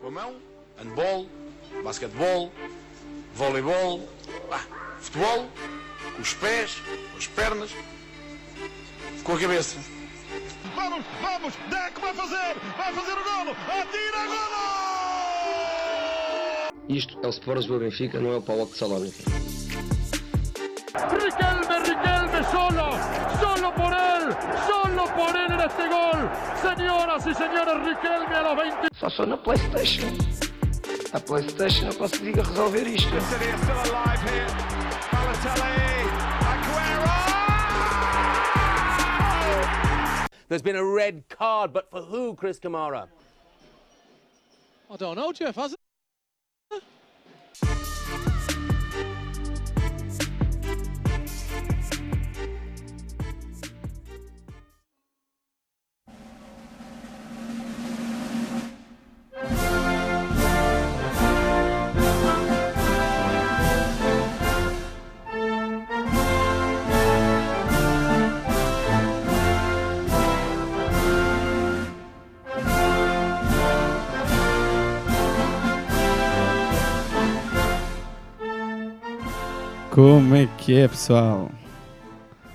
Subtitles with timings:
[0.00, 0.36] Com a mão,
[0.78, 1.26] handball,
[1.82, 2.52] basquetebol,
[3.34, 4.06] voleibol,
[4.52, 4.60] ah,
[5.00, 5.48] futebol,
[6.14, 6.76] com os pés,
[7.12, 7.70] com as pernas,
[9.24, 9.78] com a cabeça.
[10.74, 14.56] Vamos, vamos, Deco vai fazer, vai fazer o golo, atira golo!
[16.88, 19.24] Isto é o Sport Lisboa Benfica, não é o Paulo de Salónica.
[20.94, 22.90] Riquelme, Riquelme solo,
[23.40, 24.36] solo por él,
[24.66, 26.30] solo por él en este gol.
[26.62, 28.95] Señoras y señores, Riquelme a los 20.
[29.06, 30.08] Só sou na Playstation.
[31.12, 33.08] A Playstation eu consigo resolver isto.
[40.48, 43.06] There's been a red card, but for who, Chris Kamara?
[44.90, 45.75] I don't know, Jeff, has it?
[79.96, 81.50] Como é que é, pessoal?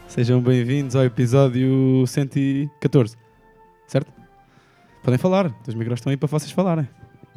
[0.08, 3.18] Sejam bem-vindos ao episódio 114,
[3.88, 4.14] certo?
[5.02, 6.88] Podem falar, os micros estão aí para vocês falarem.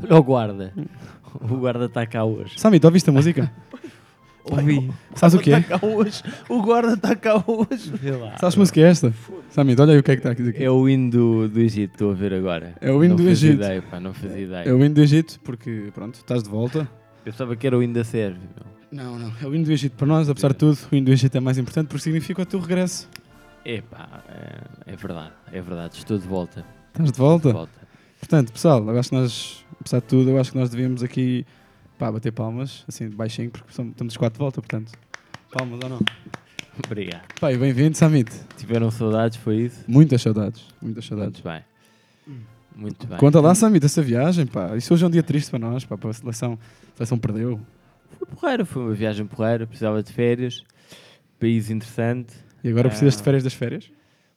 [0.03, 0.75] Olha o guarda.
[1.41, 2.61] O guarda está cá hoje.
[2.61, 3.51] Sami, tu ouviste a música?
[4.45, 4.93] Ouvi.
[5.15, 5.61] Sabes o que é?
[5.61, 6.23] Está cá hoje.
[6.51, 7.91] O guarda está cá hoje.
[7.95, 8.37] Vê lá.
[8.37, 9.15] Sabes que música é esta?
[9.49, 10.63] Sami, olha aí o que é que está aqui.
[10.63, 12.75] É o hino do, do Egito, estou a ver agora.
[12.79, 13.65] É o hino não do fazia Egito.
[13.65, 14.69] Ideia, pá, não fazia ideia.
[14.69, 16.81] É o hino do Egito, porque pronto, estás de volta.
[17.25, 18.74] Eu pensava que era o hino da Sérvia.
[18.95, 19.33] Não, não.
[19.43, 21.41] É o hino do Egito para nós, apesar de tudo, o hino do Egito é
[21.41, 23.09] mais importante porque significa o teu regresso.
[23.65, 25.99] Epá, é, é verdade, é verdade.
[25.99, 26.65] Estou de volta.
[26.93, 27.49] Estás de volta?
[27.49, 27.73] De volta.
[28.21, 31.45] Portanto, pessoal, eu acho que nós, apesar de tudo, eu acho que nós devíamos aqui
[31.99, 34.93] pá, bater palmas, assim, baixinho, porque estamos os quatro de volta, portanto.
[35.51, 36.01] Palmas ou não?
[36.87, 37.25] Obrigado.
[37.41, 38.31] Pá, e bem-vindo, Samit.
[38.57, 39.83] Tiveram saudades, foi isso?
[39.89, 41.43] Muitas saudades, muitas saudades.
[41.43, 41.65] Muito bem.
[42.77, 43.19] Muito bem.
[43.19, 44.77] Conta lá, Samit, essa viagem, pá.
[44.77, 46.57] Isso hoje é um dia triste para nós, pá, para a seleção.
[46.93, 47.61] A seleção perdeu.
[48.19, 50.63] Foi porreira, foi uma viagem porreira, precisava de férias.
[51.39, 52.35] País interessante.
[52.63, 53.25] E agora precisas de Ah.
[53.25, 53.91] férias das férias?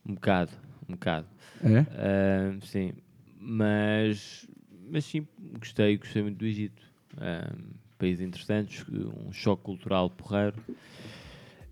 [0.05, 0.51] Um bocado,
[0.87, 1.27] um bocado.
[1.63, 1.79] É?
[1.91, 2.93] Ah, sim,
[3.39, 4.47] mas,
[4.89, 5.25] mas sim,
[5.59, 6.81] gostei, gostei muito do Egito.
[7.17, 7.51] Ah,
[7.97, 10.55] país interessante, um choque cultural porreiro.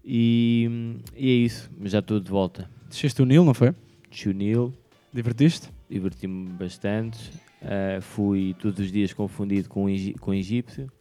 [0.03, 0.69] E,
[1.15, 2.69] e é isso, mas já estou de volta.
[2.89, 3.73] Desceste o Nilo, não foi?
[4.11, 4.73] Chunil,
[5.13, 5.69] Divertiste?
[5.89, 7.31] diverti-me bastante.
[7.61, 9.85] Ah, fui todos os dias confundido com,
[10.19, 10.91] com egípcio.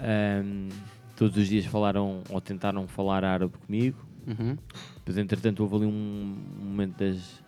[0.00, 0.68] Ahm,
[1.16, 3.98] todos os dias falaram ou tentaram falar árabe comigo.
[4.26, 4.56] Uhum.
[4.96, 7.42] Depois, entretanto, houve ali um momento das,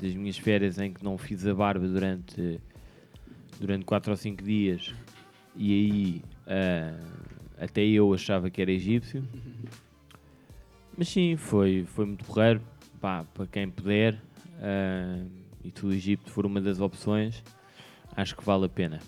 [0.00, 2.60] das minhas férias em que não fiz a barba durante,
[3.60, 4.94] durante 4 ou 5 dias.
[5.56, 7.00] E aí, ah,
[7.60, 9.24] até eu achava que era egípcio.
[10.96, 12.60] Mas sim, foi, foi muito porreiro.
[13.00, 14.20] Pá, para quem puder,
[14.60, 15.24] ah,
[15.64, 17.42] e se o Egito for uma das opções,
[18.16, 19.00] acho que vale a pena.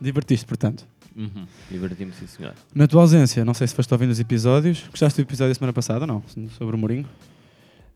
[0.00, 0.86] Divertiste, portanto.
[1.16, 1.46] Uhum.
[1.70, 2.54] Diverti-me, sim, senhor.
[2.74, 4.84] Na tua ausência, não sei se foste ouvindo os episódios.
[4.90, 6.22] Gostaste do episódio da semana passada ou não?
[6.50, 7.06] Sobre o Mourinho?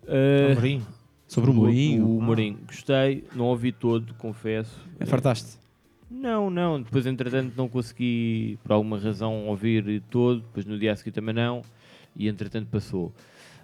[0.06, 0.80] Ah,
[1.26, 2.06] Sobre o Mourinho?
[2.06, 4.80] O, Mourinho, gostei, não ouvi todo, confesso.
[4.98, 5.58] É, fartaste?
[6.10, 6.80] Não, não.
[6.80, 10.40] Depois, entretanto, não consegui, por alguma razão, ouvir todo.
[10.40, 11.62] Depois, no dia a seguir, também não.
[12.16, 13.12] E, entretanto, passou.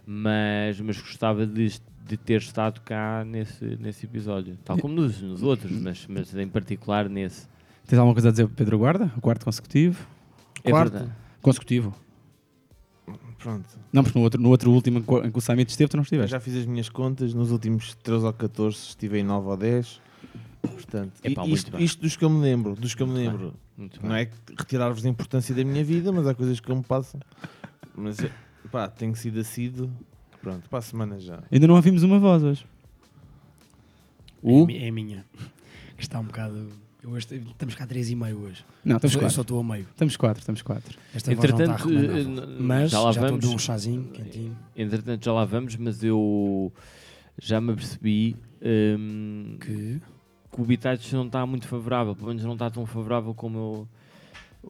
[0.06, 4.58] Mas, mas gostava de, de ter estado cá nesse, nesse episódio.
[4.62, 7.48] Tal como nos, nos outros, mas, mas em particular nesse.
[7.86, 9.12] Tens alguma coisa a dizer, Pedro Guarda?
[9.16, 10.06] O quarto consecutivo?
[10.62, 10.92] É Quarto?
[10.92, 11.12] verdade.
[11.42, 11.94] Consecutivo.
[13.38, 16.00] Pronto, Não, porque no outro, no outro último em que o Samit esteve, tu não
[16.00, 16.30] eu estiveste.
[16.30, 20.00] já fiz as minhas contas, nos últimos 13 ou 14 estive em 9 ou 10.
[20.62, 24.00] Portanto, Epá, isto, isto dos que eu me lembro, dos que eu me lembro, Muito
[24.02, 24.22] não bem.
[24.22, 27.20] é retirar-vos a importância da minha vida, mas há coisas que eu me passam.
[27.94, 28.30] Mas eh,
[28.72, 29.90] pá, tenho sido assíduo.
[30.40, 31.42] Pronto, para a semana já.
[31.52, 32.64] Ainda não ouvimos uma voz hoje.
[34.42, 34.62] O?
[34.62, 35.26] É, mi- é minha.
[35.98, 36.68] Que está um bocado.
[37.04, 38.64] Eu hoje, estamos cá 3 e meio hoje.
[38.82, 39.34] Não, estamos eu quatro.
[39.34, 39.86] só estou a meio.
[39.90, 40.98] Estamos quatro, estamos quatro.
[41.14, 42.44] Esta não está Entretanto, recomendar.
[42.44, 43.44] eh, Mas já já, lá a vamos.
[43.44, 44.56] um chazinho quentinho.
[44.74, 46.72] Entretanto, já lá vamos, mas eu
[47.38, 50.00] já me apercebi hum, Que.
[50.50, 53.88] que o Bitages não está muito favorável, pelo menos não está tão favorável como eu.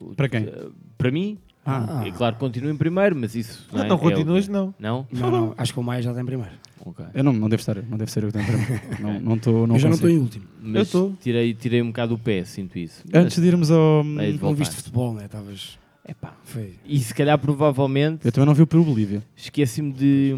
[0.09, 0.43] o- Para quem?
[0.45, 3.67] eh, Para mim, Ah, é claro que continuo em primeiro, mas isso.
[3.73, 4.75] Não, é- não é o- continuas, não.
[4.79, 5.07] Não?
[5.13, 6.53] Não, não, acho que o Maia já tem primeiro.
[6.85, 7.05] Ok.
[7.15, 8.99] eu não, não devo estar, não deve ser eu que tenho para.
[9.01, 10.45] Não, não estou, não eu já não estou em último.
[10.61, 11.13] Mas tô.
[11.21, 13.03] tirei, tirei um bocado o pé, sinto isso.
[13.15, 14.05] Antes de irmos ao.
[14.21, 15.25] Ei, de Não viste futebol, né?
[15.25, 15.79] Estavas.
[16.07, 16.37] Epá.
[16.45, 16.75] Foi.
[16.85, 19.23] E se calhar, provavelmente, Eu também não vi o Peru Bolívia.
[19.35, 20.35] esqueci-me de.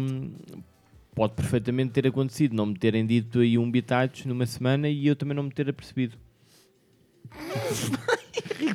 [1.13, 5.15] Pode perfeitamente ter acontecido, não me terem dito aí um Bitages numa semana e eu
[5.15, 6.15] também não me ter apercebido.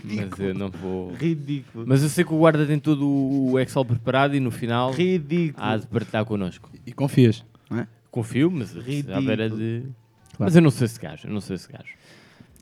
[0.04, 1.12] Mas eu não vou.
[1.14, 1.84] Ridículo.
[1.86, 5.64] Mas eu sei que o guarda tem todo o Excel preparado e no final Ridículo.
[5.64, 6.68] há de partilhar connosco.
[6.86, 7.44] E confias,
[7.80, 7.88] é?
[8.10, 9.82] Confio, mas à beira de.
[9.82, 9.94] Claro.
[10.38, 11.94] Mas eu não sou esse gajo, eu não sou esse gajo.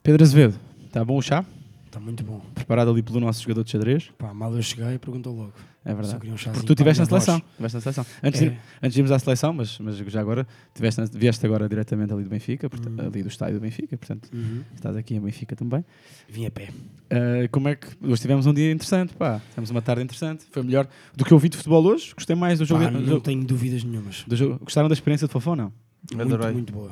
[0.03, 1.45] Pedro Azevedo, está bom o chá?
[1.85, 2.39] Está muito bom.
[2.55, 4.11] Preparado ali pelo nosso jogador de xadrez?
[4.17, 5.53] Pá, mal eu cheguei, perguntou logo.
[5.83, 6.19] É Só verdade.
[6.19, 7.41] queria um Porque tu estiveste na a seleção.
[7.57, 8.05] Tiveste na seleção.
[8.21, 8.57] Antes, de, É.
[8.83, 10.45] antes de irmos à seleção, mas, mas já agora,
[10.75, 13.07] tiveste, vieste agora diretamente ali do Benfica, portanto, Uhum.
[13.07, 14.61] ali do estádio do Benfica, portanto, Uhum.
[14.75, 15.83] estás aqui em Benfica também.
[16.29, 16.69] Vim a pé.
[17.09, 17.87] Ah, como é que.
[17.99, 19.41] Hoje tivemos um dia interessante, pá.
[19.49, 20.45] Tivemos uma tarde interessante.
[20.51, 22.13] Foi melhor do que eu vi de futebol hoje.
[22.15, 22.83] Gostei mais do jogo.
[22.83, 24.23] Pá, do não jogo- tenho dúvidas nenhumas.
[24.27, 24.59] do jogo.
[24.63, 25.73] Gostaram da experiência de Fofó, não?
[26.13, 26.53] Muito, Adorei.
[26.53, 26.91] muito boa.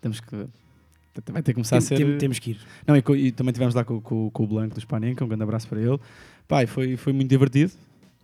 [0.00, 0.34] Temos que.
[1.30, 1.96] Vai ter que começar a Tem- ser.
[2.06, 2.58] tem- temos que ir.
[2.86, 5.42] Não, e, e também tivemos lá com, com- com o Blanco do Spaninca, um grande
[5.42, 5.98] abraço para ele.
[6.48, 7.72] Pai, foi, foi muito divertido.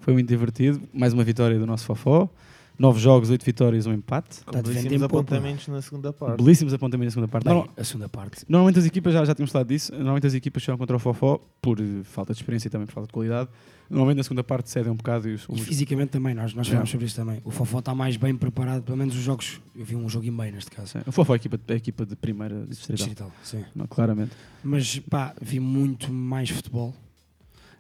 [0.06, 0.81] Foi muito divertido.
[0.94, 2.31] Mais uma vitória do nosso Fofó.
[2.79, 4.35] Nove jogos, oito vitórias, um empate.
[4.38, 5.19] Está de vento Belíssimos popa.
[5.20, 6.37] apontamentos na segunda parte.
[6.44, 7.44] Belíssimos apontamentos na segunda parte.
[7.49, 8.44] Bem, a segunda parte.
[8.49, 11.41] Normalmente as equipas, já, já tínhamos falado disso, normalmente as equipas chegam contra o Fofó
[11.61, 13.50] por eh, falta de experiência e também por falta de qualidade.
[13.91, 16.69] Normalmente na segunda parte cedem um bocado e os, E os- fisicamente também, nós, nós
[16.69, 16.75] Já.
[16.75, 17.41] falamos sobre isso também.
[17.44, 19.61] O Fofó está mais bem preparado, pelo menos os jogos.
[19.75, 20.93] Eu vi um jogo e meio neste caso.
[20.93, 22.94] Sim, o Fofó é a equipa, é a equipa de primeira distrital.
[23.06, 23.64] Distrital, sim.
[23.75, 24.31] Não, claramente.
[24.62, 26.94] Mas pá, vi muito mais futebol.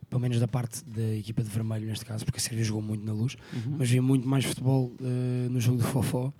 [0.08, 3.04] Pelo menos da parte da equipa de vermelho neste caso, porque a Sérvia jogou muito
[3.04, 3.36] na luz.
[3.78, 6.32] Mas vi muito mais futebol eh, no jogo do Fofó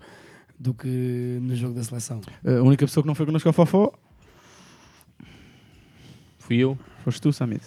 [0.59, 2.21] do que no jogo da seleção.
[2.45, 3.93] A única pessoa que não foi connosco ao Fofó
[6.39, 6.79] Fui eu.
[7.05, 7.63] foste tu, Samit.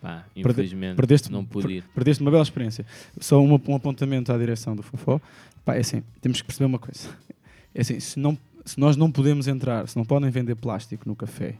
[0.00, 1.84] Pá, infelizmente perdeste- não pude ir.
[1.94, 2.84] Perdeste uma bela experiência.
[3.20, 5.20] Só uma- um apontamento à direção do Fofó.
[5.64, 7.08] Pá, é assim, temos que perceber uma coisa.
[7.74, 11.14] É assim, se, não, se nós não podemos entrar, se não podem vender plástico no
[11.14, 11.54] café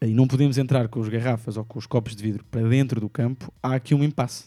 [0.00, 3.00] e não podemos entrar com as garrafas ou com os copos de vidro para dentro
[3.00, 4.44] do campo, há aqui um impasse.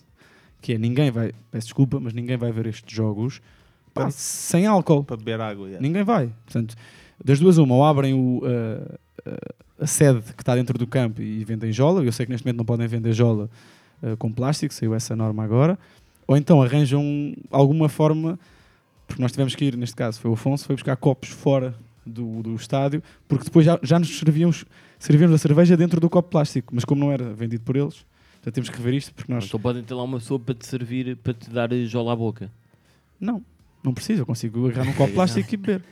[0.62, 3.42] Que é ninguém vai, peço desculpa, mas ninguém vai ver estes jogos
[3.94, 5.04] pá, Para- sem álcool.
[5.04, 5.66] Para beber água.
[5.66, 5.82] yeah.
[5.82, 6.32] Ninguém vai.
[6.46, 6.76] Portanto,
[7.24, 8.96] das duas, uma, ou abrem o, uh,
[9.28, 12.04] uh, a sede que está dentro do campo e vendem jola.
[12.04, 13.50] Eu sei que neste momento não podem vender jola
[14.02, 15.78] uh, com plástico, saiu essa norma agora.
[16.28, 18.40] Ou então arranjam alguma forma,
[19.08, 21.76] porque nós tivemos que ir, neste caso foi o Afonso, foi buscar copos fora
[22.06, 24.66] do, do estádio, porque depois já, já nos servíamos,
[25.00, 28.06] servíamos a cerveja dentro do copo plástico, mas como não era vendido por eles,
[28.44, 29.46] já temos que rever isto, porque nós.
[29.46, 32.52] Então podem ter lá uma pessoa para te servir, para te dar jola à boca.
[33.20, 33.44] Não,
[33.84, 35.84] não precisa, eu consigo agarrar num copo plástico e beber.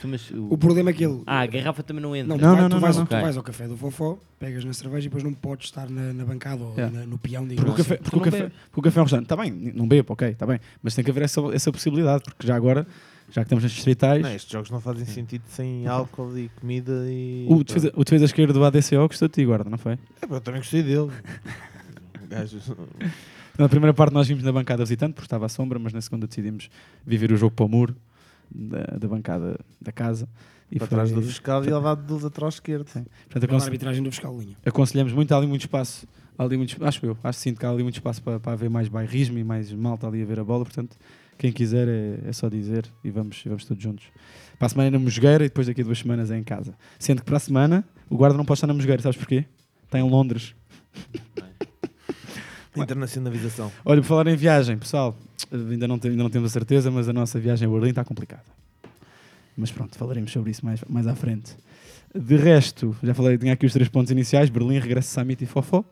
[0.00, 1.22] Tô- mas o- O problema é que ele.
[1.26, 2.28] Ah, a garrafa também não entra.
[2.28, 4.64] Não, Não, não, tu não, vais, não, ao- tu vais ao café do Fofó, pegas
[4.64, 6.98] na cerveja e depois não podes estar na, na bancada ou Yeah.
[7.00, 8.02] na- no peão, Porque o café, assim.
[8.02, 8.52] porque o café, bebe.
[8.70, 9.24] porque o café é um restaurante.
[9.26, 10.60] Está bem, não bebo, ok, está bem.
[10.82, 12.86] Mas tem que haver essa, essa possibilidade, porque já agora,
[13.30, 16.92] já que estamos nas distritais, Não, estes jogos não fazem sentido sem álcool e comida
[17.08, 17.46] e.
[17.48, 19.92] o, defesa, o defesa esquerdo do ADCO gostou de ti, guarda, não foi?
[19.94, 19.98] É,
[20.28, 21.10] eu também gostei dele.
[23.58, 26.26] Na primeira parte nós vimos na bancada visitante, porque estava à sombra, mas na segunda
[26.26, 26.70] decidimos
[27.04, 27.94] viver o jogo para o muro
[28.50, 30.28] da, da bancada da casa.
[30.70, 32.86] E para foi- trás do fiscal e ele dá de lateral esquerdo.
[32.88, 33.02] Sim.
[33.02, 34.56] Portanto, Pela aconse- arbitragem do fiscal linha.
[34.64, 36.06] aconselhamos muito, há ali muito espaço.
[36.38, 38.88] Ali muito, acho eu, acho sim que há ali muito espaço para, para haver mais
[38.88, 40.64] bairrismo e mais malta ali a ver a bola.
[40.64, 40.96] Portanto,
[41.36, 44.06] quem quiser é, é só dizer e vamos, vamos todos juntos.
[44.58, 46.74] Para a semana é na Mosgueira e depois daqui a duas semanas é em casa.
[46.98, 49.44] Sendo que para a semana o guarda não pode estar na Mosgueira, sabes porquê?
[49.84, 50.54] Está em Londres.
[52.76, 53.70] Internacionalização.
[53.84, 55.16] Olha, por falar em viagem, pessoal,
[55.52, 58.04] ainda não, tem- ainda não temos a certeza, mas a nossa viagem a Berlim está
[58.04, 58.44] complicada.
[59.56, 61.56] Mas pronto, falaremos sobre isso mais, mais à frente.
[62.14, 65.84] De resto, já falei, tinha aqui os três pontos iniciais: Berlim, regresso Summit e Fofó.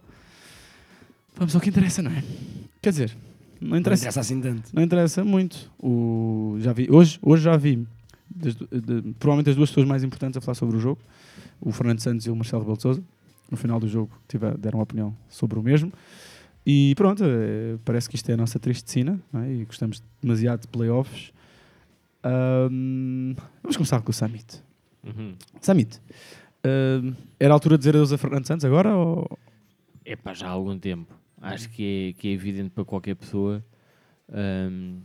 [1.37, 2.23] Vamos ao que interessa, não é?
[2.83, 3.17] Quer dizer,
[3.61, 4.71] não Não interessa, interessa assim tanto.
[4.73, 5.71] não interessa muito.
[5.79, 7.87] O, já vi, hoje, hoje já vi
[8.31, 11.01] das de- provavelmente as duas pessoas mais importantes a falar sobre o jogo:
[11.61, 13.03] o Fernando Santos e o Marcelo Rebelo de Sousa.
[13.51, 15.93] No final do jogo tiver, deram uma opinião sobre o mesmo.
[16.71, 18.61] E pronto, eh, parece que isto é a nossa
[19.33, 19.51] não é?
[19.51, 21.33] e gostamos demasiado de playoffs.
[22.23, 23.33] Ahm,
[23.63, 24.63] vamos começar com o Summit.
[25.03, 25.35] Uhum.
[25.63, 25.99] Summit,
[26.63, 28.95] ahm, era a altura de dizer adeus a Fernando Santos agora?
[28.95, 29.39] Ou...
[30.05, 31.11] É pá, já há algum tempo.
[31.41, 33.65] Acho que é, que é evidente para qualquer pessoa.
[34.31, 34.99] Ahm,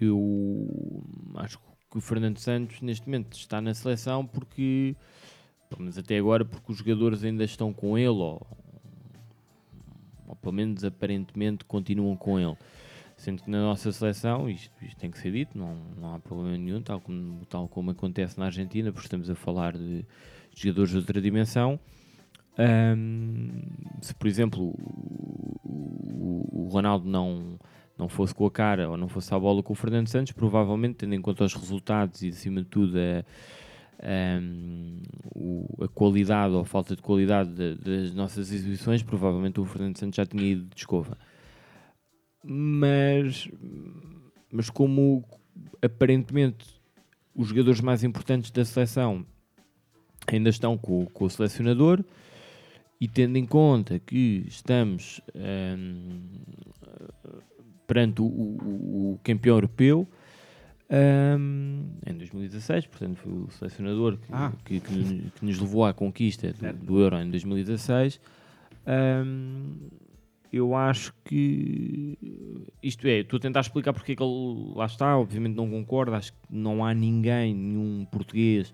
[0.00, 1.58] eu acho
[1.90, 4.96] que o Fernando Santos neste momento está na seleção porque,
[5.68, 8.40] pelo menos até agora, porque os jogadores ainda estão com ele, ou,
[10.26, 12.56] ou pelo menos aparentemente continuam com ele.
[13.16, 16.56] Sendo que na nossa seleção, isto, isto tem que ser dito, não, não há problema
[16.58, 20.04] nenhum, tal como, tal como acontece na Argentina, porque estamos a falar de
[20.54, 21.80] jogadores de outra dimensão.
[22.58, 23.62] Ahm,
[24.00, 27.58] se, por exemplo, o, o- o Ronaldo não,
[27.98, 30.96] não fosse com a cara ou não fosse à bola com o Fernando Santos, provavelmente,
[30.96, 33.24] tendo em conta os resultados e, acima de tudo, a,
[34.02, 35.00] ahm,
[35.34, 39.98] o- a qualidade ou a falta de qualidade de- das nossas exibições, provavelmente o Fernando
[39.98, 41.16] Santos já tinha ido de escova.
[42.44, 43.48] Mas,
[44.52, 45.24] mas como
[45.82, 46.66] aparentemente
[47.34, 49.26] os jogadores mais importantes da seleção
[50.26, 52.04] ainda estão com, com o selecionador
[53.00, 56.20] e tendo em conta que estamos hum,
[57.86, 60.08] perante o, o- o campeão europeu
[60.90, 64.52] hum, em 2016, portanto foi o selecionador que, Ah.
[64.64, 68.20] que- que- que nos levou à conquista do, do Euro em 2016.
[68.86, 69.88] hum,
[70.52, 72.16] eu acho que
[72.82, 76.14] isto é, estou a tentar explicar porque é que ele lá está, obviamente não concordo,
[76.14, 78.72] acho que não há ninguém, nenhum português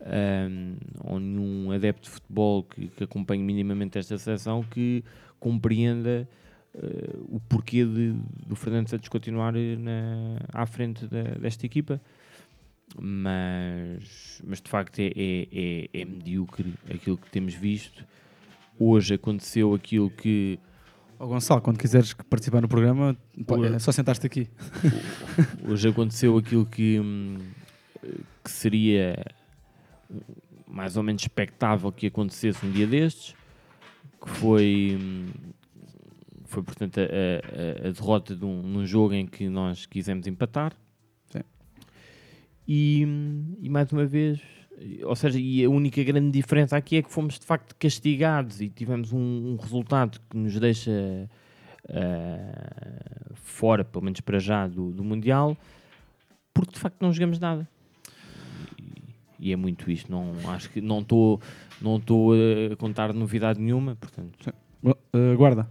[0.00, 5.04] hum, ou nenhum adepto de futebol que, que acompanhe minimamente esta seleção que
[5.40, 6.28] compreenda
[6.74, 8.12] eh, o porquê de,
[8.46, 12.00] do Fernando Santos continuar eh, na, à frente da- desta equipa.
[12.98, 15.48] Mas, mas de facto é, é,
[15.94, 18.04] é, é medíocre aquilo que temos visto.
[18.78, 20.58] Hoje aconteceu aquilo que
[21.18, 23.14] Ó Gonçalo, quando quiseres participar no programa,
[23.46, 23.74] Oi.
[23.74, 24.48] é só sentar-te aqui.
[25.68, 27.36] Hoje aconteceu aquilo que, hum,
[28.42, 29.22] que seria
[30.66, 33.34] mais ou menos expectável que acontecesse um dia destes,
[34.20, 35.26] que foi, hum,
[36.50, 40.72] foi portanto, a, a- a derrota de um, num jogo em que nós quisemos empatar.
[41.26, 41.40] Sim.
[42.66, 43.06] E,
[43.60, 44.40] e mais uma vez,
[45.04, 48.68] ou seja, e a única grande diferença aqui é que fomos de facto castigados e
[48.68, 49.18] tivemos um,
[49.52, 51.28] um resultado que nos deixa
[51.88, 55.56] ah, fora, pelo menos para já, do, do Mundial,
[56.54, 57.68] porque de facto não jogamos nada.
[59.38, 60.10] E, é muito isto.
[60.10, 61.40] Não, acho que não estou
[61.80, 61.96] não
[62.72, 64.52] a contar novidade nenhuma, portanto.
[64.82, 65.68] Bom, uh, guarda,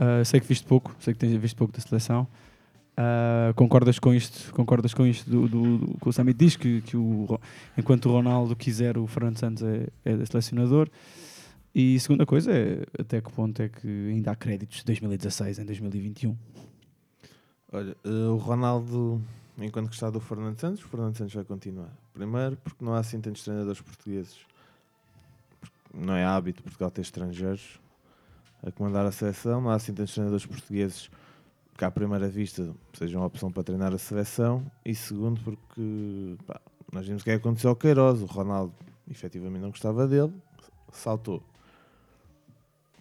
[0.00, 2.26] Uh, sei que viste pouco, sei que tens visto pouco da seleção.
[2.92, 4.50] Uh, concordas com isto?
[4.54, 7.38] Concordas com isto do, do, do que o Samit diz que, que o,
[7.76, 10.88] enquanto o Ronaldo quiser, o Fernando Santos é, é selecionador.
[11.74, 15.64] E segunda coisa é até que ponto é que ainda há créditos de 2016 em
[15.66, 16.36] 2021.
[17.72, 19.22] Olha, eh, o Ronaldo,
[19.56, 21.90] enquanto que está do Fernando Santos, o Fernando Santos vai continuar.
[22.12, 24.36] Primeiro, porque não há assim tantos treinadores portugueses.
[25.60, 27.78] Porque Não é hábito Portugal ter estrangeiros
[28.62, 29.68] a comandar a seleção.
[29.68, 31.10] Há assim tantos treinadores portugueses
[31.76, 34.64] que, à primeira vista, sejam uma opção para treinar a seleção.
[34.84, 36.60] E segundo, porque pá,
[36.92, 38.22] nós vimos o que é aconteceu ao Queiroz.
[38.22, 38.74] O Ronaldo,
[39.10, 40.32] efetivamente, não gostava dele,
[40.92, 41.42] saltou.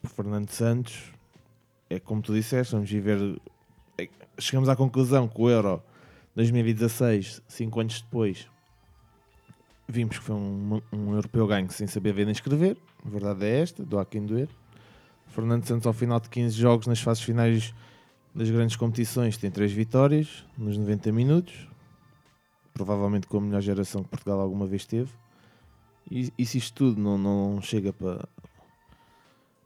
[0.03, 1.11] O Fernando Santos,
[1.89, 3.39] é como tu disseste, vamos viver
[4.39, 5.81] chegamos à conclusão que o Euro
[6.35, 8.47] 2016, 5 anos depois,
[9.87, 12.77] vimos que foi um, um europeu ganho sem saber ver nem escrever.
[13.05, 14.47] A verdade é esta, do a quem doer.
[15.29, 17.73] Fernando Santos, ao final de 15 jogos nas fases finais
[18.33, 21.67] das grandes competições, tem 3 vitórias nos 90 minutos.
[22.73, 25.11] Provavelmente com a melhor geração que Portugal alguma vez teve.
[26.09, 28.27] E, e se isto tudo não, não chega para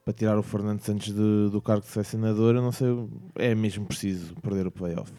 [0.04, 2.90] para tirar o Fernando Santos de- do cargo de selecionador, eu não sei,
[3.36, 5.10] é mesmo preciso perder o playoff.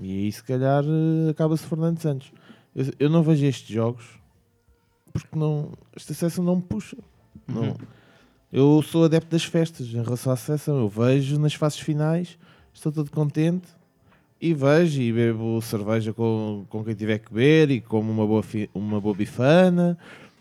[0.00, 2.32] E aí, se calhar, eh, acaba-se Fernando Santos.
[2.74, 4.18] Eu, eu não vejo estes jogos
[5.12, 6.96] porque não, esta seleção não me puxa.
[7.46, 7.62] Não.
[7.62, 7.76] Uhum.
[8.52, 10.78] Eu sou adepto das festas em relação à seleção.
[10.78, 12.36] Eu vejo nas fases finais,
[12.72, 13.66] estou todo contente
[14.40, 18.42] e vejo e bebo cerveja com, com quem tiver que beber e como uma boa,
[18.42, 19.96] fi- uma boa bifana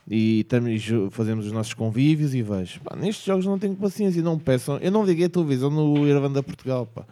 [0.09, 0.77] e também
[1.11, 2.81] fazemos os nossos convívios e vejo.
[2.81, 4.77] Pá, nestes jogos não tenho paciência, não me peçam.
[4.79, 7.05] Eu não liguei a televisão no Irlanda Portugal, pá.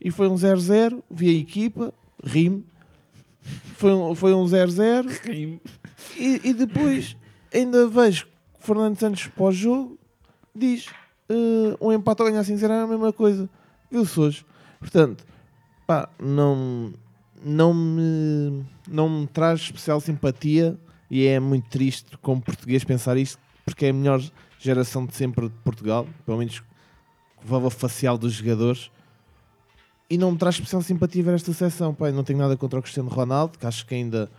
[0.00, 1.92] E foi um 0-0, vi a equipa,
[2.24, 2.64] ri-me.
[3.76, 5.60] Foi um, foi um 0-0.
[6.18, 7.16] E, e depois
[7.52, 8.26] ainda vejo
[8.60, 9.98] Fernando Santos pós-jogo
[10.56, 10.86] diz
[11.28, 13.48] eh, um empate ou ganhar sem zero é a mesma coisa.
[13.90, 14.46] Viu-se hoje.
[14.78, 15.24] Portanto,
[15.86, 16.92] pá, não,
[17.44, 20.78] não, me, não me traz especial simpatia
[21.10, 24.20] e é muito triste como português pensar isto, porque é a melhor
[24.58, 26.62] geração de sempre de Portugal, pelo menos
[27.48, 28.90] o facial dos jogadores.
[30.08, 31.92] E não me traz especial simpatia ver esta seleção.
[31.92, 34.30] Pá, não tenho nada contra o Cristiano Ronaldo, que acho que ainda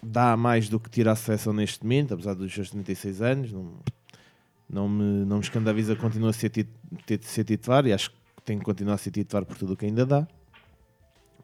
[0.00, 3.52] dá mais do que tira a seleção neste momento, apesar dos seus 36 anos.
[3.52, 3.72] Não,
[4.68, 6.68] não, me, não me escandaliza, continua a ser, tit,
[7.06, 9.76] ter ser titular e acho que tem que continuar a ser titular por tudo o
[9.76, 10.26] que ainda dá.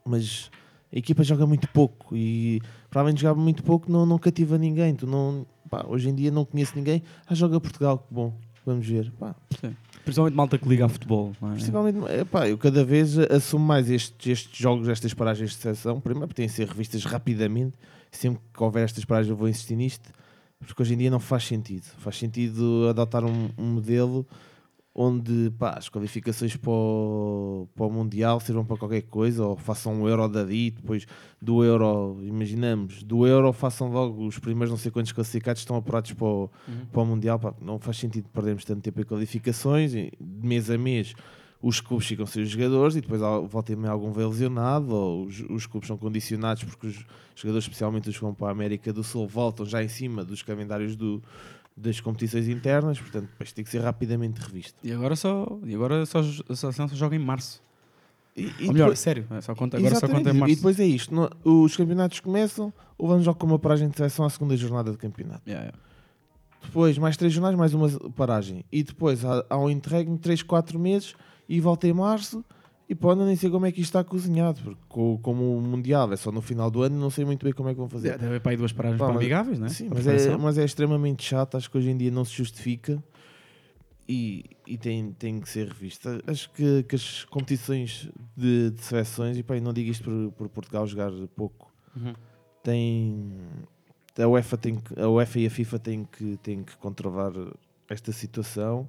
[0.04, 0.50] Mas
[0.95, 4.59] a equipa joga muito pouco e para além de jogar muito pouco não, não cativa
[4.59, 4.95] ninguém.
[4.95, 7.02] Tu não, pá, hoje em dia não conheço ninguém.
[7.26, 8.33] Ah, joga Portugal, que bom,
[8.64, 9.11] vamos ver.
[9.19, 9.75] Pá, Sim.
[10.04, 11.33] Principalmente malta que liga a futebol.
[11.40, 11.52] não é?
[11.54, 15.99] Principalmente, epá, eu cada vez assumo mais estes, estes jogos, estas paragens de seleção.
[15.99, 17.75] Primeiro, porque têm de ser revistas rapidamente.
[18.12, 20.12] Sempre que houver estas paragens, eu vou insistir nisto.
[20.66, 21.85] Porque hoje em dia não faz sentido.
[21.99, 24.26] Faz sentido adotar um, um modelo
[24.94, 29.92] onde pá, as qualificações para o, para o Mundial sirvam para qualquer coisa, ou façam
[29.92, 31.04] um Euro dali, depois
[31.42, 36.12] do Euro, imaginamos, do Euro façam logo os primeiros não sei quantos classificados estão apurados
[36.12, 36.50] para o,
[36.92, 37.40] para o Mundial.
[37.40, 41.12] Pá, não faz sentido perdermos tanto tempo em qualificações, de mês a mês
[41.66, 45.25] os clubes ficam sem os jogadores e depois volta e meia algum vem lesionado ou
[45.25, 48.92] os, os clubes são condicionados porque os jogadores, especialmente os que vão para a América
[48.92, 51.23] do Sul, voltam já em cima dos calendários do,
[51.76, 54.75] das competições internas, portanto depois tem que ser rapidamente revisto.
[54.85, 57.62] E agora só, e agora só, a seleção só joga em março.
[58.37, 60.52] E, e Ou melhor, depois- sério, é só conta, agora só conta em março.
[60.52, 61.30] E depois é isto: no-
[61.62, 64.99] os campeonatos começam, o Vamos joga com uma paragem de seleção à segunda jornada de
[64.99, 65.42] campeonato.
[65.47, 65.78] Yeah, yeah.
[66.62, 68.64] Depois, mais três jornadas, mais uma paragem.
[68.73, 71.14] E depois há, há um interregno de 3, 4 meses
[71.48, 72.44] e volta em março.
[72.86, 75.60] E pô, ainda nem sei como é que isto está cozinhado, porque co- como o
[75.62, 77.88] Mundial é só no final do ano, não sei muito bem como é que vão
[77.88, 78.10] fazer.
[78.10, 79.68] Deve haver para aí duas paragens Pá, para mas- amigáveis, né?
[79.70, 82.32] Sim, Para mas é, mas é extremamente chato, acho que hoje em dia não se
[82.34, 83.02] justifica
[84.08, 86.20] e, e tem, tem que ser revista.
[86.26, 90.48] Acho que, que as competições de, de seleções, e pá, não digo isto por, por
[90.50, 92.12] Portugal jogar pouco, Uhum.
[92.62, 93.32] tem,
[94.18, 97.32] a, UEFA tem que, a UEFA e a FIFA têm que, têm que controlar
[97.88, 98.86] esta situação.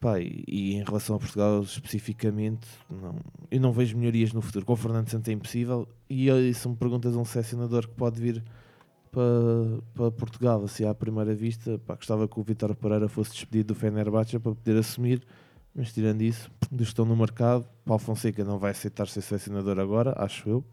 [0.00, 3.14] Pá, e, e em relação a Portugal especificamente, não,
[3.50, 4.64] eu não vejo melhorias no futuro.
[4.64, 5.86] Com o Fernando Santos é impossível.
[6.08, 8.42] E eh, se me perguntas a um selecionador que pode vir
[9.12, 9.22] para,
[9.92, 13.78] para Portugal, assim à primeira vista, pá, gostava que o Vitor Pereira fosse despedido do
[13.78, 15.22] Fenerbahçe para poder assumir.
[15.74, 20.14] Mas tirando isso, dos estão no mercado, Paulo Fonseca não vai aceitar ser selecionador agora,
[20.16, 20.64] acho eu.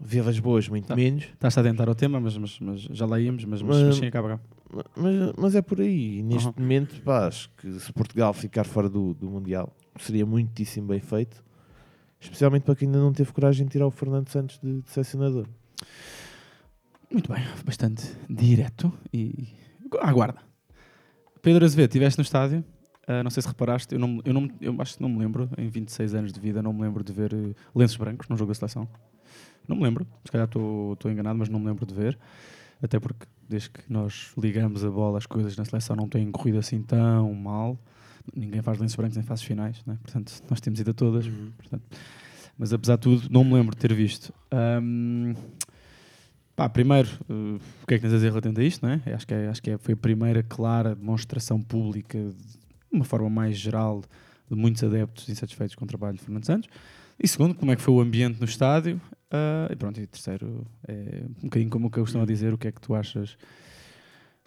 [0.00, 0.96] Vilas Boas, muito Tá.
[0.96, 1.24] menos.
[1.24, 3.96] Estás a tentar o tema, mas, mas, mas já lá íamos, mas, mas, Mas- mas
[3.96, 4.40] sim, acaba.
[4.96, 6.22] Mas, mas é por aí.
[6.22, 6.54] Neste Uhum.
[6.58, 11.44] momento, pá, acho que se Portugal ficar fora do, do Mundial seria muitíssimo bem feito.
[12.20, 15.46] Especialmente para quem ainda não teve coragem de tirar o Fernando Santos de, de selecionador.
[17.10, 19.48] Muito bem, bastante direto e
[20.00, 20.40] aguarda.
[21.42, 22.64] Pedro Azevedo, estiveste no estádio,
[23.06, 25.48] ah, não sei se reparaste, eu, não, eu, não, eu acho que não me lembro,
[25.58, 28.50] em 26 anos de vida, não me lembro de ver eh, lenços brancos num jogo
[28.50, 28.88] da seleção.
[29.68, 32.18] Não me lembro, se calhar estou enganado, mas não me lembro de ver.
[32.82, 36.58] Até porque desde que nós ligamos a bola, as coisas na seleção não têm corrido
[36.58, 37.78] assim tão mal.
[38.34, 39.98] Ninguém faz lenços brancos em fases finais, né?
[40.02, 41.26] portanto nós temos ido a todas.
[41.56, 41.82] portanto.
[42.56, 44.32] Mas apesar de tudo, não me lembro de ter visto.
[44.50, 45.34] Ahm,
[46.56, 49.02] Pá, primeiro, eh, o que é que tens a dizer relativamente a isto, não é?
[49.12, 52.34] Acho que, é, acho que é- foi a primeira clara demonstração pública, de
[52.92, 54.02] uma forma mais geral,
[54.48, 56.68] de muitos adeptos insatisfeitos com o trabalho de Fernando Santos.
[57.20, 59.00] E segundo, como é que foi o ambiente no estádio.
[59.34, 62.58] Ah, e pronto, e terceiro, é um bocadinho como o que eu costumo dizer, o
[62.58, 63.36] que é que tu achas...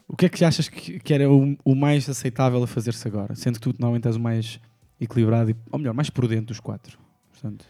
[0.08, 3.36] O que é que achas que, que era o, o mais aceitável a fazer-se agora?
[3.36, 4.62] Sendo que tu normalmente és o mais
[5.02, 6.97] equilibrado, e, ou melhor, mais prudente dos quatro.
[7.34, 7.65] Portanto,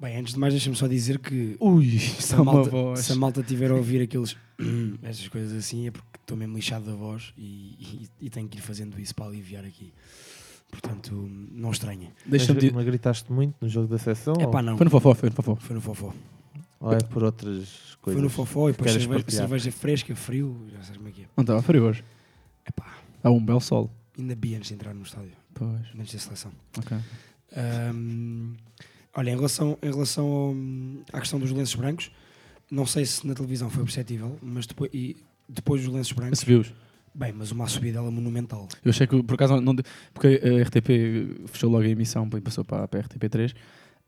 [0.00, 3.42] Bem, antes de mais, deixa-me só dizer que ui, se a, malta, se a malta
[3.42, 4.34] tiver a ouvir aqueles
[5.02, 8.56] essas coisas assim é porque estou mesmo lixado da voz e, e, e tenho que
[8.56, 9.92] ir fazendo isso para aliviar aqui.
[10.70, 11.12] Portanto,
[11.52, 12.12] não estranha.
[12.24, 12.72] Deixa-me dizer...
[12.74, 14.34] mas gritaste muito no jogo da seleção?
[14.38, 14.76] É pá, não.
[14.76, 15.56] Foi no fofó, foi no fofó.
[15.56, 16.14] Foi no fofó.
[16.78, 18.20] ou é por outras coisas?
[18.20, 21.24] Foi no fofó e depois cerveja, cerveja fresca, frio, já sabes como é que é.
[21.36, 22.04] Não estava frio hoje.
[22.64, 23.90] É pá, Há um belo sol.
[24.18, 26.52] ainda bi antes de entrar no estádio, Pois, antes da seleção.
[26.78, 26.96] ok.
[27.56, 28.54] Ahm,
[29.14, 30.54] olha, em relação, em relação ao-
[31.12, 32.10] à questão dos lenços brancos,
[32.70, 35.16] não sei se na televisão foi perceptível, mas depois, e
[35.48, 36.72] depois dos lenços brancos, Se viu-os.
[37.14, 38.68] Bem, mas uma subida dela monumental.
[38.84, 39.74] Eu achei que, por acaso, não,
[40.14, 43.54] porque a RTP fechou logo a emissão e passou para, para a RTP3,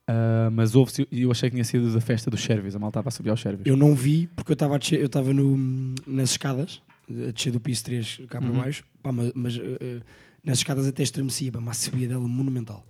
[0.08, 3.08] ah, mas houve eu achei que tinha sido da festa dos Sérvios, a malta estava
[3.08, 3.66] a subir aos Sérvios.
[3.66, 5.30] Eu não vi, porque eu estava eu estava
[6.06, 8.58] nas escadas, a descer do piso 3 cá para Uhum.
[8.58, 10.00] baixo, pá, mas, mas, eh,
[10.44, 12.84] nas escadas até estremecia, pá, uma subida dela monumental.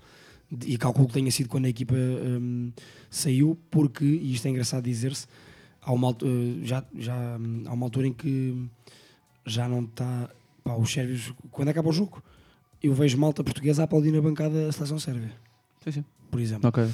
[0.51, 2.71] De- E calculo que tenha sido quando a equipa hum,
[3.11, 5.27] saiu, porque, e isto é engraçado dizer-se,
[5.81, 8.55] há uma, eh, já, já, hum, há uma altura em que
[9.47, 10.29] já não está.
[10.65, 12.23] Pá, os sérvios, quando acaba o jogo,
[12.83, 15.33] eu vejo malta portuguesa a aplaudir na bancada a seleção sérvia,
[15.83, 16.05] Sim, sim.
[16.31, 16.69] por exemplo.
[16.69, 16.85] Ok.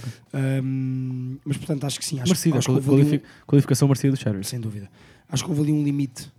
[0.62, 3.44] Hum, mas portanto acho que sim, acho, Merecida, acho que quali- houve ali um- qualifi-
[3.46, 4.48] qualificação merecida dos Sérvios.
[4.48, 4.90] sem dúvida.
[5.28, 6.30] Acho que houve ali um limite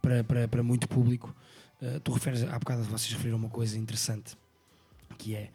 [0.00, 1.34] para, para, para muito público.
[1.80, 4.34] Uh, tu referes, há bocado vocês referiram uma coisa interessante,
[5.18, 5.50] que é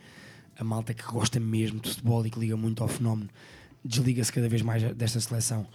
[0.59, 3.29] a malta que gosta mesmo de futebol e que liga muito ao fenómeno,
[3.83, 5.65] desliga-se cada vez mais desta seleção,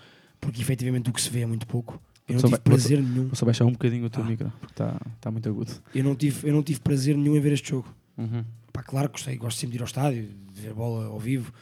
[0.41, 2.01] porque efetivamente o que se vê é muito pouco.
[2.33, 3.27] Eu não Só tive vai- prazer nenhum.
[3.27, 4.27] Vou só baixar um bocadinho o teu Ah.
[4.27, 5.73] micro, porque está está muito agudo.
[5.95, 7.89] Eu não, tive, eu não tive prazer nenhum em ver este jogo.
[8.19, 8.45] Uhum.
[8.73, 11.53] Pá, claro que gostei, gosto sempre de ir ao estádio, de ver bola ao vivo,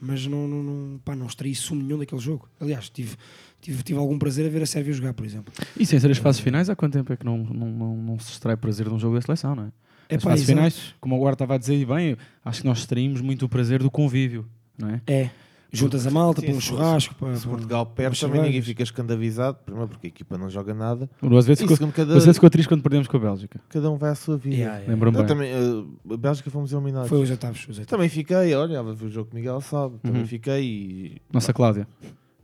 [0.00, 2.48] mas não, não, não, pá, não extraí sumo nenhum daquele jogo.
[2.60, 3.16] Aliás, tive,
[3.60, 5.52] tive, tive algum prazer a ver a Sérvia jogar, por exemplo.
[5.78, 8.18] E sem ser as fases finais, há quanto tempo é que não, não, não, não
[8.18, 9.72] se extrai prazer de um jogo da seleção, não é?
[10.08, 10.56] É As pá, fases exato.
[10.58, 13.90] finais, como Guarda estava a dizer, bem, acho que nós extraímos muito o prazer do
[13.90, 14.46] convívio,
[14.78, 15.00] não é?
[15.06, 15.30] É.
[15.76, 17.14] Juntas a malta Sim, para um churrasco.
[17.16, 19.58] Para, Se para- Portugal perde, também ninguém fica escandalizado.
[19.64, 21.08] Primeiro porque a equipa não joga nada.
[21.22, 23.60] Às vezes ficou, cada, às vezes ficou triste quando perdemos com a Bélgica.
[23.68, 24.54] cada um vai à sua vida.
[24.56, 24.92] Yeah, yeah.
[24.92, 25.28] Lembro-me Eu bem.
[25.28, 27.08] também, eh, a Bélgica fomos eliminados.
[27.08, 27.60] Foi os oitavos.
[27.62, 27.86] Os oitavos.
[27.86, 29.98] Também fiquei, olha, o jogo que Miguel sabe.
[30.02, 30.26] Também Uhum.
[30.28, 31.86] fiquei e Nossa Cláudia.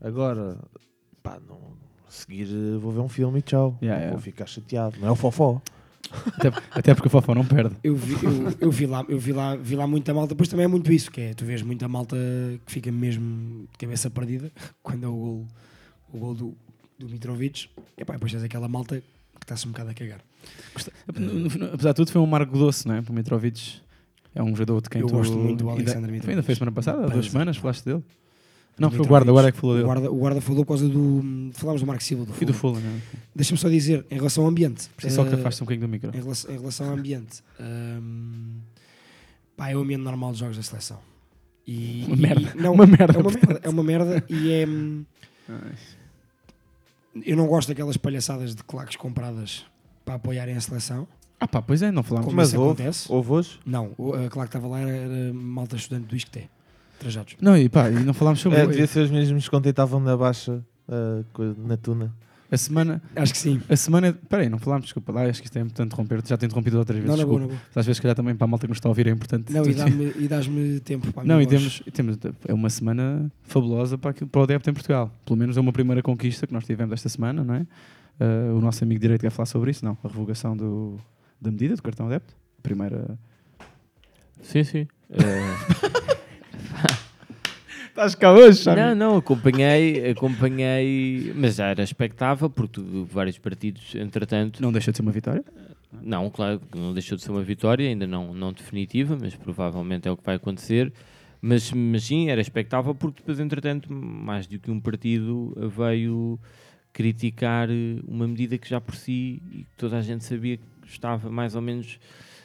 [0.02, 0.58] agora,
[1.22, 1.56] pá, não,
[2.08, 3.78] a seguir eh, vou ver um filme e tchau.
[3.82, 4.10] Yeah.
[4.10, 4.96] Vou ficar chateado.
[5.00, 5.60] Não é o fofó.
[6.36, 7.76] Até, até porque o Fofó não perde.
[7.84, 10.64] Eu vi, eu, eu vi, lá, eu vi, lá, vi lá muita malta, depois também
[10.64, 12.16] é muito isso, que é, tu vês muita malta
[12.66, 14.50] que fica mesmo de cabeça perdida
[14.82, 15.46] quando é o gol,
[16.12, 16.56] o gol do,
[16.98, 20.20] do Mitrovic, e pá, depois tens aquela malta que está-se um bocado a cagar.
[21.72, 23.02] Apesar de tudo, foi um marco doce, não é?
[23.02, 23.80] Para o Mitrovic.
[24.34, 25.14] É um jogador de quem Eu tu...
[25.14, 26.42] gosto muito do ainda- Alexander Ainda Mitrovic.
[26.46, 28.02] foi semana passada, há duas semanas, falaste dele.
[28.80, 29.86] Não, foi o guarda, o guarda é que falou O dele.
[29.86, 31.50] guarda, o guarda falou por causa do.
[31.52, 32.76] Falámos do Marco Silva, do E do Fulham.
[32.76, 33.02] Fulham, não é?
[33.36, 34.88] Deixa-me só dizer, em relação ao ambiente.
[34.96, 36.10] Preciso só que te eh, afastes um bocadinho do micro.
[36.16, 38.54] Em relação, em relação ao ambiente, hum,
[39.56, 40.98] pá, é o ambiente normal dos jogos da seleção.
[41.66, 42.54] E, Uma e- merda.
[42.56, 44.66] não, Uma merda, É uma merda, é uma merda e é.
[47.26, 49.64] Eu não gosto daquelas palhaçadas de claques compradas
[50.04, 51.06] para apoiarem a seleção.
[51.38, 52.26] Ah pá, pois é, não falámos.
[52.26, 53.06] Como Mas isso houve, acontece.
[53.12, 53.60] houve hoje?
[53.64, 56.48] Não, o- a claque que estava lá era, era malta estudante do ISCTE,
[57.00, 57.34] trajados.
[57.40, 59.98] Não, e pá, e não falámos sobre É, devia ser os mesmos que ontem estavam
[60.00, 60.62] na baixa,
[61.32, 62.14] co- na tuna.
[62.52, 63.00] a semana.
[63.16, 63.60] Acho que sim.
[63.68, 64.12] A semana.
[64.28, 66.20] Peraí, não falámos, desculpa lá, acho que isto é importante interromper.
[66.26, 67.08] Já te interrompido outras vezes.
[67.10, 67.40] Não, desculpa.
[67.40, 67.60] na boa.
[67.76, 69.52] Às vezes, se calhar, também para a malta que nos está a ouvir é importante.
[69.52, 71.80] Não, e dá-me- e dás-me tempo para a Não, minha e voz.
[71.80, 72.18] temos, e temos.
[72.48, 75.12] É uma semana fabulosa para, aquilo- para o adepto em Portugal.
[75.24, 77.66] Pelo menos é uma primeira conquista que nós tivemos esta semana, não é?
[78.18, 79.84] Ah, o nosso amigo direito quer falar sobre isso?
[79.84, 79.96] Não.
[80.04, 80.98] A revogação do,
[81.40, 82.34] da medida do cartão adepto.
[82.58, 83.16] A primeira.
[84.42, 84.88] Sim, sim.
[85.10, 85.20] Eh,
[87.88, 94.62] Estás cá hoje, não, não, acompanhei, acompanhei, mas já era expectável, porque vários partidos, entretanto,
[94.62, 95.44] Não deixa de ser uma vitória.
[96.00, 100.06] Não, claro que não deixou de ser uma vitória, ainda não, não definitiva, mas provavelmente
[100.06, 100.92] é o que vai acontecer.
[101.42, 106.38] Mas, mas sim, era expectável porque depois, entretanto, mais do que um partido veio
[106.92, 110.64] criticar eh, uma medida que já por si e que toda a gente sabia que
[110.86, 111.98] estava mais ou menos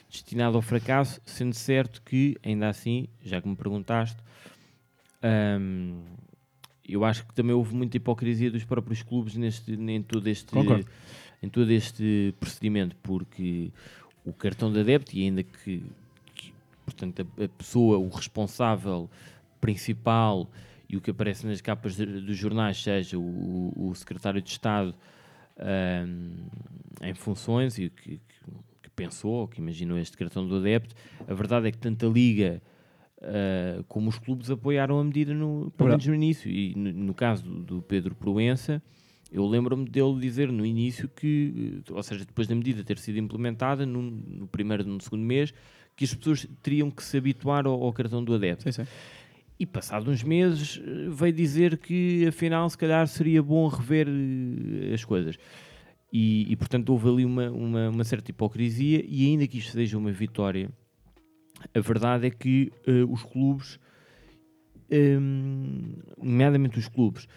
[0.10, 4.18] destinada ao fracasso, sendo certo que, ainda assim, já que me perguntaste,
[5.24, 6.02] hum,
[6.88, 10.86] eu acho que também houve muita hipocrisia dos próprios clubes neste, em todo este Concordo.
[11.42, 13.72] em todo este procedimento, porque
[14.24, 15.84] o cartão de adepto, e ainda que,
[16.36, 16.54] que,
[16.86, 19.10] portanto, a, a pessoa, o responsável
[19.60, 20.50] principal
[20.88, 24.94] e o que aparece nas capas de- dos jornais seja o, o secretário de Estado
[25.58, 26.46] ahm,
[27.02, 28.52] em funções e que- que
[28.96, 30.96] pensou, ou que imaginou este cartão do adepto,
[31.28, 32.62] a verdade é que tanto a Liga
[33.22, 36.50] ah, como os clubes apoiaram a medida no, pelo menos no início.
[36.50, 38.82] E no, no caso do, do Pedro Proença,
[39.32, 43.86] eu lembro-me dele dizer no início que, ou seja, depois da medida ter sido implementada,
[43.86, 45.54] no, no primeiro e no segundo mês,
[45.96, 48.64] que as pessoas teriam que se habituar ao, ao cartão do adepto.
[48.64, 48.92] Sim, sim.
[49.58, 55.06] E passados uns meses veio dizer que afinal se calhar seria bom rever eh, as
[55.06, 55.38] coisas.
[56.12, 59.98] E, e, portanto houve ali uma, uma, uma certa hipocrisia e ainda que isto seja
[59.98, 60.70] uma vitória,
[61.74, 63.80] a verdade é que eh, os clubes,
[64.92, 67.28] hum, nomeadamente os clubes,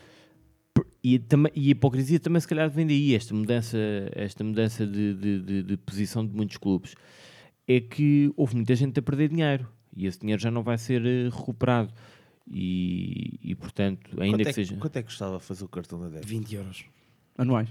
[1.03, 3.79] e, também, e a hipocrisia também se calhar vem daí, esta mudança,
[4.13, 6.95] esta mudança de, de, de- de posição de muitos clubes,
[7.67, 11.05] é que houve muita gente a perder dinheiro e esse dinheiro já não vai ser
[11.05, 11.93] eh, recuperado.
[12.51, 14.77] E, e, portanto, ainda quanto, que é, seja.
[14.77, 16.25] quanto é que custava fazer o cartão da 10?
[16.25, 16.85] 20 euros.
[17.37, 17.69] Anuais.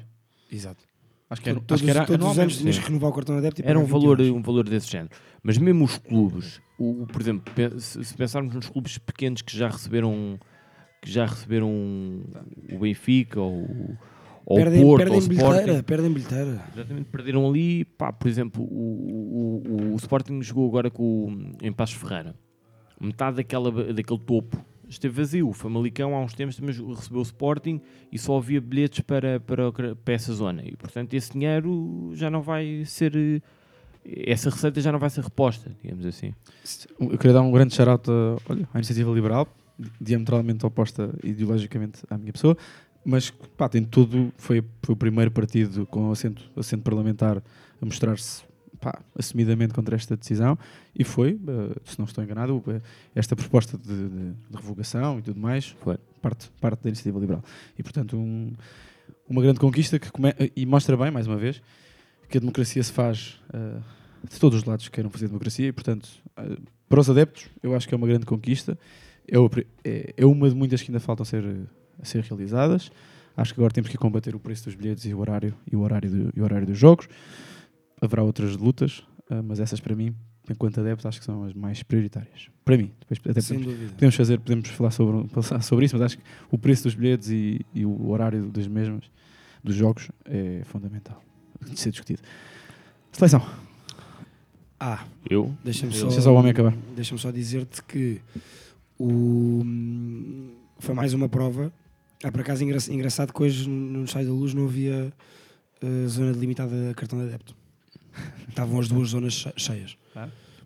[0.51, 0.83] Exato.
[1.29, 3.38] Acho que era, Todos, acho que era todos os anos tinhas que renovar o cartão
[3.38, 4.36] adepto Era um pagar 20 valor, euros.
[4.38, 5.10] um valor desse género.
[5.43, 10.39] Mas mesmo os clubes, o, por exemplo, se, pensarmos nos clubes pequenos que já receberam
[11.01, 13.97] que já receberam o Benfica ou, o-
[14.45, 16.63] ou Perdem, o Porto perdem ou o Sporting, bilheteira, perdem bilheteira.
[16.73, 21.51] exatamente, perderam ali, pá, por exemplo, o, o, o, o Sporting jogou agora com o,
[21.62, 22.33] em Passos Ferreira.
[22.99, 24.57] Metade daquela, daquele topo
[24.89, 25.50] esteve vazio.
[25.50, 29.71] O Famalicão há uns tempos também recebeu o Sporting e só havia bilhetes para, para,
[29.71, 30.63] para essa zona.
[30.65, 33.15] E portanto esse dinheiro já não vai ser.
[33.15, 33.41] eh,
[34.06, 36.34] Essa receita já não vai ser reposta, digamos assim.
[37.00, 39.47] Eu queria dar um grande shout-out a- olha, à iniciativa liberal,
[39.78, 42.56] di- diametralmente oposta ideologicamente à minha pessoa,
[43.04, 44.32] mas pá, tem tudo.
[44.38, 47.43] Foi, foi o primeiro partido com assento, assento parlamentar
[47.82, 48.43] a mostrar-se
[48.79, 50.57] pá, assumidamente contra esta decisão
[50.97, 52.81] e foi, eh, se não estou enganado, eh,
[53.15, 55.97] esta proposta de, de- de revogação e tudo mais Foi.
[56.21, 57.43] parte, parte da iniciativa liberal.
[57.77, 58.53] E portanto, um-
[59.27, 61.61] uma grande conquista que come- e mostra bem, mais uma vez,
[62.29, 63.79] que a democracia se faz eh,
[64.29, 66.57] de todos os lados que queiram fazer democracia e, portanto, eh,
[66.89, 68.77] para os adeptos, eu acho que é uma grande conquista.
[69.29, 69.35] É,
[69.89, 71.43] é- é uma de muitas que ainda faltam a ser,
[72.01, 72.89] a ser realizadas.
[73.35, 75.81] Acho que agora temos que combater o preço dos bilhetes e o horário, e o
[75.81, 77.07] horário, do- e o horário dos jogos.
[78.01, 80.13] Haverá outras lutas, eh, mas essas para mim,
[80.49, 82.49] enquanto adepto, acho que são as mais prioritárias.
[82.63, 82.91] Para mim.
[83.10, 83.93] Depois até Sem podemos, dúvida.
[83.95, 87.29] podemos fazer, podemos falar sobre, falar sobre isso, mas acho que o preço dos bilhetes
[87.29, 89.03] e, e o horário das mesmas,
[89.63, 91.21] dos jogos, é fundamental
[91.62, 92.21] de ser discutido.
[93.12, 93.41] Seleção.
[94.79, 95.51] Ah, Eu?
[95.65, 96.73] deixa-me só, Deixa só o homem acabar.
[96.95, 98.21] Deixa-me só dizer-te que
[98.99, 99.63] o,
[100.79, 101.73] foi mais uma prova.
[102.23, 105.12] Ah, por acaso engra- engraçado que hoje no Estádio da Luz não havia
[105.81, 107.55] eh, zona delimitada a cartão de adepto.
[108.49, 109.97] Estavam as duas zonas che- cheias.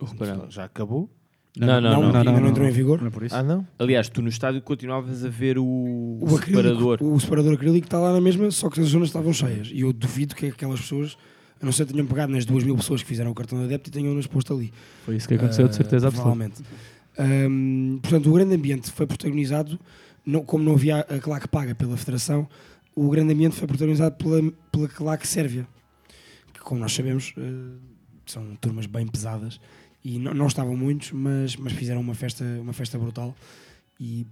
[0.00, 0.50] Reparando.
[0.50, 1.08] Já acabou?
[1.56, 2.16] Não, não, não.
[2.18, 2.98] ainda não, entrou em vigor.
[3.00, 3.34] Não é por isso.
[3.34, 3.66] Ah, não?
[3.78, 6.98] Aliás, tu no estádio continuavas a ver o, O, o acrílico, separador.
[7.02, 9.68] o separador acrílico está lá na mesma, só que as zonas estavam cheias.
[9.72, 11.16] E eu duvido que aquelas pessoas,
[11.60, 13.64] a não ser que tenham pegado nas duas mil pessoas que fizeram o cartão de
[13.66, 14.72] adepto e tenham-nas posto ali.
[15.04, 16.50] Foi isso que aconteceu, de Ah, certeza absoluta.
[17.18, 19.78] Ahm, portanto, o grande ambiente foi protagonizado,
[20.24, 22.48] não- como não havia a claque paga pela Federação,
[22.96, 24.40] o grande ambiente foi protagonizado pela,
[24.72, 25.66] pela claque Sérvia,
[26.62, 27.78] como nós sabemos, eh,
[28.26, 29.60] são turmas bem pesadas
[30.04, 33.34] e não, não estavam muitos, mas, mas fizeram uma festa, uma festa brutal.
[33.98, 34.26] E,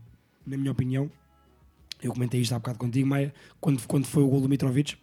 [0.46, 1.10] na minha opinião,
[2.02, 4.96] eu comentei isto há bocado contigo, Maia, quando, quando foi o gol do Mitrovic,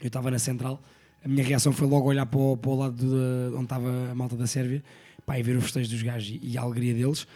[0.00, 0.80] eu estava na central,
[1.24, 4.14] a minha reação foi logo olhar para o, para o lado de, onde estava a
[4.14, 4.84] malta da Sérvia
[5.26, 7.26] pá, e ver o festejo dos gajos e, e a alegria deles.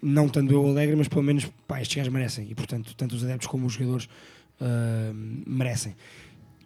[0.00, 2.50] Não tanto eu alegre, mas pelo menos pá, estes gajos merecem.
[2.50, 4.08] E portanto, tanto os adeptos como os jogadores
[4.60, 5.12] ah,
[5.46, 5.94] merecem.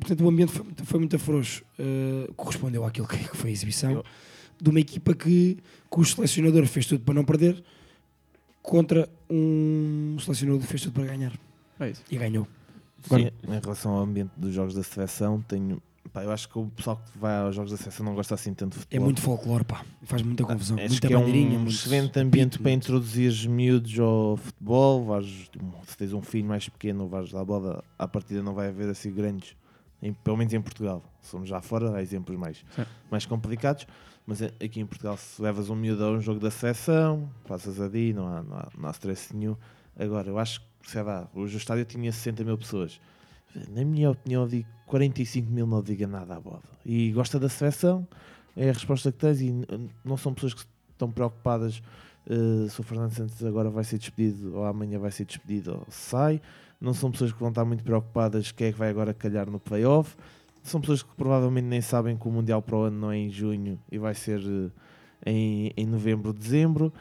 [0.01, 1.63] Portanto, o ambiente foi, muito- foi muito afrouxo.
[1.79, 4.03] ah, correspondeu àquilo que, foi a exibição
[4.61, 5.59] de uma equipa que,
[5.89, 7.63] cujo selecionador fez tudo para não perder
[8.63, 11.33] contra um selecionador que fez tudo para ganhar.
[11.79, 12.03] É isso.
[12.11, 12.47] E ganhou.
[13.09, 15.81] Sim, em relação ao ambiente dos jogos da seleção, tenho.
[16.13, 18.53] Pá, eu acho que o pessoal que vai aos jogos da seleção não gosta assim
[18.53, 19.05] tanto de É futebol.
[19.07, 19.85] muito folclore, pá.
[20.03, 20.77] Faz muita confusão.
[20.77, 21.59] Acho muita que é bandeirinha.
[21.59, 25.05] um excelente ambiente pito, para muito- introduzir os miúdos ao futebol.
[25.05, 25.27] Vais,
[25.87, 29.13] se tens um filho mais pequeno, vais a bola, à partida não vai haver assim
[29.13, 29.55] grandes,
[30.03, 31.03] em- pelo menos em Portugal.
[31.23, 32.85] Somos já fora, há exemplos mais, Sim.
[33.11, 33.87] mais complicados.
[34.27, 37.81] Mas é- aqui em Portugal, se levas um miúdo a um jogo da seleção, passas
[37.81, 39.57] ali, não há, não há, não há stress nenhum.
[39.99, 43.01] Agora, eu acho que, sei lá, hoje o estádio tinha 60 mil pessoas.
[43.69, 46.63] Na minha opinião, eu digo 45 mil não diga nada à bola.
[46.87, 48.07] E gosta da seleção,
[48.57, 49.41] é a resposta que tens.
[49.41, 49.53] E
[50.05, 51.83] não são pessoas que estão preocupadas
[52.29, 55.87] eh, se o Fernando Santos agora vai ser despedido ou amanhã vai ser despedido ou
[55.91, 56.41] sai.
[56.81, 59.61] Não são pessoas que vão estar muito preocupadas quem é que vai agora calhar no
[59.61, 60.17] playoff.
[60.63, 63.31] São pessoas que provavelmente nem sabem que o Mundial para o ano não é em
[63.31, 66.93] junho e vai ser eh, em, em novembro, dezembro.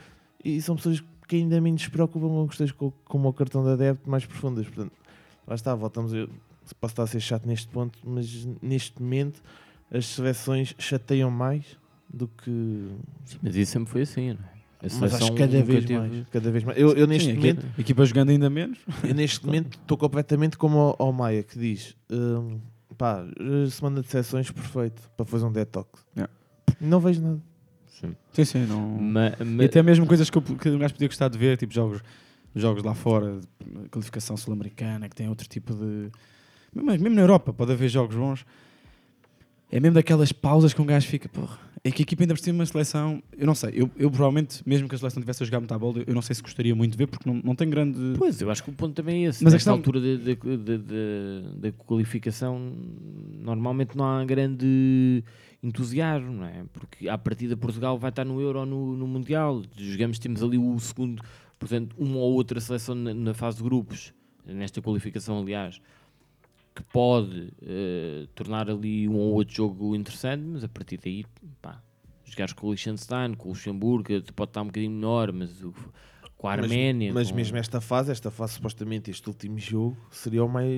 [0.44, 3.70] E são pessoas que ainda menos se preocupam com questões co- como o cartão de
[3.72, 4.66] adepto mais profundas.
[4.66, 4.92] Portanto,
[5.48, 6.14] lá está, voltamos.
[6.14, 6.30] Eu
[6.80, 9.42] posso estar a ser chato neste ponto, mas neste momento
[9.92, 11.78] as seleções chateiam mais
[12.12, 12.88] do que.
[13.42, 14.59] Mas isso sempre foi assim, não é?
[14.82, 16.28] Mas acho que cada vez teve- mais.
[16.30, 16.78] Cada vez mais.
[16.80, 17.66] Eu, eu neste Sim, momento.
[17.78, 18.80] a equipa jogando ainda menos.
[19.04, 22.60] Eu neste momento estou completamente como ao, ao Maia que diz hum,
[22.98, 23.26] pá,
[23.72, 26.06] semana de sessões perfeito para fazer um detox.
[26.16, 26.32] Yeah.
[26.80, 27.42] Não vejo nada.
[27.88, 28.16] Sim.
[28.32, 28.66] Sim, sim.
[28.66, 28.80] Não...
[28.98, 31.58] Ma- ma- E até mesmo coisas que, eu, que um gajo podia gostar de ver,
[31.58, 32.02] tipo jogos,
[32.56, 33.40] jogos lá fora,
[33.84, 36.10] de qualificação sul-americana, que tem outro tipo de.
[36.74, 38.46] Mas mesmo na Europa pode haver jogos bons.
[39.72, 41.58] É mesmo daquelas pausas que um gajo fica, porra.
[41.84, 43.24] É que a equipa ainda por cima uma seleção.
[43.38, 46.04] Eu não sei, eu, eu provavelmente, mesmo que a seleção tivesse a jogar muita bola,
[46.06, 47.98] eu não sei se gostaria muito de ver, porque não, não tem grande.
[48.18, 49.44] Pois, eu acho que o ponto também é esse.
[49.44, 50.02] Mas a Nesta questão- altura
[51.60, 52.60] da- qualificação,
[53.40, 55.24] normalmente não há grande
[55.64, 56.64] entusiasmo, não é?
[56.74, 59.62] Porque à partida Portugal vai estar no Euro ou no, no Mundial.
[59.78, 61.22] Jogamos, temos ali o segundo,
[61.58, 64.14] portanto, uma ou outra seleção na, na fase de grupos,
[64.46, 65.82] nesta qualificação, aliás,
[66.76, 71.26] que pode eh, tornar ali um ou outro jogo interessante, mas a partir daí,
[71.62, 71.82] pá,
[72.24, 75.74] jogares com o Liechtenstein, com o Luxemburgo, pode estar um bocadinho menor, mas o,
[76.38, 77.12] com a Arménia.
[77.12, 80.72] Mas, mas com- mesmo esta fase, esta fase supostamente, este último jogo, seria mais,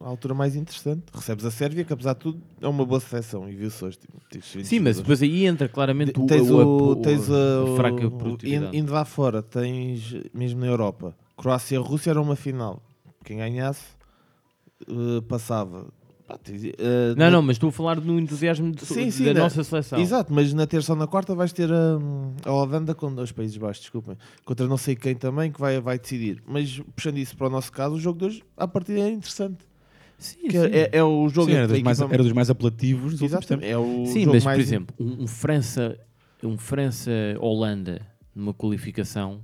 [0.00, 1.04] a altura mais interessante.
[1.14, 3.96] Recebes a Sérvia, que apesar de tudo é uma boa seleção, e viu-se hoje.
[3.98, 7.66] tipo, tens Sim, mas depois aí entra claramente o, tens o, o, o- tens a
[7.76, 8.76] fraca produtividade.
[8.76, 12.82] indo lá fora, tens mesmo na Europa, Croácia-Rússia era uma final.
[13.24, 13.95] Quem ganhasse
[14.82, 15.86] eh, passava.
[16.28, 19.40] Eh, Não, na- não, mas estou a falar no entusiasmo de, Sim, sim, da na-
[19.40, 20.00] nossa seleção.
[20.00, 21.98] Exato, mas na terça ou na quarta vais ter a,
[22.44, 26.00] a Holanda com os Países Baixos, desculpem, contra não sei quem também que vai, vai
[26.00, 26.42] decidir.
[26.44, 29.58] Mas puxando isso para o nosso caso, o jogo de hoje, à partida é interessante.
[30.18, 30.70] Sim, Que sim.
[30.72, 33.68] é, é o jogo Sim, era, dos mais, era dos mais apelativos dos últimos Exatamente,
[33.68, 33.70] tempos.
[33.70, 35.96] é o Sim, jogo mas mais por exemplo, um, um França,
[36.42, 38.00] um França-Holanda
[38.34, 39.42] numa qualificação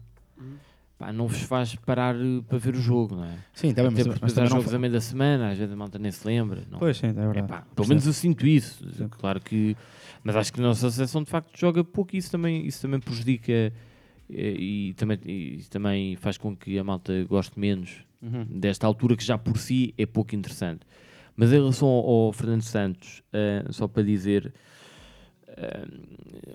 [1.06, 3.34] pá, não vos faz parar eh, para ver o jogo, não é?
[3.52, 5.72] Sim, tá Até mas, mas também não jogos fa- a meio da semana, às vezes
[5.72, 6.62] a malta nem se lembra.
[6.70, 6.78] Não.
[6.78, 7.38] Pois sim, é verdade.
[7.40, 8.88] Epá, pelo menos eu sinto isso.
[8.92, 9.08] Sim.
[9.08, 9.76] Claro que.
[10.22, 13.00] Mas acho que a nossa seleção de facto joga pouco e isso também, isso também
[13.00, 13.72] prejudica eh,
[14.30, 18.46] e, também, e também faz com que a malta goste menos Uhum.
[18.48, 20.86] desta altura que já por si é pouco interessante.
[21.34, 24.54] Mas em relação ao, ao Fernando Santos, eh, só para dizer,
[25.48, 25.86] eh,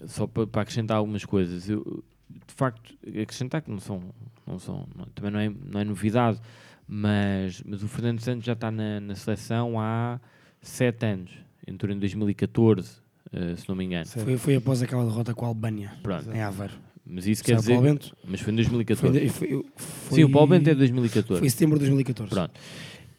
[0.06, 4.02] só para, para acrescentar algumas coisas, eu, de facto, acrescentar que não são,
[4.48, 6.40] não são não- também não é, não é novidade,
[6.88, 10.20] mas, mas o Fernando Santos já está na, na seleção há
[10.62, 11.32] sete anos,
[11.68, 12.98] entrou em 2014,
[13.34, 14.06] eh, se não me engano.
[14.06, 16.32] Foi, foi após aquela derrota com a Albânia, Pronto.
[16.32, 16.74] em Aveiro.
[17.10, 17.74] Mas isso quer dizer.
[17.74, 18.16] Paulo Bento?
[18.26, 19.20] Mas foi em Foi, 2014.
[19.20, 21.40] de- foi- foi- Sim, o Paulo Bento é 2014.
[21.40, 22.30] Foi em setembro de 2014.
[22.30, 22.52] Pronto.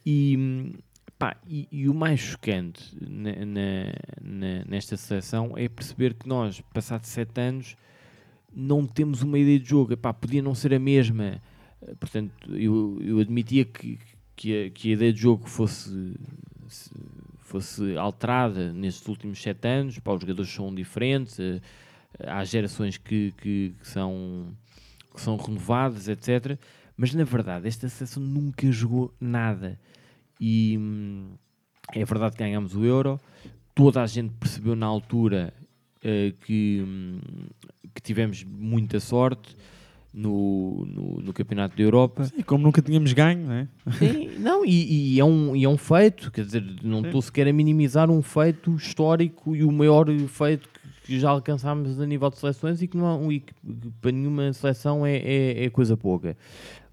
[0.04, 0.72] E,
[1.18, 6.60] Pá, e, e o mais chocante na- na- na- nesta seleção é perceber que nós,
[6.72, 7.76] passados sete anos,
[8.54, 9.92] não temos uma ideia de jogo.
[9.92, 11.40] Epá, podia não ser a mesma.
[11.82, 13.98] Eh, Portanto, eu, eu admitia que,
[14.36, 16.14] que, a, que a ideia de jogo fosse,
[16.68, 16.90] se-
[17.40, 19.98] fosse alterada nestes últimos sete anos.
[19.98, 21.60] Pá, os jogadores são diferentes, eh,
[22.26, 24.48] há gerações que, que, que são,
[25.14, 26.58] que são renovadas, etc.
[26.96, 29.78] Mas na verdade, esta seleção nunca jogou nada.
[30.40, 31.30] E hum,
[31.94, 33.20] é verdade que ganhámos o Euro.
[33.74, 35.54] Toda a gente percebeu na altura
[36.02, 37.20] eh, que, hum,
[37.98, 39.56] que tivemos muita sorte
[40.14, 42.30] no, no, no Campeonato da Europa.
[42.36, 43.68] E como nunca tínhamos ganho, não é?
[43.98, 47.06] Sim, não, e, e é um, e é um feito, quer dizer, não Sim.
[47.06, 50.68] estou sequer a minimizar um feito histórico e o maior feito
[51.04, 53.52] que, já alcançámos a nível de seleções e que, não, há- e que-
[54.00, 56.36] para nenhuma seleção é, é, é coisa pouca.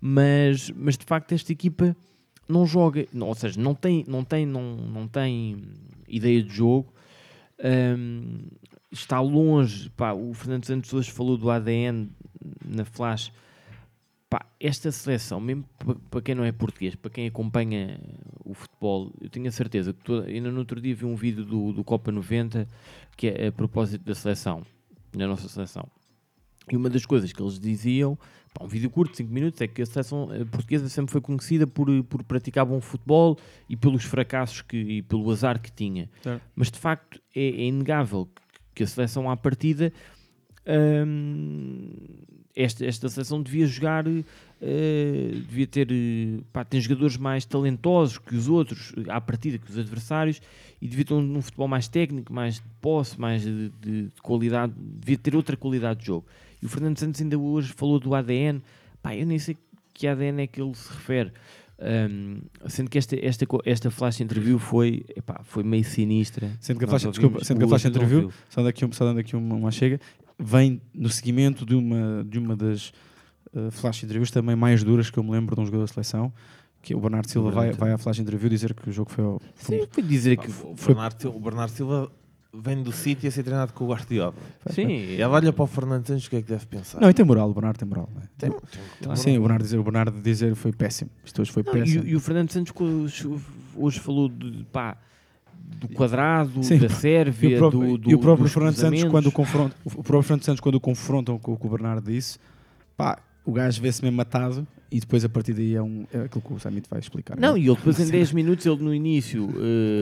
[0.02, 1.96] Mas, mas de facto esta equipa
[2.48, 5.64] não joga, não, ou seja, não tem, não tem, não, não tem
[6.08, 6.94] ideia de jogo.
[7.64, 8.40] Hum,
[8.92, 12.10] está longe, pá, o Fernando Santos hoje falou do ADN
[12.66, 13.32] na Flash.
[14.30, 18.00] Pá, esta seleção, mesmo pa- para quem não é português, para quem acompanha
[18.44, 21.46] o futebol, eu tenho a certeza que toda, ainda no outro dia vi um vídeo
[21.46, 22.68] do, do Copa 90
[23.16, 24.66] que é a propósito da seleção,
[25.14, 25.88] da nossa seleção.
[26.72, 28.18] E uma das coisas que eles diziam,
[28.52, 31.68] pá, um vídeo curto, 5 minutos, é que a seleção eh, portuguesa sempre foi conhecida
[31.68, 33.38] por, eh, por praticar bom futebol
[33.70, 36.10] e pelos fracassos que, e pelo azar que tinha.
[36.24, 36.42] Certo.
[36.56, 38.42] Mas de facto é, é inegável que-
[38.76, 39.92] que a seleção à partida
[40.68, 41.90] hum,
[42.56, 48.36] esta, esta seleção devia jogar eh, devia ter eh, pá, tem jogadores mais talentosos que
[48.36, 50.42] os outros à partida que os adversários
[50.82, 54.22] e devia ter um, um futebol mais técnico mais de posse, mais de, de- de
[54.22, 56.26] qualidade devia ter outra qualidade de jogo.
[56.62, 58.62] E o Fernando Santos ainda hoje falou do ADN
[59.02, 59.58] pá, eu nem sei
[59.94, 61.32] que ADN é que ele se refere
[61.78, 66.86] Hum, sendo que esta, esta, esta flash interview foi, epá, foi meio sinistra Sendo que
[66.86, 69.20] a flash, desculpa, sendo que a o flash interview, só dando aqui, um, só dando
[69.20, 70.00] aqui uma, uma chega,
[70.40, 72.94] vem no seguimento de uma, de uma das
[73.54, 76.32] uh, flash interviews também mais duras que eu me lembro de um jogador da seleção,
[76.82, 77.80] que o Bernardo Silva vai, Bernardo.
[77.80, 80.52] vai à flash interview dizer que o jogo foi ao- Sim, foi dizer que O
[80.78, 82.10] foi- Bernardo, Sil- o Bernardo Silva
[82.64, 84.34] vem do City a ser treinado com o Guardiola.
[84.70, 87.00] Sim, Ele olha para o Fernando Santos, o que é que deve pensar?
[87.02, 88.10] Não, e tem moral, o Bernardo tem moral.
[88.14, 88.26] não é?
[88.38, 91.10] Tem- tem- Ah, sim, o Bernardo dizer, o Bernardo dizer foi péssimo.
[91.24, 92.04] Isto hoje foi Não, péssimo.
[92.06, 92.74] e, e o Fernando Santos
[93.76, 94.98] hoje, falou de, pá,
[95.80, 99.04] do quadrado, Sim, da e Sérvia, o próprio, do, do, e o próprio Fernando Santos
[99.06, 102.12] quando o confronta, o próprio Fernando Santos quando o confrontam com o que o Bernardo
[102.12, 102.38] disse,
[102.96, 106.42] pá, o gajo vê-se mesmo matado e depois a partir daí é, um, é aquilo
[106.42, 107.38] que o Samit vai explicar.
[107.38, 107.60] Não, é?
[107.60, 109.48] e ele depois em 10 minutos, ele no início,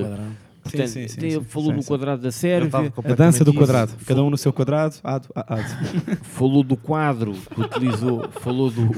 [0.02, 0.32] Quadrado.
[0.64, 3.94] Portanto, sim, sim, sim, ele falou sim, do quadrado da Sérvia, a dança do quadrado,
[3.98, 4.06] isso.
[4.06, 6.18] cada um no seu quadrado, ado, a- ado.
[6.24, 8.90] falou do quadro que utilizou, falou do,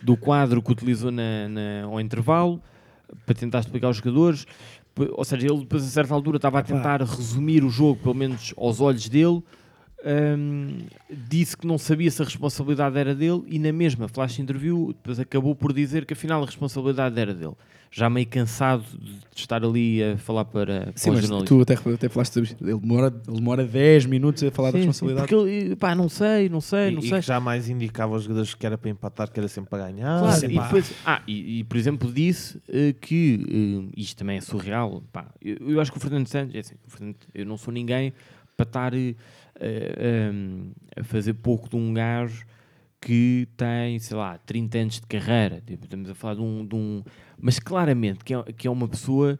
[0.00, 2.60] do quadro que utilizou na, na- ao intervalo
[3.26, 4.46] para tentar explicar aos jogadores.
[5.12, 8.52] Ou seja, ele depois a certa altura estava a tentar resumir o jogo, pelo menos
[8.56, 9.42] aos olhos dele.
[10.02, 10.78] Hum,
[11.28, 15.20] disse que não sabia se a responsabilidade era dele e na mesma flash interview depois
[15.20, 17.52] acabou por dizer que afinal a responsabilidade era dele.
[17.92, 18.84] Já meio cansado
[19.34, 22.50] de estar ali a falar para, Sim, para os mas tu até, até falaste sobre
[22.50, 22.64] isto.
[22.64, 25.26] Ele demora, ele demora 10 minutos a falar da Sim, sim, responsabilidade.
[25.28, 27.18] porque ele, pá, não sei, não sei, E, não e sei.
[27.20, 30.20] que jamais indicava aos jogadores que era para empatar, que era sempre para ganhar.
[30.20, 30.64] Claro, Sim, e, pá.
[30.66, 35.02] depois, ah, e, e, por exemplo disse eh, que eh, isto também é surreal.
[35.12, 37.74] Pá, eu, eu acho que o Fernando Santos, é assim, o Fernando- eu não sou
[37.74, 38.12] ninguém
[38.56, 39.14] para estar eh,
[39.58, 42.44] eh, um, a fazer pouco de um gajo
[43.00, 45.62] que tem, sei lá, 30 anos de carreira.
[45.66, 47.02] Tipo, estamos a falar de um, de um-
[47.40, 49.38] Mas claramente que é, que é uma pessoa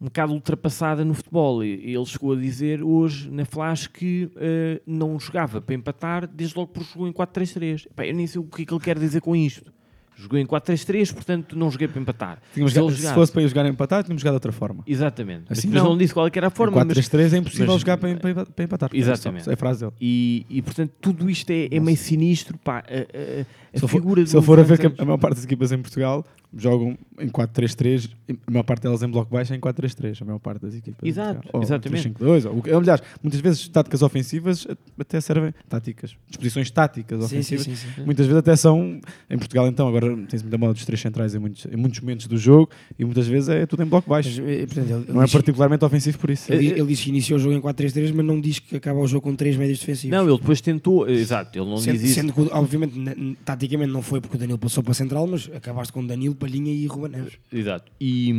[0.00, 1.62] um bocado ultrapassada no futebol.
[1.62, 6.72] Ele chegou a dizer hoje na Flash que eh, não jogava para empatar, desde logo
[6.72, 7.86] porque jogou em 4-3-3.
[7.94, 9.72] Pá, Eu nem sei o que é que ele quer dizer com isto.
[10.16, 12.38] Jogou em 4-3-3, portanto não joguei para empatar.
[12.54, 14.84] Tínhamos Se jogado- se fosse para ir jogar a empatar, tínhamos jogado de outra forma.
[14.86, 15.44] Exatamente.
[15.48, 15.90] Mas Assim depois não.
[15.92, 16.72] não disse qual é era a forma.
[16.82, 18.90] Em mas- 4-3-3 é impossível mas- jogar para, para, para empatar.
[18.92, 19.48] Exatamente.
[19.50, 19.92] É a frase dele.
[20.00, 22.56] E, e, portanto tudo isto é, é meio sinistro.
[22.58, 25.04] Pá, a, a- a Se eu for, figura se eu for a ver que a,
[25.04, 28.10] maior parte das equipas em Portugal jogam em 4-3-3,
[28.46, 31.08] a maior parte delas em bloco baixo é em 4-3-3, a maior parte das equipas.
[31.08, 31.48] Exato.
[31.52, 32.10] Ou exatamente.
[32.10, 34.66] 3-5-2, ou, o que- ou, aliás, muitas vezes táticas ofensivas
[34.98, 37.78] até servem táticas, disposições táticas Sim, sim, ofensivas.
[37.78, 38.04] sim, sim.
[38.04, 39.00] Muitas vezes até são,
[39.30, 42.26] em Portugal então, agora tens muita moda dos três centrais em muitos, em muitos momentos
[42.26, 42.68] do jogo
[42.98, 44.42] e muitas vezes é tudo em bloco Mas, baixo.
[44.46, 46.52] eh, portanto, ele, ele Não é particularmente ofensivo por isso.
[46.52, 49.06] ele, ele disse que iniciou o jogo em 4-3-3, mas não diz que acaba o
[49.06, 50.14] jogo com 3 médios defensivos.
[50.14, 51.08] Não, ele depois tentou.
[51.08, 52.14] Exato, ele não Sendo, diz isso.
[52.20, 55.48] sendo que, obviamente, n- taticamente não foi porque o Danilo passou para a central, mas
[55.54, 57.38] acabaste com Danilo, Palhinha e Ruben Neves.
[57.52, 57.92] Exato.
[58.00, 58.30] E,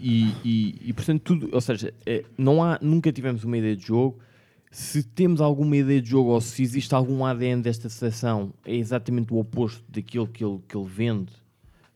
[0.00, 3.84] e, e, e, portanto, tudo, ou seja, eh, não há, nunca tivemos uma ideia de
[3.86, 4.18] jogo.
[4.70, 9.32] Se temos alguma ideia de jogo ou se existe algum ADN desta seleção, é exatamente
[9.32, 11.32] o oposto daquilo que ele, que ele vende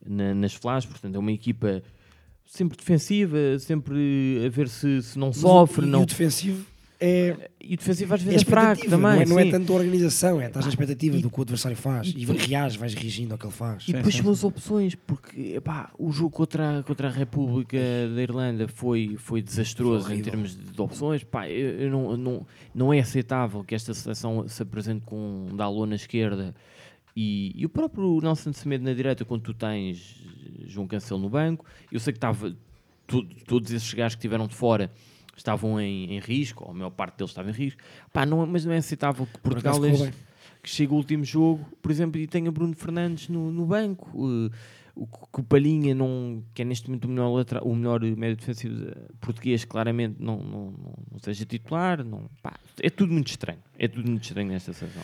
[0.06, 0.86] na- nas flash.
[0.86, 1.82] Portanto, é uma equipa
[2.44, 5.86] sempre defensiva, sempre a ver se, se não Mas sofre.
[5.86, 6.02] não...
[6.02, 6.64] o defensivo
[7.00, 7.50] é.
[7.60, 9.26] E o defensivo às É vezes é, fraco expectativa, também.
[9.26, 11.76] não é, não é tanto a organização, é estás na expectativa do que o adversário
[11.76, 13.86] faz e reages, vais reagindo ao que ele faz.
[13.88, 17.78] E depois são as opções, porque epá, o jogo contra, a- contra a República
[18.14, 21.22] da Irlanda foi, foi desastroso Foi em termos de, de opções.
[21.24, 25.56] Pá, eu, eu não, não, não é aceitável que esta seleção se apresente com um
[25.56, 26.54] Dalot na esquerda
[27.14, 30.16] e, e o próprio Nelson Semedo na direita, quando tu tens
[30.66, 31.64] João Cancelo no banco.
[31.92, 32.54] Eu sei que estava
[33.06, 34.90] to- todos esses gajos que estiveram de fora
[35.40, 37.80] estavam em, em risco, ou a maior parte deles estava em risco.
[38.12, 40.12] Pá, não, mas não é aceitável que Portugal este-
[40.62, 44.10] que chegue o último jogo, por exemplo, e tenha Bruno Fernandes no, no banco.
[44.14, 44.50] Uh,
[44.94, 48.36] o que o Palhinha, não, que é neste momento o melhor, lateral, o melhor médio
[48.36, 48.74] defensivo
[49.20, 52.02] português, claramente não, não, não, não seja titular.
[52.02, 53.60] Não, pá, é tudo muito estranho.
[53.78, 55.02] É tudo muito estranho nesta sessão.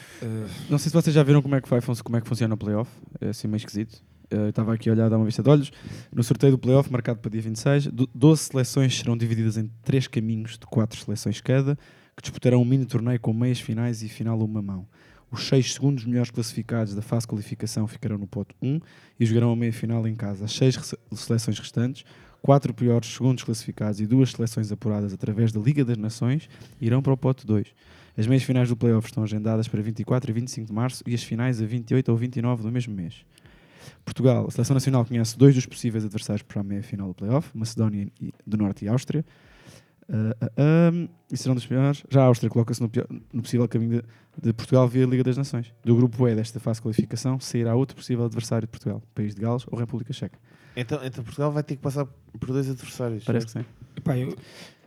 [0.68, 2.58] Não sei se vocês já viram como é que, vai, como é que funciona o
[2.58, 2.90] playoff.
[3.20, 4.02] É assim meio esquisito.
[4.34, 5.70] Eh, estava aqui a olhar, a uma vista de olhos.
[6.12, 10.06] No sorteio do playoff, marcado para dia 26, do- 12 seleções serão divididas em três
[10.08, 11.76] caminhos de quatro seleções cada,
[12.16, 14.86] que disputarão um mini torneio com meias finais e final a uma mão.
[15.30, 18.78] Os seis segundos melhores classificados da fase de qualificação ficarão no pote 1
[19.18, 20.44] e jogarão a meia final em casa.
[20.44, 20.78] As seis
[21.12, 22.04] seleções restantes,
[22.40, 26.48] quatro piores segundos classificados e duas seleções apuradas através da Liga das Nações
[26.80, 27.66] irão para o pote 2.
[28.16, 31.22] As meias finais do playoff estão agendadas para 24 e 25 de março e as
[31.24, 33.24] finais a 28 ou 29 do mesmo mês.
[34.04, 37.50] Portugal, a seleção nacional conhece dois dos possíveis adversários para a meia final do playoff,
[37.56, 38.08] Macedónia
[38.46, 39.24] do Norte e Áustria.
[40.08, 42.02] Ah, ah, ah, e serão dos piores.
[42.10, 42.90] Já a Áustria coloca-se no,
[43.32, 45.72] no possível caminho de, de Portugal via Liga das Nações.
[45.84, 49.40] Do grupo E desta fase de qualificação sairá outro possível adversário de Portugal, País de
[49.40, 50.38] Gales ou República Checa.
[50.76, 53.24] Então, então Portugal vai ter que passar por dois adversários.
[53.24, 53.64] Parece que sim.
[53.96, 54.36] Epá, eu-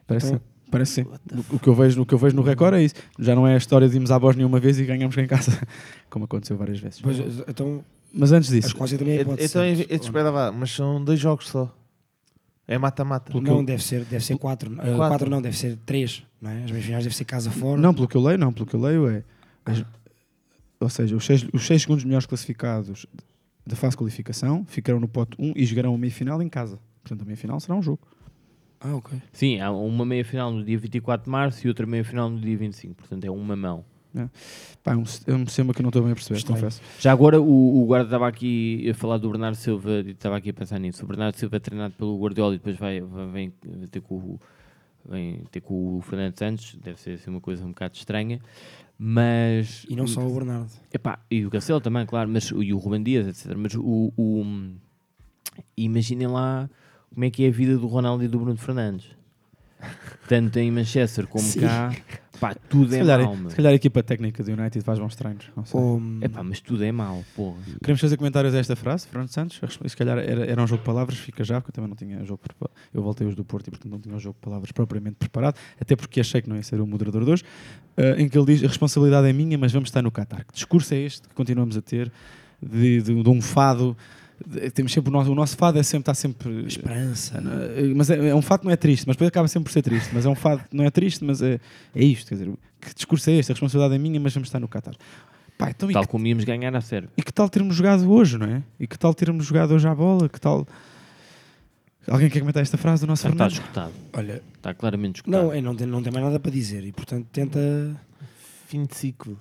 [0.06, 0.46] Parece, Então- sim.
[0.70, 1.06] Parece sim.
[1.50, 2.96] O, que eu vejo, o que eu vejo no recorde é isso.
[3.18, 5.52] Já não é a história de irmos à Bósnia uma vez e ganhamos em casa,
[6.10, 7.00] como aconteceu várias vezes.
[7.00, 7.18] Pois,
[7.48, 9.50] então, Mas antes a disso, Escócia também é hipótese.
[9.50, 9.92] Então, em- certo?
[9.92, 11.74] et- espera lá, mas são dois jogos só.
[12.68, 13.32] É mata-mata.
[13.40, 14.72] Não, eu- deve ser, deve ser quatro.
[14.74, 14.98] Ah, Quatro.
[14.98, 15.30] quatro.
[15.30, 16.24] não, deve ser três.
[16.42, 16.64] Não é?
[16.66, 17.80] As meias finais deve ser casa fora.
[17.80, 18.52] Não, pelo que eu leio, não.
[18.52, 19.24] Pelo que eu leio é.
[19.66, 19.84] as-
[20.80, 23.06] ou seja, os seis, os seis segundos melhores classificados
[23.66, 26.80] da fase de qualificação ficarão no pote 1 e jogarão a meia final em casa.
[27.04, 28.00] Portanto, a meia final será um jogo.
[28.80, 29.20] Ah, ok.
[29.34, 32.40] Sim, há uma meia final no dia 24 de março e outra meia final no
[32.40, 32.94] dia 25.
[32.96, 33.84] Portanto, é uma mão.
[34.84, 36.60] Pá, é um, é um sistema que eu não estou bem a perceber, Estranho.
[36.62, 36.82] confesso.
[37.00, 40.50] Já agora o, o guarda estava aqui a falar do Bernardo Silva e estava aqui
[40.50, 41.04] a pensar nisso.
[41.04, 43.54] O Bernardo Silva é treinado pelo Guardiola e depois vai, vai, vem
[43.92, 44.40] ter com o
[45.10, 48.42] vem ter com o Fernando Santos, deve ser assim, uma coisa um bocado estranha,
[49.00, 50.70] mas E não só o Bernardo.
[50.94, 53.56] Epá, e o Cancelo também, claro, mas, e o Ruben Dias, etc.
[53.58, 54.74] Mas o, o-
[55.78, 56.70] imaginem lá
[57.14, 59.06] como é que é a vida do Ronaldo e do Bruno Fernandes.
[60.28, 61.62] Tanto em Manchester como Sim.
[61.62, 61.96] cá,
[62.40, 63.50] pá, tudo Se é calhar, mau, meu.
[63.50, 65.46] se calhar a equipa técnica do United faz bons treinos.
[65.56, 65.80] Não sei.
[65.80, 67.58] Ou, Epá, mas tudo é mau, porra.
[67.82, 69.60] Queremos fazer comentários a esta frase, Fernando Santos?
[69.86, 72.24] Se calhar era, era um jogo de palavras, fica já, porque eu também não tinha
[72.24, 72.76] jogo preparado.
[72.94, 75.56] Eu voltei os do Porto e, portanto, não tinha o jogo de palavras propriamente preparado,
[75.80, 77.44] até porque achei que não ia ser o moderador de hoje,
[77.96, 80.46] eh, em que ele diz: a responsabilidade é minha, mas vamos estar no Qatar.
[80.46, 82.12] Que discurso é este que continuamos a ter
[82.62, 83.96] de, de- de um fado?
[84.46, 86.66] De- temos sempre o nosso, o nosso fado é sempre, está sempre.
[86.68, 87.38] esperança.
[87.76, 89.74] Eh, Mas é, é um fato que não é triste, mas depois acaba sempre por
[89.74, 90.10] ser triste.
[90.14, 91.60] Mas é um fato que não é triste, mas é,
[91.96, 92.28] é isto.
[92.30, 93.52] Quer dizer, que discurso é este?
[93.52, 94.94] A responsabilidade é minha, mas vamos estar no Qatar.
[95.58, 97.10] Pá, então, e Tal que como íamos ganhar a sério.
[97.18, 98.62] e que tal termos jogado hoje, não é?
[98.80, 100.30] E que tal termos jogado hoje à bola?
[100.30, 100.68] Que tal.
[102.08, 103.92] Alguém quer comentar esta frase do nosso Está, está Fernando?
[103.92, 103.94] escutado.
[104.14, 105.44] Olha, Está claramente escutado.
[105.44, 107.60] não, é, não, tem, não tem mais nada para dizer e, portanto, tenta.
[108.68, 109.38] Fim de ciclo.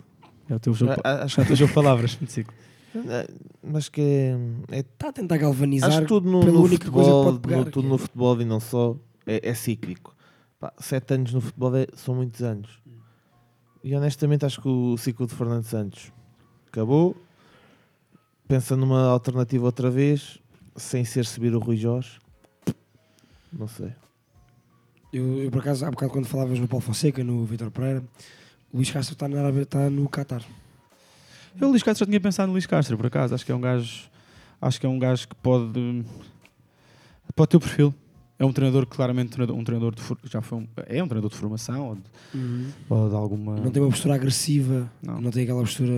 [0.48, 2.14] É o teu jogo, Ah, ah, acho que é o teu jogo de palavras.
[2.14, 2.52] 25.
[2.52, 2.65] Ah,
[3.62, 4.36] Mas que é,
[4.70, 5.88] é Está a tentar galvanizar.
[5.90, 8.96] Acho que tudo no, no futebol, pegar, no, tudo é- no futebol e não só,
[9.26, 10.14] é, é cíclico.
[10.58, 12.80] Pá, sete anos no futebol é- são muitos anos.
[13.84, 16.12] E honestamente acho que o ciclo de Fernando Santos
[16.68, 17.16] acabou.
[18.48, 20.38] Pensa numa alternativa outra vez,
[20.76, 22.18] sem ser subir o Rui Jorge.
[23.52, 23.92] Não sei.
[25.12, 28.04] Eu, eu, por acaso, há bocado, quando falavas no Paulo Fonseca, no Vitor Pereira,
[28.72, 30.42] o Luís Castro está, na Arábia- está no Qatar.
[31.60, 33.34] Eu, Luís Castro, já tinha pensado no Luís Castro, por acaso.
[33.34, 34.04] Acho que é um gajo.
[34.60, 36.04] Acho que é um gajo que pode.
[37.34, 37.94] Pode ter o perfil.
[38.38, 41.36] É um treinador, claramente, treinador- um treinador de, já foi um, é um treinador de
[41.36, 42.02] formação ou de,
[42.88, 43.56] ou de alguma.
[43.56, 45.18] Não tem uma postura agressiva, Não.
[45.22, 45.94] não, tem aquela postura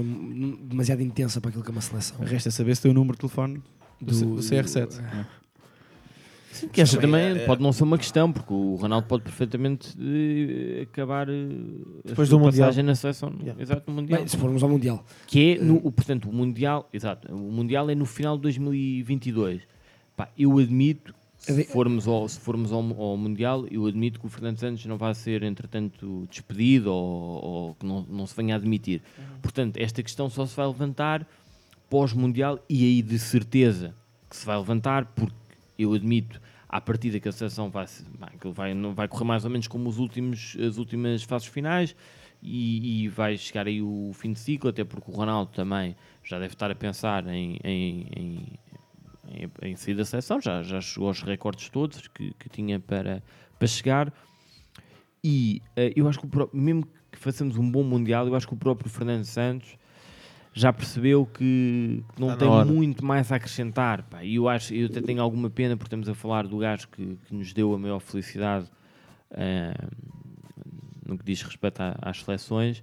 [0.63, 2.17] demasiado intensa para aquilo que é uma seleção.
[2.21, 3.61] Resta saber se tem o número de telefone
[4.01, 4.99] do, C- do CR7.
[5.01, 5.27] não é?
[6.53, 9.23] Sim, que esta Sim, também é- pode não ser uma questão, porque o Ronaldo pode
[9.23, 11.33] perfeitamente eh, acabar eh,
[12.05, 12.67] a Depois sua do Mundial.
[12.69, 13.33] passagem na seleção.
[13.41, 13.61] Yeah.
[13.63, 14.19] Exato, no Mundial.
[14.21, 15.05] Bem, se formos ao Mundial.
[15.27, 19.61] Que é, no, o, portanto, o Mundial, exato, o Mundial é no final de 2022.
[20.17, 24.29] Pá, eu admito, se formos, ao, se formos ao, ao Mundial, eu admito que o
[24.29, 28.59] Fernando Santos não vai ser, entretanto, despedido ou, ou que não, não se venha a
[28.59, 29.01] admitir.
[29.41, 31.25] Portanto, esta questão só se vai levantar
[31.89, 33.95] pós-Mundial e aí de certeza
[34.29, 35.33] que se vai levantar, porque
[35.79, 37.87] eu admito, à partida que a seleção vai,
[38.53, 41.95] vai, não vai correr mais ou menos como os últimos, as últimas fases finais
[42.43, 46.39] e, e vai chegar aí o fim de ciclo, até porque o Ronaldo também já
[46.39, 48.59] deve estar a pensar em, em, em,
[49.31, 53.23] em, em sair da seleção, já, já chegou aos recordes todos que, que tinha para,
[53.59, 54.13] para chegar.
[55.23, 58.57] E eh, eu acho que mesmo que façamos um bom Mundial, eu acho que o
[58.57, 59.78] próprio Fernando Santos
[60.59, 62.65] já percebeu que que não tem hora.
[62.65, 64.03] muito mais a acrescentar.
[64.05, 64.25] pá.
[64.25, 67.17] E eu acho, eu até tenho alguma pena porque estamos a falar do gajo que,
[67.27, 68.67] que nos deu a maior felicidade
[69.31, 69.75] eh,
[71.07, 72.83] no que diz respeito à- às seleções.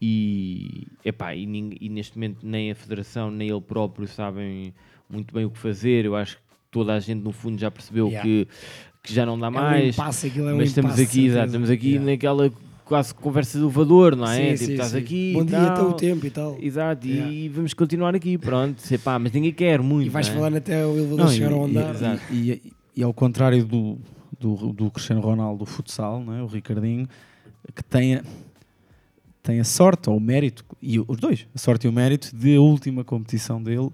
[0.00, 1.42] E, epá, e,
[1.80, 4.72] e neste momento nem a Federação nem ele próprio sabem
[5.10, 6.04] muito bem o que fazer.
[6.04, 8.22] Eu acho que toda a gente no fundo já percebeu Yeah.
[8.22, 8.48] que,
[9.02, 9.94] que já não dá É um mais.
[9.96, 12.10] impasse, é um mas estamos impasse, aqui, exato, estamos aqui Yeah.
[12.10, 12.52] naquela
[12.88, 14.36] quase conversa do elevador, não é?
[14.36, 14.98] Sim, tipo, sim, estás sim.
[14.98, 15.32] aqui.
[15.34, 16.56] Bom e dia, até o tempo e tal.
[16.60, 17.54] Exato, e Yeah.
[17.54, 18.80] vamos continuar aqui, pronto.
[18.80, 20.06] Sei, pá, mas ninguém quer muito.
[20.06, 20.36] E vais não é?
[20.38, 21.94] falando até o elevador Não, chegar e, ao e- andar.
[21.94, 22.22] Exato.
[22.32, 23.98] e- e- e ao contrário do,
[24.40, 26.42] do, do Cristiano Ronaldo do futsal, não é?
[26.42, 27.06] o Ricardinho,
[27.74, 28.22] que tem a,
[29.42, 32.56] tem a sorte ou o mérito, e os dois, a sorte e o mérito de
[32.56, 33.90] a última competição dele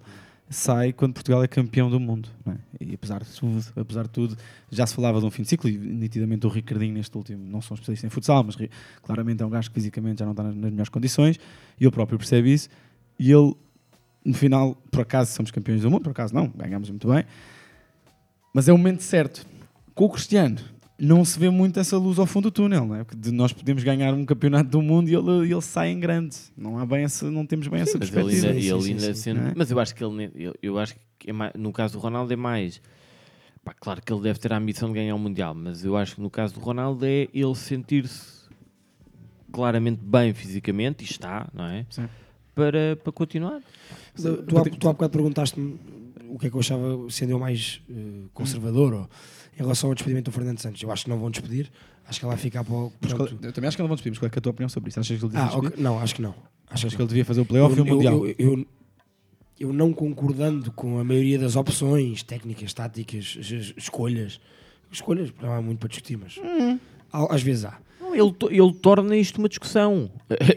[0.49, 2.28] sai quando Portugal é campeão do mundo.
[2.47, 2.57] é?
[2.80, 4.36] E apesar de tudo, apesar de tudo,
[4.70, 7.61] já se falava de um fim de ciclo e nitidamente o Ricardinho neste último, não
[7.61, 8.57] sou especialista em futsal, mas
[9.03, 11.38] claramente é um gajo que fisicamente já não está nas, nas melhores condições
[11.80, 12.68] e ele próprio percebe isso
[13.18, 13.55] e ele
[14.24, 17.24] no final, por acaso somos campeões do mundo, por acaso não, ganhamos muito bem,
[18.55, 19.47] mas é o momento certo.
[19.95, 20.59] Com o Cristiano,
[20.99, 23.05] não se vê muito essa luz ao fundo do túnel, não é?
[23.05, 26.36] Porque nós podemos ganhar um campeonato do mundo e ele, ele sai em grande.
[26.57, 28.47] Não, há bem essa, não temos bem essa Mas ele perspectiva.
[28.49, 29.53] ainda, Sim, ele sim, ainda sim, sendo- é?
[29.57, 32.32] Mas eu acho que ele, eu, eu acho que é mais- no caso do Ronaldo
[32.32, 32.80] é mais.
[33.64, 36.14] pá, claro que ele deve ter a ambição de ganhar o Mundial, mas eu acho
[36.16, 38.45] que no caso do Ronaldo é ele sentir-se
[39.53, 41.86] claramente bem fisicamente, e está, não é?
[41.90, 42.09] Sim.
[42.55, 43.61] Para, para continuar.
[44.14, 45.78] Tu, tu, há, tu há bocado perguntaste-me
[46.28, 49.09] o que é que eu achava sendo eu mais eh, conservador ou,
[49.55, 50.82] em relação ao despedimento do Fernando Santos.
[50.82, 51.70] Eu acho que não vão despedir,
[52.07, 52.92] acho que ele vai ficar para o.
[53.42, 54.68] Eu também acho que não vão despedir, mas qual é, que é a tua opinião
[54.68, 55.00] sobre isso?
[55.00, 55.68] Achas que ele devia Ah, despedir?
[55.72, 55.82] ok.
[55.82, 56.30] Não, acho que não.
[56.30, 58.26] Acho Achas que ele devia fazer o playoff e o Mundial?
[58.26, 58.66] eu, eu,
[59.61, 64.40] eu não concordando com a maioria das opções técnicas, táticas, es- es- escolhas.
[64.90, 66.78] Escolhas, não há muito para discutir, mas Hum.
[67.12, 67.78] Às vezes há.
[68.17, 70.11] Não, Ele, ele torna isto uma discussão.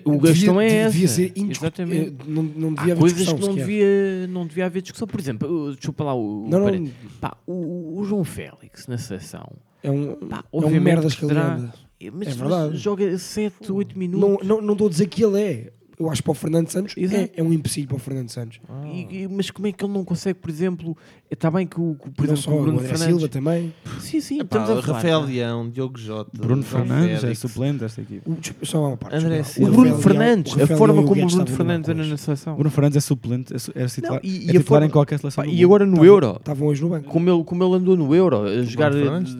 [0.05, 0.91] O questão é essa.
[0.91, 2.15] devia ser Exatamente.
[2.19, 5.07] eh, Não, não devia Há coisas que não devia, não devia haver discussão.
[5.07, 6.89] Por exemplo, uh, desculpa lá o, o Não, não.
[7.19, 9.51] Pá, o, o João Félix na seleção.
[9.83, 11.73] é um, Pá, é um merdas que ele anda.
[12.13, 12.77] Mas, É verdade.
[12.77, 14.47] joga 7, 8 Não, minutos.
[14.47, 15.73] não, não estou a dizer que ele é.
[15.99, 18.59] Eu acho que para o Fernando Santos é, é um empecilho para o Fernando Santos.
[18.85, 20.95] E- e- mas como é que ele não consegue, por exemplo,
[21.29, 23.15] está bem que o, que, por Não exemplo, só, o o Bruno André Fernandes.
[23.15, 23.73] Silva também.
[23.99, 24.97] Sim, sim, Epá, estamos a falar.
[24.97, 25.25] Rafael pá.
[25.25, 28.21] Leão, Diogo Jota, Bruno Fernandes é suplente desta equipe.
[28.29, 29.15] O, só uma parte.
[29.15, 29.41] André.
[29.41, 32.53] O Bruno Rafael Fernandes, o a forma como o Bruno Fernandes anda na seleção.
[32.55, 35.43] Bruno Fernandes é suplente, é, era titular, e- é e a titular em qualquer seleção.
[35.43, 37.09] Pá, e agora no Euro, Estavam hoje no banco.
[37.09, 38.91] como ele, como ele andou no Euro, a jogar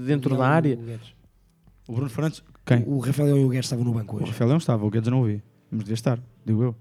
[0.07, 0.75] dentro Não, da área.
[1.87, 1.91] o.
[1.91, 2.83] O Bruno Fernandes, quem?
[2.87, 4.31] O Rafael Leão e o Guedes estavam no banco O hoje.
[4.31, 5.41] Rafael Leão estava, o Guedes não ouvi.
[5.69, 6.75] Mas devia estar, digo eu.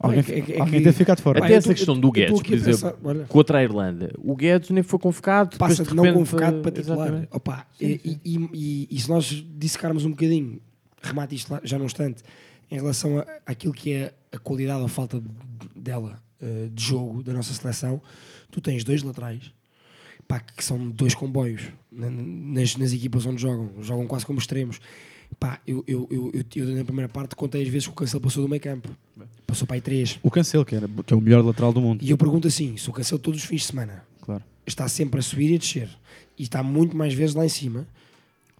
[0.00, 1.44] Não, Alguém, é que- é que- é alguém ter ficado fora.
[1.44, 4.12] Até essa tô- questão do Guedes, por exemplo, pensar, contra a Irlanda.
[4.18, 5.50] O Guedes nem foi convocado.
[5.50, 7.28] depois passa de de não repente, convocado para titular.
[7.32, 10.60] Opa, e, e- e- e se nós dissecarmos um bocadinho,
[11.02, 12.22] remate isto lá- já num instante,
[12.70, 15.26] em relação a, àquilo que é a qualidade ou falta de-
[15.80, 18.00] dela eh, de jogo da nossa seleção,
[18.52, 19.52] tu tens dois laterais
[20.28, 24.78] pá, que são dois comboios na- nas, nas equipas onde jogam, jogam quase como extremos.
[25.38, 28.42] Pá, eu, eu, eu, eu, na primeira parte contei as vezes que o Cancelo passou
[28.42, 28.88] do meio campo,
[29.46, 30.18] passou para aí três.
[30.22, 32.04] O Cancelo, que, era, que é o melhor lateral do mundo.
[32.04, 34.42] E eu pergunto assim: se o Cancelo todos os fins de semana Claro.
[34.66, 35.88] está sempre a subir e a descer
[36.36, 37.86] e está muito mais vezes lá em cima,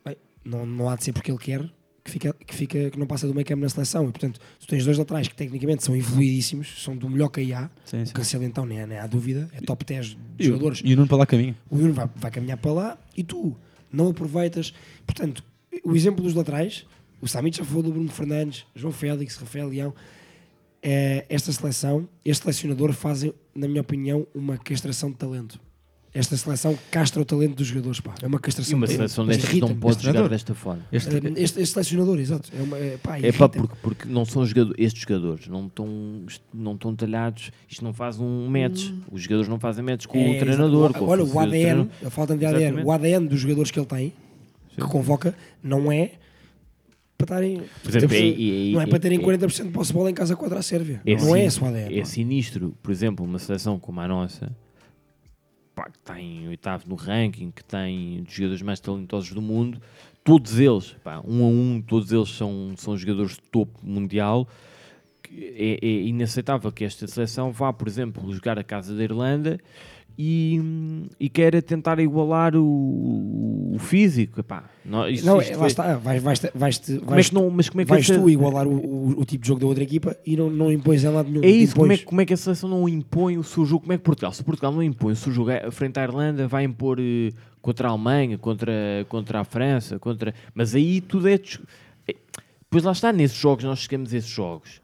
[0.04, 1.68] bem, não, não há de ser porque ele quer
[2.04, 4.04] que, fica, que, fica, que não passa do meio campo na seleção.
[4.08, 7.52] E portanto, tu tens dois laterais que tecnicamente são evoluidíssimos, são do melhor que aí
[7.52, 7.68] há.
[7.84, 8.12] Sim, O sim.
[8.12, 10.80] Cancelo, então, nem, há- nem há dúvida, é top 10 de o- jogadores.
[10.84, 11.56] e o Nuno para lá caminha.
[11.68, 13.56] O Nuno vai, vai caminhar para lá e tu
[13.92, 14.72] não aproveitas.
[15.06, 15.42] Portanto,
[15.90, 16.84] o exemplo dos laterais,
[17.20, 19.94] o Samit já falou do Bruno Fernandes, João Félix, Rafael Leão.
[20.80, 25.60] É, esta seleção, este selecionador fazem, na minha opinião, uma castração de talento.
[26.14, 28.00] Esta seleção castra o talento dos jogadores.
[28.00, 28.14] Pá.
[28.22, 29.10] É uma E castração uma de talento.
[29.10, 30.82] seleção Mas destas não pode este jogar desta forma.
[30.90, 32.48] Este, Eh, Este, este selecionador, exato.
[32.56, 35.86] É, uma, é, pá, É pá, porque, porque não são jogadores, estes jogadores não estão,
[36.54, 38.90] não estão talhados, isto não faz um match.
[39.12, 40.32] Os jogadores não fazem match com Hum.
[40.32, 40.90] É, o treinador.
[40.90, 41.04] exato.
[41.04, 42.86] com Olha, o ADN, a falta de ADN, Exatamente.
[42.86, 44.12] o ADN dos jogadores que ele tem,
[44.78, 46.12] que convoca, não é
[47.16, 47.62] para estarem.
[47.86, 50.10] Exemplo, Temos- é- é- não é é- para terem é- 40% de posse de bola
[50.10, 51.00] em casa contra a Sérvia.
[51.04, 51.98] É não é esse o ADN.
[51.98, 54.54] É sinistro, por exemplo, uma seleção como a nossa,
[55.74, 59.80] pá, que tem oitavo no ranking, que tem dos jogadores mais talentosos do mundo,
[60.22, 64.46] todos eles, pá, um a um, todos eles são, são jogadores de topo mundial.
[65.30, 69.58] É, é inaceitável que esta seleção vá, por exemplo, jogar a casa da Irlanda
[70.20, 70.60] e,
[71.20, 74.40] e quer tentar igualar o, o físico.
[74.40, 77.50] Epá, não, isto- não, isto é, lá foi- está, vais, vais, vais, Como é não-
[77.50, 79.66] mas como é que vais essa- tu igualar o, o, o tipo de jogo da
[79.66, 81.44] outra equipa e não, não impões em lado nenhum.
[81.44, 83.82] É isso, como é, como é que a seleção não impõe o seu jogo?
[83.82, 86.48] Como é que Portugal, se Portugal não impõe o seu jogo é- frente à Irlanda,
[86.48, 87.30] vai impor eh,
[87.62, 88.72] contra a Alemanha, contra,
[89.08, 90.34] contra a França, contra...
[90.52, 91.34] Mas aí tudo é...
[92.08, 92.16] é-
[92.68, 94.80] Pois lá está, nesses jogos, nós chegamos a esses jogos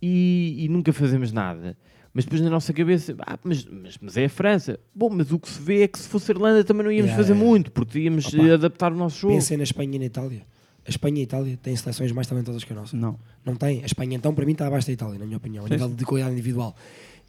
[0.00, 1.76] e, e nunca fazemos nada.
[2.14, 4.78] Mas depois na nossa cabeça, ah, mas, mas, mas é a França.
[4.94, 7.10] Bom, mas o que se vê é que se fosse a Irlanda também não íamos
[7.10, 7.48] Yeah, fazer yeah.
[7.50, 9.34] muito, porque íamos Opa, adaptar o nosso jogo.
[9.34, 10.42] Pensem na Espanha e na Itália.
[10.86, 12.96] A Espanha e a Itália têm seleções mais talentosas que a nossa.
[12.96, 13.18] Não.
[13.44, 13.82] Não tem.
[13.82, 16.04] A Espanha, então, para mim, está abaixo da Itália, na minha opinião, a nível de
[16.04, 16.74] qualidade individual.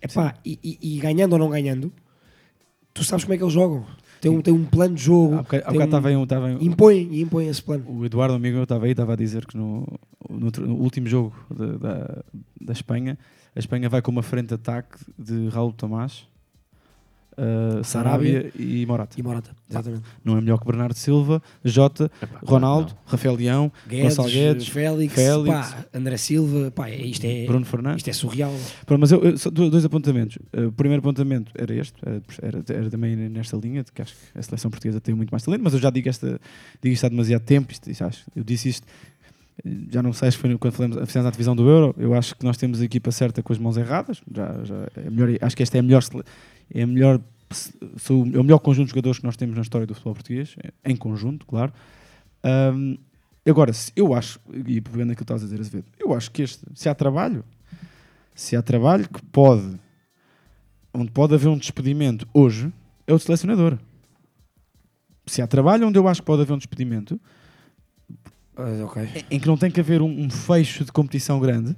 [0.02, 1.92] Epá, e, e, e ganhando ou não ganhando,
[2.94, 3.86] tu sabes como é que eles jogam.
[4.22, 5.36] Tem um, tem um plano de jogo.
[5.36, 7.86] Há bocado- um- estava um- aí um- impõe, e impõe esse plano.
[7.90, 9.86] O Eduardo, amigo meu, estava aí, estava a dizer que no,
[10.30, 12.24] no, no último jogo de- da,
[12.62, 13.18] da Espanha,
[13.56, 16.28] a Espanha vai com uma frente de ataque de Raul Tomás,
[17.38, 19.20] uh, Sarabia e Morata.
[19.20, 20.04] E Morata, exatamente.
[20.24, 22.12] Não é melhor que Bernardo Silva, Jota,
[22.43, 27.45] Ronaldo, Rafael Leão, Guedes, Gonçalo Guedes, Félix, Félix, pá, André Silva, pá, é- isto é,
[27.45, 27.97] Bruno Fernandes.
[28.02, 28.54] isto é surreal.
[28.86, 30.38] Pronto, mas eu, eu- dois apontamentos.
[30.56, 34.14] Uh, o primeiro apontamento era este, era, era, era também nesta linha, de que acho
[34.16, 36.39] que a seleção portuguesa tem muito mais talento, mas eu já digo, esta,
[36.82, 39.18] digo isto há demasiado tempo, isto, isto acho, eu disse isto, eh,
[39.91, 42.45] já não sei, que foi quando falamos, fizemos a divisão do Euro, eu acho que
[42.45, 45.64] nós temos a equipa certa com as mãos erradas, já, já é melhor, acho que
[45.64, 46.03] esta é a melhor,
[46.74, 47.22] é a melhor,
[47.97, 50.55] sou- é o melhor conjunto de jogadores que nós temos na história do futebol português,
[50.86, 51.74] em conjunto, claro.
[52.43, 52.95] Ahm,
[53.47, 56.41] agora, se- eu acho, e pegando aquilo que estás a dizer, Azevedo, eu acho que
[56.43, 57.43] este, se há trabalho,
[58.34, 59.78] se há trabalho que pode,
[60.93, 62.72] onde pode haver um despedimento hoje,
[63.05, 63.78] é o selecionador.
[65.26, 67.20] Se há trabalho onde eu acho que pode haver um despedimento,
[68.60, 69.07] Ah, ok.
[69.32, 71.76] em- que não tem que haver um, um fecho de competição grande,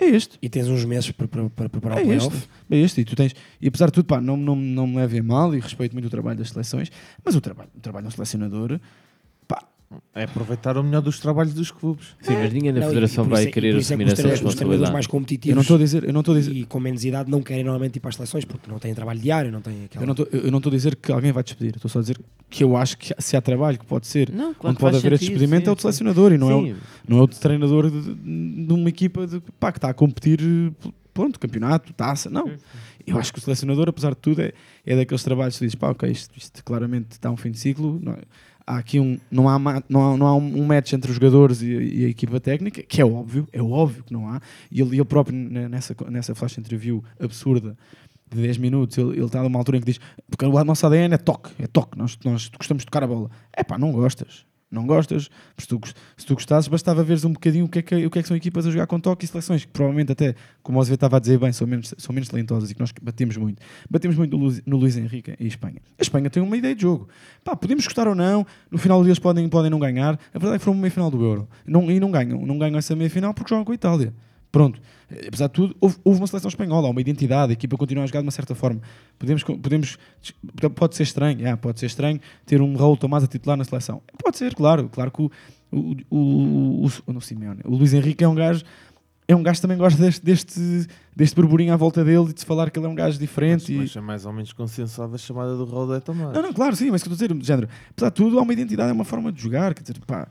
[0.00, 0.38] é este.
[0.42, 2.28] E tens uns meses para, para, para preparar É o este.
[2.28, 2.48] playoff.
[2.70, 3.00] É este.
[3.00, 5.54] E tu tens, e apesar de tudo, pá, não, não, não me levem a mal
[5.54, 6.90] e respeito muito o trabalho das seleções,
[7.24, 8.80] mas o trabalho, o trabalho de um selecionador,
[10.14, 12.14] É aproveitar o melhor dos trabalhos dos clubes.
[12.20, 13.72] Sim, mas ninguém da Não, e- Federação e por vai isso é- e querer é
[13.72, 14.92] que assumir os essa responsabilidade.
[14.92, 17.04] mais competitivos eu não estou a dizer, eu não estou a dizer, e com menos
[17.04, 19.84] idade não querem normalmente ir para as seleções porque não têm trabalho diário, não têm
[19.84, 20.02] aquela...
[20.02, 22.02] eu não estou, eu não estou a dizer que alguém vai despedir, estou só a
[22.02, 22.20] dizer
[22.50, 25.12] que eu acho que se há trabalho que pode ser, Não, claro onde pode haver
[25.14, 25.82] esse sentido, despedimento, sim, é o de sim.
[25.88, 26.72] selecionador e não é, Sim.
[26.72, 26.76] o,
[27.08, 28.14] não é o de treinador de,
[28.66, 30.40] de uma equipa de, pá, que está a competir,
[31.14, 32.50] pronto, campeonato, taça, não.
[33.06, 34.52] Eu acho que o selecionador, apesar de tudo, é,
[34.86, 37.58] é daqueles trabalhos que tu dizes, pá, ok, isto, isto claramente está um fim de
[37.58, 38.18] ciclo, não, é?
[38.66, 39.58] Há aqui um, não há,
[39.88, 43.00] não há, não há um match entre os jogadores e, e a equipa técnica, que
[43.00, 44.40] é óbvio, é óbvio que não há,
[44.70, 47.76] e ele, ele próprio ne- nessa, nessa flash interview absurda
[48.30, 50.00] de 10 minutos, ele, ele está numa altura em que diz,
[50.30, 53.30] porque o nosso ADN é toque, é toque, nós, nós gostamos de tocar a bola.
[53.54, 54.46] É pá, não gostas.
[54.72, 55.78] Não gostas, mas tu,
[56.16, 58.28] se tu gostasses, bastava veres um bocadinho o que, é que, o que é que
[58.28, 61.18] são equipas a jogar com toque e seleções, que provavelmente até, como o Azevedo estava
[61.18, 63.60] a dizer bem, são menos, são menos talentosas e que nós batemos muito.
[63.90, 65.76] Batemos muito no, no Luís Henrique e Espanha.
[65.98, 67.06] A Espanha tem uma ideia de jogo.
[67.44, 70.18] Pá, podemos gostar ou não, no final do dia eles podem, podem não ganhar.
[70.32, 71.48] A verdade é que foram uma meia-final do Euro.
[71.66, 72.46] Não, e não ganham.
[72.46, 74.14] Não ganham essa meia-final porque jogam com a Itália.
[74.52, 74.78] Pronto.
[75.10, 78.04] Eh, Apesar de tudo, houve, houve uma seleção espanhola, há uma identidade, a equipa continua
[78.04, 78.80] a jogar de uma certa forma.
[79.18, 79.98] Podemos, podemos,
[80.76, 84.02] pode ser estranho, é, pode ser estranho ter um Raul Tomás a titular na seleção.
[84.22, 84.88] Pode ser, claro.
[84.90, 85.30] Claro que o,
[85.72, 88.62] o, o, o, Simeone, o Luís Henrique é um gajo
[89.28, 92.40] é um gajo que também gosta deste, deste, deste burburinho à volta dele e de
[92.40, 93.72] se falar que ele é um gajo diferente.
[93.72, 93.98] Mas e...
[93.98, 96.34] é mais ou menos consensuada a chamada do Raul Tomás.
[96.34, 98.38] Não, não, claro, sim, mas o que eu estou a dizer, género, apesar de tudo,
[98.38, 99.74] há uma identidade, é uma forma de jogar.
[99.74, 100.28] Quer dizer, pá,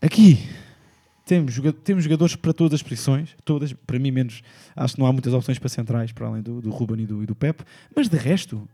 [0.00, 0.38] aqui
[1.24, 4.42] temos, temos jogadores para todas as posições, todas, para mim, menos.
[4.76, 7.22] Acho que não há muitas opções para centrais, para além do, do Ruben e do,
[7.22, 7.62] e do Pep,
[7.96, 8.68] mas de resto,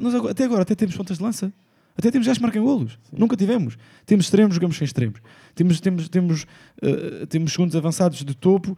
[0.00, 1.52] nós agora- até agora até temos pontas de lança.
[1.96, 2.98] Até temos gajos que marcam golos.
[3.12, 3.76] Nunca tivemos.
[4.04, 5.20] Temos extremos, jogamos sem extremos.
[5.54, 6.46] Temos, temos, temos,
[6.82, 8.76] eh, temos segundos avançados de topo.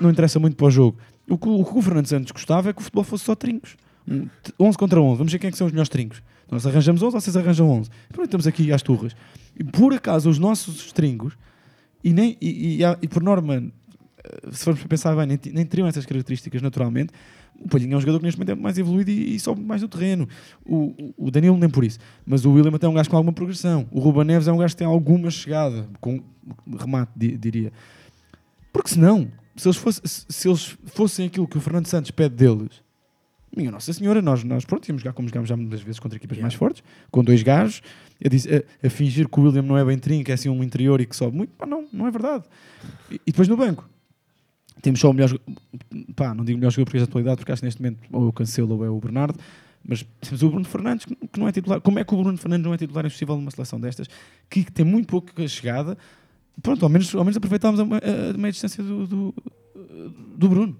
[0.00, 0.96] Não interessa muito para o jogo.
[1.28, 3.76] O que, o que o Fernando Santos gostava é que o futebol fosse só trincos.
[4.06, 5.18] Um, t- 11 contra 11.
[5.18, 6.22] Vamos ver quem é que são os melhores trincos.
[6.48, 7.90] Nós arranjamos 11, vocês arranjam 11.
[7.90, 9.16] E pronto, estamos aqui às turras.
[9.58, 11.36] E por acaso, os nossos trincos,
[12.04, 13.54] e, nem, e, e e por norma,
[14.22, 17.12] eh, se formos pensar bem, nem, nem teriam essas características naturalmente.
[17.60, 19.80] O Palhinha é um jogador que neste momento é mais evoluído e, e sobe mais
[19.80, 20.28] do terreno.
[20.66, 21.98] O, o- o Danilo nem por isso.
[22.26, 23.86] Mas o William até é um gajo com alguma progressão.
[23.92, 26.20] O Ruben Neves é um gajo que tem alguma chegada, com
[26.78, 27.72] remate, di- diria.
[28.72, 32.82] Porque senão, se eles, fosse, se eles fossem aquilo que o Fernando Santos pede deles,
[33.56, 36.38] minha Nossa Senhora, nós, nós pronto, íamos jogar como jogámos já muitas vezes contra equipas
[36.38, 37.82] mais fortes, com dois gajos,
[38.24, 40.62] a, dizer- a- a fingir que o William não é bem trinco, é assim um
[40.62, 41.50] interior e que sobe muito.
[41.56, 42.44] Pá, não, não é verdade.
[43.10, 43.88] E, e depois no banco,
[44.82, 45.30] temos só o melhor
[46.16, 47.98] pá, não digo o melhor jogador porque é a atualidade, porque acho que neste momento
[48.12, 49.38] ou é o Cancelo ou é o Bernardo,
[49.86, 51.80] mas temos o Bruno Fernandes que não é titular.
[51.80, 54.08] Como é que o Bruno Fernandes não é titular impossível numa seleção destas,
[54.50, 55.96] que tem muito pouca chegada?
[56.62, 59.34] Pronto, ao menos, ao menos aproveitámos a, a- a meia distância do, do,
[60.36, 60.76] do Bruno.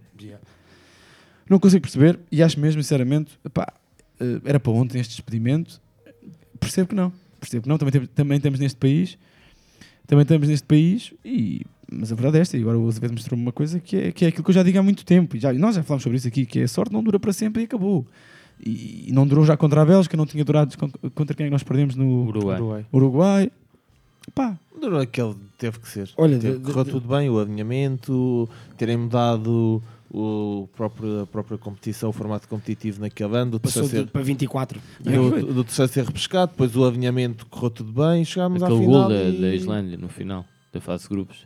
[1.48, 3.72] Não consigo perceber e acho mesmo, sinceramente, pá,
[4.18, 5.80] eh, era para ontem este despedimento.
[6.58, 7.12] Percebo que não.
[7.44, 7.78] Percebo que não.
[7.78, 9.18] Também, temos- também estamos neste país.
[10.06, 11.62] Também estamos neste país e.
[11.90, 14.24] Mas a verdade é esta, e agora o Azevedo mostrou-me uma coisa que é, que
[14.24, 16.16] é aquilo que eu já digo há muito tempo, e já, nós já falámos sobre
[16.16, 18.04] isso aqui, que é a sorte não dura para sempre e acabou.
[18.64, 21.48] E, e não durou já contra a Bélgica, não tinha durado con- contra quem é
[21.48, 22.56] que nós perdemos no Uruguai.
[22.58, 22.86] Uruguai.
[22.92, 23.52] Uruguai.
[24.34, 26.10] Pá, Durou aquele teve que ser.
[26.16, 29.82] Olha, Teve- de- correu de- tudo bem, o alinhamento, terem mudado
[30.16, 34.12] o próprio, a própria competição, o formato competitivo naquele ano, do Passou terceiro de, ser,
[34.12, 34.80] para 24.
[35.00, 39.00] do, do terceiro ser repescado, depois o alinhamento correu tudo bem, chegámos à Aquele final.
[39.00, 41.36] gol da, e- da Islândia no final da fase de grupos.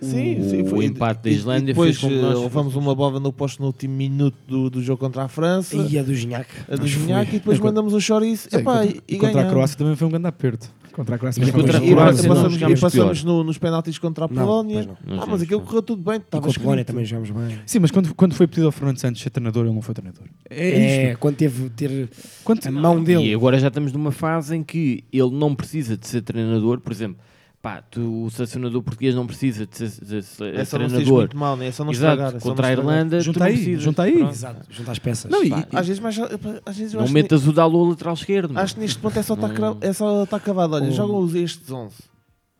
[0.00, 2.38] Sim, o, sim, o foi- empate da e- e Islândia depois fez com que nós
[2.38, 5.76] eh, levamos uma bola no posto no último minuto do, do jogo contra a França.
[5.76, 6.48] E a do Gignac.
[6.70, 7.28] a do foi.
[7.36, 8.48] e depois É, mandamos um chouriço.
[8.50, 9.52] Sim, Epá, contra, e, e contra a ganhamos.
[9.52, 10.70] Croácia também foi um grande aperto.
[10.98, 14.24] Contra a Croácia também contra a Croácia E passamos, e passamos no- nos penaltis contra
[14.24, 14.82] a Polónia.
[15.06, 15.16] não.
[15.16, 16.16] Não Ah, mas aquilo correu tudo bem.
[16.16, 17.58] E estava com a Polónia também jogamos bem.
[17.64, 20.24] Sim, mas quando, quando foi pedido ao Fernando Santos ser treinador, ele não foi treinador.
[20.50, 21.18] É, É, isto.
[21.20, 22.08] quando teve ter
[22.42, 23.32] Quando, a mão E dele.
[23.34, 27.16] agora já estamos numa fase em que ele não precisa de ser treinador, por exemplo,
[27.62, 31.04] pá, tu, o selecionador português não precisa de ser, de ser É só não seres
[31.04, 31.18] treinador.
[31.18, 31.66] muito mal, né?
[31.68, 32.36] é só não Exato, estragar.
[32.36, 32.72] é só contra a.
[32.72, 33.82] Irlanda, Junta tu aí, precisas.
[33.82, 34.12] junta aí.
[34.18, 34.30] Pronto.
[34.30, 35.30] Exato, juntar as peças.
[35.30, 36.18] Não, e- Pá, às vezes, mais,
[36.64, 38.54] às vezes eu Não acho, metas o Dalot ao lateral esquerdo.
[38.54, 40.74] que, acho que neste ponto é só estar cra- é só estar acabado.
[40.74, 40.92] Olha, Oh.
[40.92, 41.94] jogam os estes 11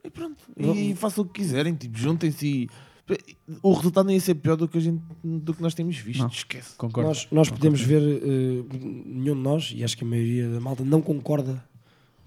[0.04, 0.36] e pronto.
[0.58, 2.68] E façam o que quiserem, tipo, juntem-se e.
[3.62, 6.20] O resultado não ia ser pior do que, a gente, do que nós temos visto.
[6.20, 6.26] Não.
[6.28, 6.76] Esquece.
[6.76, 7.08] Concordo.
[7.08, 8.64] Nós, nós podemos ver, eh,
[9.06, 11.64] nenhum de nós, e acho que a maioria da malta não concorda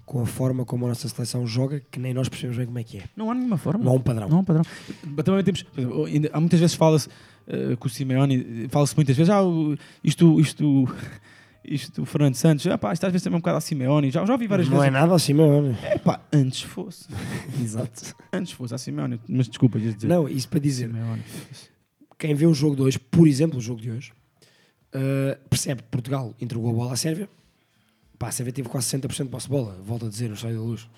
[0.04, 2.84] com a forma como a nossa seleção joga, que nem nós percebemos bem como é
[2.84, 3.02] que é.
[3.16, 3.82] Não há nenhuma forma.
[3.84, 4.28] Não há um padrão.
[4.28, 4.64] Não há um padrão.
[5.04, 7.08] Mas Também temos, exemplo, há muitas vezes fala-se
[7.46, 9.42] eh, com o Simeone, fala-se muitas vezes, ah,
[10.02, 10.88] isto, isto,
[11.64, 14.10] isto, o Fernando Santos, ah, pá, isto às vezes também é um bocado a Simeone,
[14.10, 14.92] já, já ouvi várias Não é vezes.
[14.92, 15.76] nada assim, mano.
[15.82, 17.06] É pá, antes fosse.
[17.62, 18.14] Exato.
[18.32, 20.06] Antes fosse a Simeone, mas desculpa, dizer.
[20.06, 21.22] Não, isso para dizer, Simeone.
[22.18, 24.12] quem vê o jogo de hoje, por exemplo, o jogo de hoje,
[24.92, 27.28] eh, percebe que Portugal entregou a bola à Sérvia.
[28.22, 30.58] Pá, a Sérvia teve quase 60% de posse de bola, volto a dizer, no estádio
[30.58, 30.88] da luz.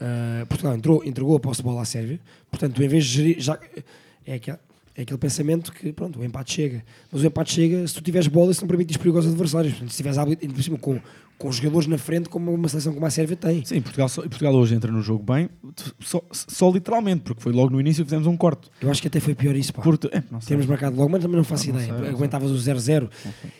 [0.00, 2.18] Eh, Portugal entrou, entregou a posse de bola à Sérvia.
[2.50, 3.60] Portanto, em vez de gerir, já,
[4.24, 4.56] é, aquele,
[4.96, 6.84] é aquele pensamento que, pronto, o empate chega.
[7.10, 9.72] Mas o empate chega se tu tiveres bola e se não permites perigo aos adversários.
[9.74, 10.18] Portanto, se tiveres
[10.54, 11.00] por cima, com,
[11.36, 13.64] com os jogadores na frente, como uma seleção como a Sérvia tem.
[13.64, 15.48] Sim, Portugal, Portugal hoje entra no jogo bem,
[16.00, 18.70] só, só literalmente, porque foi logo no início que fizemos um corte.
[18.80, 19.82] Eu acho que até foi pior isso, pá.
[19.82, 20.50] Porto, é, não sei.
[20.50, 21.98] Temos marcado logo, mas também não faço Não, não ideia.
[21.98, 23.10] sei, não Aguentavas o 0-0.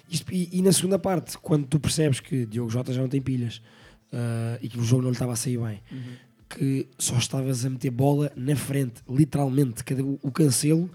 [0.08, 3.20] Isto- E, e na segunda parte, quando tu percebes que Diogo Jota já não tem
[3.20, 3.60] pilhas
[4.12, 5.80] ah, e que o jogo não lhe estava a sair bem,
[6.48, 10.88] que só estavas a meter bola na frente, literalmente, cada, o cancelo,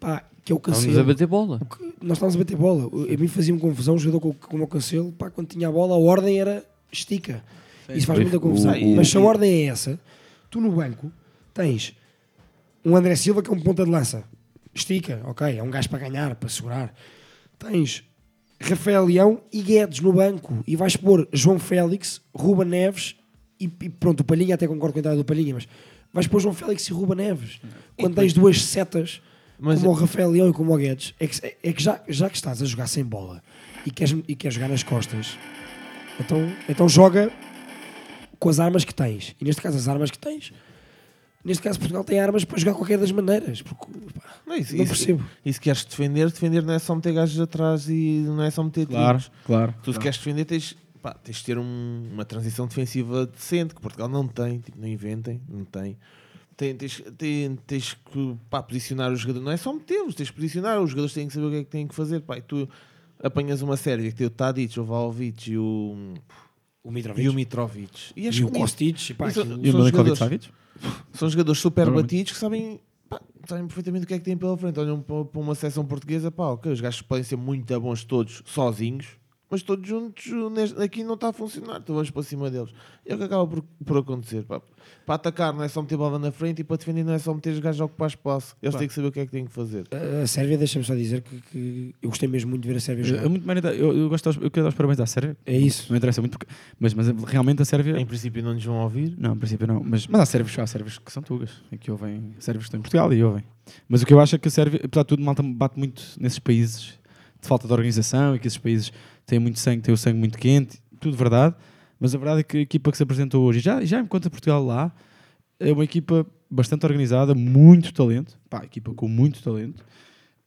[0.00, 0.98] pá, que é o cancelo.
[0.98, 1.60] a bater bola.
[1.62, 2.88] O Nós estávamos a bater bola.
[3.12, 5.98] A mim fazia-me confusão o jogador com, o cancelo, pá, quando tinha a bola, a
[5.98, 7.44] ordem era estica.
[7.94, 8.72] Isso faz muita o- confusão.
[8.72, 9.98] o- Mas se a ordem é essa,
[10.50, 11.12] tu no banco
[11.52, 11.94] tens
[12.84, 14.24] um André Silva que é um ponta de lança.
[14.74, 16.94] Estica, ok, é um gajo para ganhar, para segurar.
[17.58, 18.04] Tens
[18.60, 23.16] Rafael Leão e Guedes no banco e vais pôr João Félix, Ruba Neves
[23.58, 25.66] e, e pronto, o Palhinha até concordo com a entrada do Palhinha, mas
[26.12, 27.60] vais pôr João Félix e Ruba Neves.
[27.98, 29.20] Quando tens duas setas
[29.60, 32.28] Mas- como o Rafael Leão e como o Guedes, é que, é que já, já
[32.30, 33.42] que estás a jogar sem bola
[33.84, 35.36] e queres, e queres jogar nas costas,
[36.18, 36.38] então,
[36.68, 37.30] então joga
[38.38, 39.34] com as armas que tens.
[39.40, 40.52] E neste caso, as armas que tens,
[41.44, 43.60] neste caso, Portugal tem armas para jogar qualquer das maneiras.
[43.62, 43.86] Porque,
[44.18, 45.24] pá, Não, isso, não isso- percebo.
[45.44, 48.62] E se queres defender, defender não é só meter gajos atrás e não é só
[48.64, 49.32] meter Claro, tiros.
[49.44, 49.74] claro.
[49.82, 53.80] Tu se queres defender tens, pá, tens de ter um- uma transição defensiva decente, que
[53.80, 55.96] Portugal não tem, tipo, não inventem, não tem.
[56.60, 60.36] Tem- tens, tem- tens que pá, posicionar os jogadores, não é só metê-los, tens que
[60.36, 62.20] posicionar, os jogadores têm que saber o que é que têm que fazer.
[62.20, 62.68] Pá, e tu
[63.22, 66.12] apanhas uma Sérvia que tem o Tadic, o Vlahovic e o,
[66.84, 67.24] O Mitrovic.
[67.24, 68.12] e o Mitrovic.
[68.14, 69.14] E, acho E o que Kostic.
[69.16, 70.48] pá, E o São Milinkovic jogadores- Savic?
[71.14, 74.54] são jogadores super batidos que sabem, pá, sabem perfeitamente o que é que têm pela
[74.58, 74.78] frente.
[74.78, 78.42] Olham para, para uma seleção portuguesa, pá, ok, os gajos podem ser muito bons todos
[78.44, 79.06] sozinhos,
[79.50, 82.70] mas todos juntos neste- aqui não está a funcionar, então vamos para cima deles.
[83.04, 84.42] E é o que acaba por, por acontecer.
[84.44, 84.60] Pá.
[85.04, 87.34] Para atacar não é só meter bola na frente e para defender não é só
[87.34, 88.54] meter os gajos a ocupar espaço.
[88.62, 89.84] Eles têm que saber o que é que têm que fazer.
[90.22, 93.02] A Sérvia, deixa-me só dizer que, que eu gostei mesmo muito de ver a Sérvia
[93.02, 93.28] É jogar.
[93.28, 95.36] muito maneiro, eu, eu, gosto, aos- eu quero dar os parabéns à Sérvia.
[95.44, 95.86] É isso.
[95.90, 97.98] Não interessa muito, porque, mas, mas realmente a Sérvia.
[97.98, 99.14] Em princípio não nos vão ouvir.
[99.18, 99.82] Não, em princípio não.
[99.82, 101.50] Mas, mas há sérvios, há sérvios que são tugas.
[101.72, 103.42] E que ouvem, sérvios que estão em Portugal e ouvem.
[103.88, 106.02] Mas o que eu acho é que a Sérvia, apesar de tudo, malta bate muito
[106.20, 106.98] nesses países
[107.40, 108.92] de falta de organização e que esses países
[109.26, 111.54] têm muito sangue, têm o sangue muito quente, tudo verdade.
[111.98, 114.64] Mas a verdade é que a equipa que se apresentou hoje, já, já enquanto Portugal
[114.64, 114.92] lá,
[115.58, 118.38] é uma equipa bastante organizada, muito talento.
[118.48, 119.84] Pá, equipa com muito talento.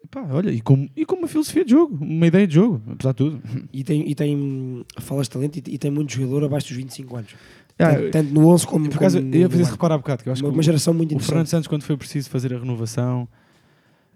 [0.10, 3.12] Pá, olha, e com, e com uma filosofia de jogo, uma ideia de jogo, apesar
[3.12, 3.42] de tudo.
[3.72, 7.16] E tem, e tem falas de talento e, e tem muito jogador abaixo dos 25
[7.16, 7.36] anos.
[7.80, 9.72] Ah, tanto, tanto no 11 como, Por acaso, como eu esse banco.
[9.72, 11.48] reparo há bocado, que eu acho uma, que uma geração muito O Fernando.
[11.48, 13.28] Santos, quando foi preciso fazer a renovação,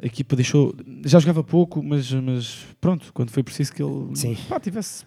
[0.02, 0.76] a equipa deixou.
[1.06, 4.38] Já jogava pouco, mas, mas pronto, quando foi preciso que ele Sim.
[4.48, 5.06] pá, tivesse,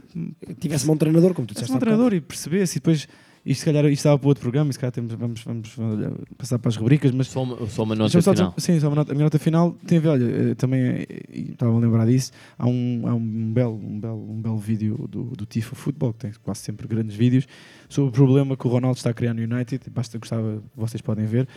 [0.58, 1.72] Tivesse um bom treinador, como tu disseste.
[1.74, 2.76] um treinador e percebesse.
[2.76, 3.06] E depois,
[3.46, 6.12] isto se calhar isto estava para outro programa, e se calhar temos, vamos, vamos olha,
[6.36, 8.54] passar para as rubricas, mas Só uma, só uma nota só final.
[8.58, 11.06] sim, só uma nota, a minha nota final tem a ver, olha, eh, também eh,
[11.32, 15.08] e estava a lembrar disso, há um, há um, belo, um, belo, um belo vídeo
[15.08, 17.46] do, do Tifo Futebol, que tem quase sempre grandes vídeos,
[17.88, 21.24] sobre o problema que o Ronaldo está a criar no United, basta gostava, vocês podem
[21.24, 21.48] ver,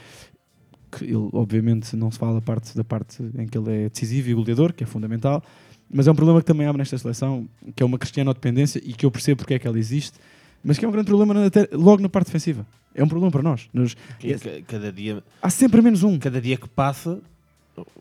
[0.98, 4.30] que ele obviamente não se fala da parte, da parte em que ele é decisivo
[4.30, 5.44] e goleador, que é fundamental,
[5.92, 9.06] mas é um problema que também há nesta seleção, que é uma cristiano-dependência e que
[9.06, 10.18] eu percebo porque é que ela existe,
[10.64, 12.66] mas que é um grande problema na- até logo na parte defensiva.
[12.96, 13.68] É um problema para nós.
[13.74, 16.18] Nos- Que ca- Cada dia, há sempre menos um.
[16.20, 17.20] cada dia que passa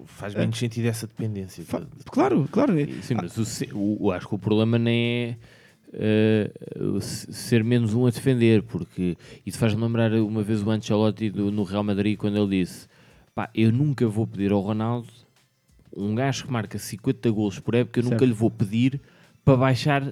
[0.04, 1.64] faz menos sentido essa dependência.
[1.64, 2.78] Fa- Claro, claro.
[2.78, 3.36] é- Sim, mas
[3.72, 5.36] o- o- acho que o problema nem é
[5.92, 6.50] eh,
[7.00, 9.16] ser menos um a defender, porque
[9.46, 12.86] isso faz-me lembrar uma vez o Ancelotti do- no Real Madrid quando ele disse:
[13.34, 15.08] pá, eu nunca vou pedir ao Ronaldo
[15.94, 18.24] um gajo que marca 50 golos por época, eu nunca Certo.
[18.28, 19.00] lhe vou pedir
[19.44, 20.02] para baixar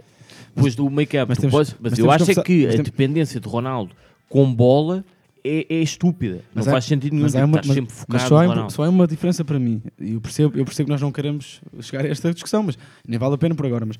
[0.55, 1.29] depois do make-up.
[1.29, 3.49] mas Tu temos- podes- mas Mas, eu acho que é que mas a dependência de
[3.49, 3.95] Ronaldo
[4.29, 5.05] com bola
[5.43, 6.43] é, é estúpida.
[6.55, 7.23] Mas não há- faz sentido nenhum.
[7.25, 8.73] mas há uma- mas- sempre mas focado só há, no Ronaldo.
[8.75, 9.81] só há uma diferença para mim.
[9.99, 12.77] E eu percebo, eu percebo que nós não queremos chegar a esta discussão, mas
[13.09, 13.87] nem vale a pena por agora.
[13.87, 13.97] Mas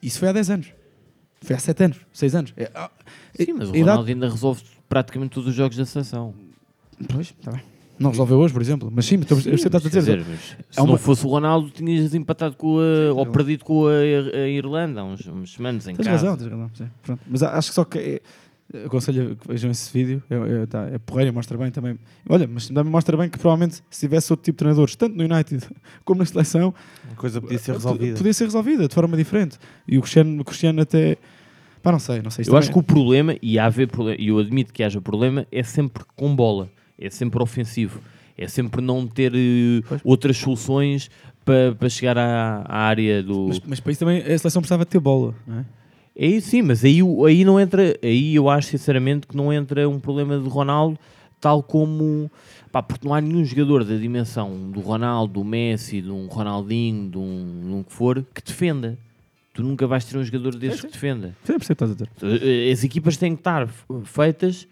[0.00, 0.68] isso foi há 10 anos.
[1.46, 2.52] Foi há 7 anos, 6 anos.
[2.56, 2.90] É, ah,
[3.34, 6.34] Sim, mas o idade- Ronaldo ainda resolve praticamente todos os jogos da seleção.
[7.08, 7.62] Pois, tá bem.
[7.98, 8.90] Não resolveu hoje, por exemplo.
[8.94, 10.18] Mas sim, estou- eu sei estás a dizer.
[10.18, 10.40] dizer, mas
[10.70, 14.48] se uma- não fosse o Ronaldo, tinhas empatado com a, ou perdido com a, a
[14.48, 16.26] Irlanda há uns, uns semanas em Tens casa.
[16.26, 16.70] razão, tens razão.
[16.74, 16.90] sim.
[17.02, 17.20] Pronto.
[17.26, 17.98] Mas acho que só que.
[17.98, 20.22] É, aconselho que vejam esse vídeo.
[20.28, 21.98] É, é, tá, é porreiro, mostra bem também.
[22.28, 25.22] Olha, mas também mostra bem que provavelmente se tivesse outro tipo de treinadores, tanto no
[25.24, 25.64] United
[26.04, 26.74] como na seleção,
[27.10, 28.16] A coisa podia ser eh, resolvida.
[28.18, 29.56] Podia ser resolvida de forma diferente.
[29.88, 31.16] E o Cristiano, o Cristiano até.
[31.86, 32.44] Pá, não sei, não sei.
[32.48, 35.46] Eu acho que o problema, e há haver problema, e eu admito que haja problema,
[35.52, 36.68] é sempre com bola,
[36.98, 38.00] é sempre ofensivo,
[38.36, 41.08] é sempre não ter eh, outras soluções
[41.44, 43.46] para para chegar à, à área do.
[43.46, 45.64] Mas, mas para isso também a seleção precisava de ter bola, não é?
[46.16, 49.88] É isso sim, mas aí, aí não entra, aí eu acho sinceramente que não entra
[49.88, 50.98] um problema de Ronaldo,
[51.40, 52.28] tal como
[52.72, 57.08] pá, porque não há nenhum jogador da dimensão do Ronaldo, do Messi, de um Ronaldinho,
[57.10, 58.98] de um, de um que for, que defenda.
[59.56, 61.28] Tu nunca vais ter um jogador desses que defenda.
[61.44, 62.42] Sim, percebo o que estás a dizer.
[62.68, 63.66] Eh, As equipas têm que estar
[64.04, 64.68] feitas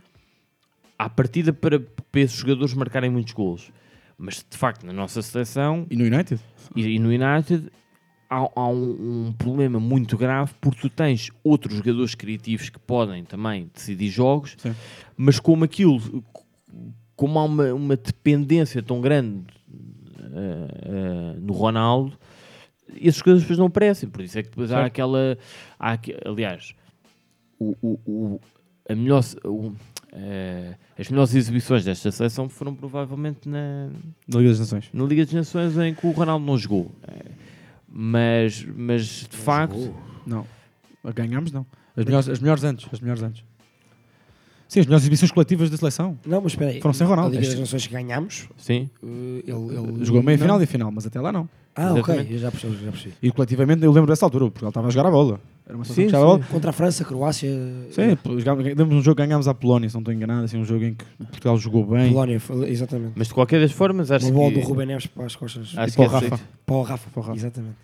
[0.99, 3.72] à partida para, para esses jogadores marcarem muitos golos.
[4.18, 6.39] Mas de facto, na nossa seleção E no United?
[6.76, 7.70] e, e no United
[8.28, 13.24] há, há um, um problema muito grave porque tu tens outros jogadores criativos que podem
[13.24, 14.74] também decidir jogos, Sim.
[15.16, 16.22] mas como aquilo,
[17.16, 19.45] como há uma, uma dependência tão grande
[20.20, 22.16] eh, eh, no Ronaldo,
[22.97, 24.09] esses jogadores depois não aparecem.
[24.09, 25.39] Por isso é que depois há aquela.
[25.78, 26.74] Há, aliás,
[27.59, 28.41] o, o, o-
[28.89, 29.72] a melhor, o,
[30.12, 33.89] eh, as melhores exibições desta seleção foram provavelmente na,
[34.28, 34.91] Da Liga das Nações.
[34.93, 36.93] na Liga das Nações em que o Ronaldo não jogou.
[37.89, 39.95] Mas, mas de facto,
[40.26, 40.47] Não.
[41.03, 41.66] A Ganhámos, não.
[41.97, 42.89] As melhores, as melhores antes.
[42.93, 43.45] As melhores antes.
[44.75, 46.18] Sim, as melhores exibições coletivas da seleção.
[46.27, 46.81] Não, mas espera aí.
[46.81, 47.37] Foram sem Ronaldo.
[47.37, 48.91] A Liga das Nações que ganhámos, sim.
[49.05, 49.07] eh,
[49.47, 50.43] ele, ele Jogou meia não.
[50.45, 51.49] final e a final, mas até lá não.
[51.77, 52.33] Ah, ok, Exatamente.
[52.33, 53.14] eu já percebi, já percebi.
[53.22, 55.41] E coletivamente eu lembro dessa altura, porque ele estava a jogar a bola.
[55.66, 56.11] Era uma Sim, sim.
[56.11, 56.41] bola.
[56.51, 57.51] Contra a França, Croácia,
[57.91, 58.18] Sim,
[58.77, 60.95] demos um jogo que ganhámos à Polónia, se não estou enganado, assim, um jogo em
[60.95, 62.11] que Portugal jogou bem.
[62.12, 63.12] Polónia, exatamente.
[63.14, 65.72] Mas de qualquer das formas, acho Uma bola que, do Rubem Neves para as costas.
[65.77, 66.41] acho, E que para o é Rafa.
[66.66, 67.11] Para o Rafa.
[67.11, 67.37] Para o Rafa.
[67.39, 67.77] Exatamente.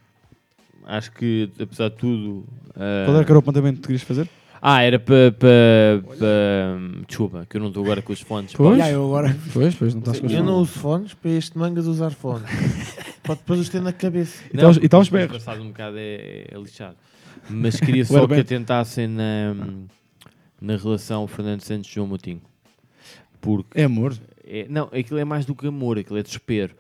[0.87, 2.45] acho que apesar de tudo.
[2.77, 4.29] eh, Qual era que era o apontamento que tu querias fazer?
[4.63, 5.33] Ah, era para.
[5.33, 8.53] para para- Desculpa, que eu não estou agora com os fones.
[8.53, 8.79] Pois.
[8.89, 9.37] Eu agora.
[9.53, 10.71] Pois, pois, não estás com os Eu não fones.
[10.71, 12.45] uso fones, para este mangas usar fones.
[13.23, 14.43] Pode depois os ter na cabeça.
[14.53, 15.45] E está aos- e está depois berros.
[15.45, 16.97] Passado um bocado é, é lixado.
[17.49, 19.55] Mas queria só que atentassem na,
[20.61, 22.43] na relação Fernando Santos e João Moutinho.
[23.41, 24.15] Porque É amor.
[24.47, 26.75] É, não, aquilo é mais do que amor, aquilo é desespero.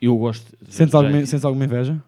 [0.00, 0.46] Eu gosto.
[0.68, 2.00] Sentes alguma, sentes alguma inveja?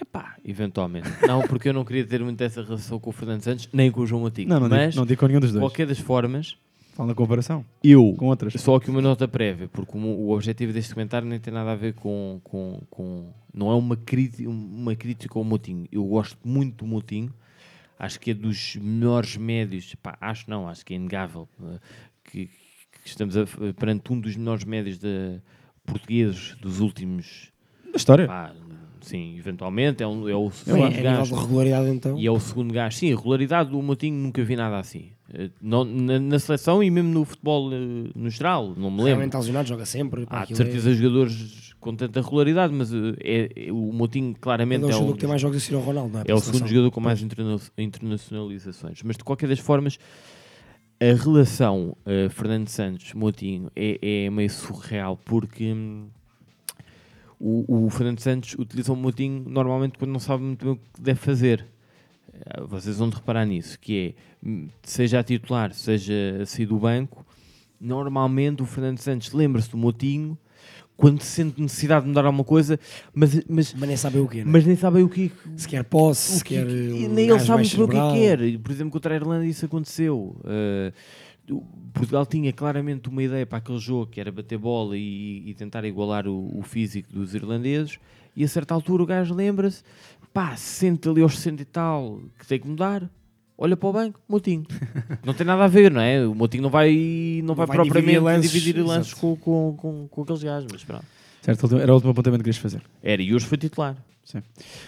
[0.00, 1.08] Epá, eventualmente.
[1.26, 4.00] Não, porque eu não queria ter muito essa relação com o Fernando Santos, nem com
[4.00, 4.48] o João Moutinho.
[4.48, 5.62] Não, não, Mas, digo, não digo com nenhum dos de dois.
[5.70, 6.56] qualquer das formas,
[6.94, 8.14] Fala na comparação eu.
[8.18, 8.54] com outras.
[8.54, 11.76] Só que uma nota prévia, porque o, o objetivo deste comentário nem tem nada a
[11.76, 12.40] ver com.
[12.42, 15.86] com, com não é uma crítica, uma crítica ao Moutinho.
[15.92, 17.32] Eu gosto muito do Moutinho,
[17.98, 19.94] acho que é dos melhores médios.
[19.96, 21.48] Pá, acho não, acho que é inegável.
[21.62, 21.78] eh,
[22.24, 23.44] Que, que estamos a-
[23.78, 25.40] perante um dos melhores médios de,
[25.86, 27.50] portugueses dos últimos.
[27.90, 28.26] Da história.
[28.26, 28.52] Pá,
[29.06, 30.02] sim, eventualmente.
[30.02, 31.34] É, um, é o segundo nível gajo.
[31.34, 32.18] de regularidade, então.
[32.18, 32.96] E é o segundo gajo.
[32.96, 35.10] Sim, a regularidade do Moutinho nunca vi nada assim.
[35.32, 37.76] Eh, não- na, na seleção e mesmo no futebol eh,
[38.14, 39.04] no geral, não me lembro.
[39.06, 40.26] Realmente lesionado, joga sempre.
[40.28, 44.82] Há de certeza jogadores com tanta regularidade, mas eh, é, é- o Moutinho É, claramente
[44.82, 46.24] é o é, jogador um que tem mais jogos a seguir ao Ronaldo, não é?
[46.26, 49.02] é o segundo jogador com mais interna- internacionalizações.
[49.02, 49.98] Mas de qualquer das formas,
[51.00, 56.08] a relação eh, Fernando Santos-Moutinho é, é meio surreal porque hum,
[57.40, 61.00] o, o Fernando Santos utiliza o Moutinho normalmente quando não sabe muito bem o que
[61.00, 61.66] deve fazer.
[62.32, 64.14] Eh, Vocês vão reparar nisso, que
[64.44, 66.12] é, hum, seja a titular, seja
[66.42, 67.24] a sair do banco,
[67.80, 70.36] normalmente o Fernando Santos lembra-se do Moutinho
[70.96, 72.78] quando sente necessidade de mudar alguma coisa,
[73.14, 74.44] mas, mas, Mas nem sabem o quê, né?
[74.46, 76.66] mas nem sabe o que Se quer posse, se que- quer.
[76.66, 78.40] nem ele sabe muito bem o que é quer.
[78.42, 80.36] E, Por exemplo, contra a Irlanda isso aconteceu.
[80.44, 80.92] Uh,
[81.92, 85.84] Portugal tinha claramente uma ideia para aquele jogo que era bater bola e, e tentar
[85.84, 87.98] igualar o, o físico dos irlandeses.
[88.36, 89.82] E a certa altura o gajo lembra-se,
[90.32, 93.10] pá, sente ali aos 60 e tal que tem que mudar.
[93.58, 94.64] Olha para o banco, Moutinho.
[95.22, 96.26] não tem nada a ver, não é?
[96.26, 100.08] O Moutinho não vai, não vai, vai propriamente dividir lances, dividir lances com, com, com,
[100.08, 101.04] com aqueles gajos, mas pronto.
[101.42, 102.82] Certo, era o último apontamento que querias fazer.
[103.02, 103.96] Era, e hoje foi titular.
[104.24, 104.42] Sim.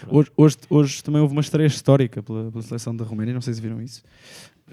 [0.07, 3.53] Hoje, hoje, hoje também houve uma estreia histórica pela, pela seleção da Roménia, não sei
[3.53, 4.01] se viram isso.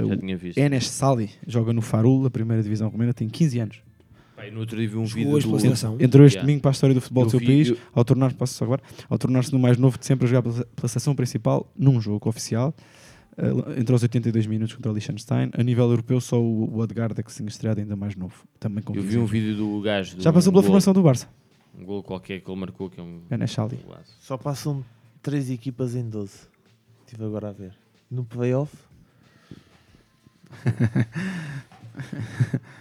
[0.09, 0.59] Já tinha visto.
[0.59, 3.83] Enes Sali joga no Farul, a primeira divisão romena, tem 15 anos.
[4.47, 5.53] E no outro dia vi um Jogou vídeo hoje do...
[5.53, 5.97] pela.
[6.01, 6.47] Entrou este Yeah.
[6.47, 8.55] domingo para a história do futebol Eu do seu vi- país, eu- ao tornar-se, posso
[8.55, 11.71] só agora, ao tornar-se no mais novo de sempre a jogar pela, pela seleção principal
[11.77, 12.75] num jogo oficial.
[13.37, 15.51] Uh, entrou aos 82 minutos contra o Liechtenstein.
[15.53, 18.35] A nível europeu, só o, o Edgard é que se estreado ainda mais novo.
[18.59, 19.31] Também com Eu 15 vi um anos.
[19.31, 20.17] vídeo do gajo.
[20.17, 21.29] de Já um passou pela gol- formação do Barça.
[21.79, 23.21] Um gol qualquer que ele marcou, que é um.
[23.31, 23.79] Enes Sali.
[23.87, 24.03] um.
[24.21, 24.83] Só passam
[25.23, 26.33] três equipas em 12.
[27.07, 27.73] Estive agora a ver.
[28.11, 28.75] No playoff.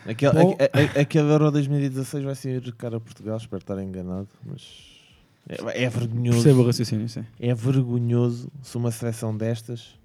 [0.08, 0.58] Aquele, Bom.
[0.60, 4.88] a- a- aquele Euro 2016 vai ser cara a Portugal, espero estar enganado, mas
[5.48, 6.44] é, é vergonhoso.
[6.44, 7.26] Percebo o raciocínio, sim.
[7.40, 9.98] É vergonhoso se uma seleção destas.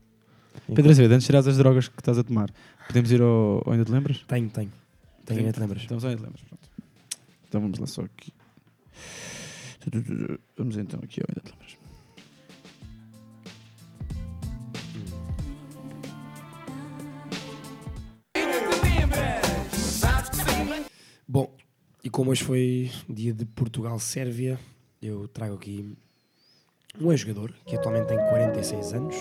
[0.74, 2.50] Pedro Azevedo, antes de tirar as drogas que estás a tomar,
[2.86, 4.24] podemos ir ao, ao Ainda Te Lembras?
[4.26, 4.72] Tenho, tenho.
[5.24, 5.82] Tenho, ainda te lembras?
[5.84, 6.42] Então, só Ainda Te Lembras.
[6.42, 6.68] Pronto.
[7.48, 8.32] Então vamos lá só aqui.
[10.56, 11.76] Vamos então aqui ao Ainda Te Lembras.
[21.26, 21.54] Bom,
[22.02, 24.58] e como hoje foi dia de Portugal-Sérvia,
[25.00, 25.96] eu trago aqui
[27.00, 29.16] um ex-jogador que atualmente tem 46 anos,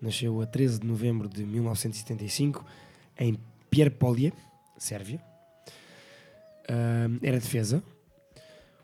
[0.00, 2.64] nasceu a 13 de novembro de 1975
[3.18, 3.38] em
[3.70, 4.32] Pierpolje,
[4.78, 5.20] Sérvia.
[6.68, 7.82] Ahm, era defesa,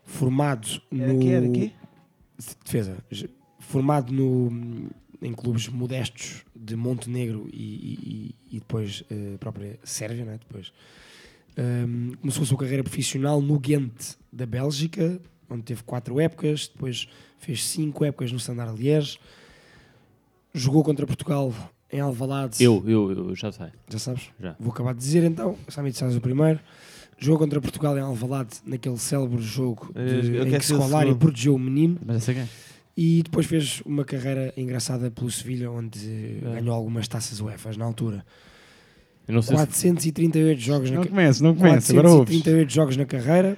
[0.03, 1.19] formado Era no...
[1.19, 1.27] quê?
[1.29, 1.87] Era?
[2.63, 2.97] Defesa.
[3.59, 4.89] Formado no,
[5.21, 10.37] em clubes modestos de Montenegro e, e- e- e depois eh, a própria Sérvia, né?
[10.39, 10.71] depois
[11.57, 17.07] um, começou a sua carreira profissional no Ghent da Bélgica, onde teve quatro épocas, depois
[17.39, 19.17] fez cinco épocas no Standard Liège,
[20.53, 21.53] jogou contra Portugal
[21.91, 22.61] em Alvalade.
[22.63, 23.67] Eu, eu, eu já sei.
[23.89, 24.23] Já sabes?
[24.39, 24.55] Já.
[24.59, 26.59] Vou acabar de dizer então, Samit Sás o primeiro.
[27.19, 30.73] Jogou contra Portugal em Alvalade, naquele célebre jogo Eh, de, eu em quero que ser
[30.75, 31.97] o Scolari protegeu o menino.
[32.05, 32.49] Mas sei quem.
[32.95, 36.53] E depois fez uma carreira engraçada pelo Sevilha, onde eh, É.
[36.59, 38.23] ganhou algumas taças UEFA na altura.
[39.27, 41.61] Eu não sei se 438 jogos na Não ca- começo, não ouves.
[41.61, 43.57] 438 jogos na carreira,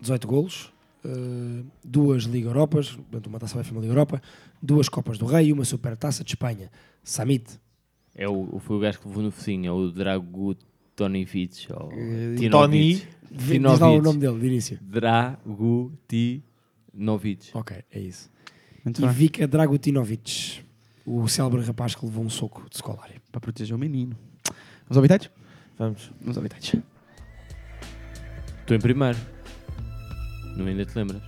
[0.00, 0.72] 18 golos,
[1.04, 4.22] eh, duas Liga Europas, portanto uma taça UEFA e uma Liga Europa,
[4.62, 6.70] duas Copas do Rei e uma Super Taça de Espanha.
[7.02, 7.58] Samit.
[8.14, 10.56] é o, foi o gajo que levou no focinho, é o Drago
[10.94, 11.66] Tonivic.
[11.72, 11.88] Ou
[12.36, 12.50] Tinovic.
[12.50, 13.02] Tony.
[13.30, 14.78] Diz lá o nome dele, de início.
[14.80, 17.50] Drago Tinovic.
[17.54, 18.30] Ok, é isso.
[18.84, 19.10] Muito E bem.
[19.12, 20.60] Vika Dragutinovic,
[21.04, 23.14] o célebre rapaz que levou um soco de Scolari.
[23.32, 24.16] Para proteger o menino.
[24.88, 25.30] Vamos ao habitats?
[25.78, 26.10] Vamos.
[26.20, 26.74] Vamos ao habitats.
[28.60, 29.18] Estou em primeiro.
[30.56, 31.22] Não ainda te lembras?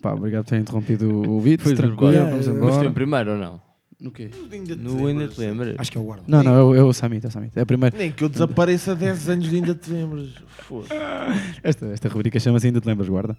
[0.00, 1.64] Pá, obrigado por ter interrompido o vídeo.
[1.64, 2.30] Pois, Tranquilo, agora.
[2.30, 2.90] vamos Eh, Mas estou em embora.
[2.92, 3.60] primeiro ou não?
[3.98, 4.30] No quê?
[4.78, 5.74] No ainda te lembras?
[5.78, 6.24] Acho que é o guarda.
[6.28, 7.58] Não, não, é o- é o Samit, é o Samit.
[7.58, 7.96] É a primeira.
[7.96, 10.28] Nem que eu desapareça 10 anos de ainda te lembras.
[10.48, 10.88] Foda.
[11.62, 13.36] Esta, esta rubrica chama-se Ainda Te Lembras, guarda.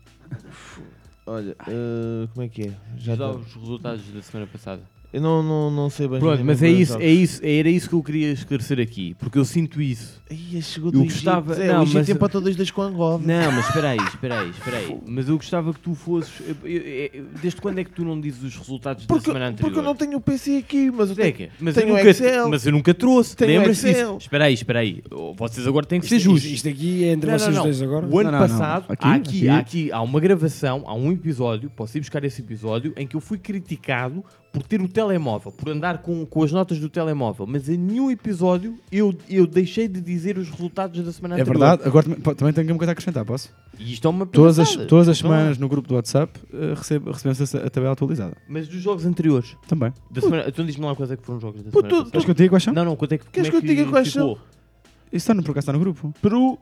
[1.27, 2.71] Olha, eh, como é que é?
[2.97, 4.81] Já Já dá os resultados da semana passada.
[5.13, 6.19] Eu não, não, não sei bem.
[6.19, 9.45] Pronto, mas é isso, é isso, era isso que eu queria esclarecer aqui, porque eu
[9.45, 10.21] sinto isso.
[10.29, 11.63] Ai, chegou Eu do gostava- Egito.
[11.63, 13.17] É, não, o Egito mas- empatou 2-2 com Angola.
[13.23, 14.97] Não, mas espera aí, espera aí, espera aí.
[15.07, 16.33] Mas eu gostava que tu fosses.
[16.45, 16.81] eu- eu-
[17.13, 19.67] eu- Desde quando é que tu não dizes os resultados da Porque, semana anterior?
[19.69, 21.97] porque eu não tenho o PC aqui, mas eu tenho, Zeca, mas, tenho eu o
[21.97, 22.49] nunca, Excel.
[22.49, 23.33] mas eu nunca trouxe.
[23.33, 23.63] Excel.
[23.63, 24.17] disso?
[24.19, 25.01] Espera aí, espera aí.
[25.09, 26.51] Oh, Vocês agora têm que ser Isto, justos.
[26.51, 27.63] isto, isto aqui é entre Não, vocês não, não.
[27.63, 28.05] dois agora.
[28.07, 28.47] O ano Não, não, não.
[28.57, 29.47] passado, Aqui, há, aqui, aqui.
[29.49, 33.15] há aqui há uma gravação, há um episódio, posso ir buscar esse episódio, em que
[33.15, 37.45] eu fui criticado por ter o telemóvel, por andar com, com as notas do telemóvel.
[37.47, 41.59] Mas em nenhum episódio eu, eu deixei de dizer os resultados da semana É anterior.
[41.59, 41.87] verdade.
[41.87, 43.53] Agora também, tenho uma coisa a acrescentar, posso?
[43.77, 46.73] E isto é uma Todas as, todas as Então, semanas no grupo do WhatsApp eh,
[46.75, 48.35] recebe- recebemos a, a tabela atualizada.
[48.49, 49.55] Mas dos jogos anteriores.
[49.67, 49.93] Também.
[50.09, 52.11] Da semana, então diz-me lá quais é que foram os jogos da Pô, semana tu-.
[52.11, 52.73] Queres que eu diga quais são?
[52.73, 54.31] Não, não, quanto é que, Queres como é que eu diga quais são?
[54.33, 56.13] Isso está no, por acaso está no grupo.
[56.21, 56.57] Peru,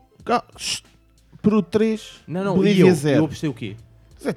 [1.42, 3.24] Peru 3, Não, não, Bolívia eu, eu 0.
[3.24, 3.76] apostei o quê?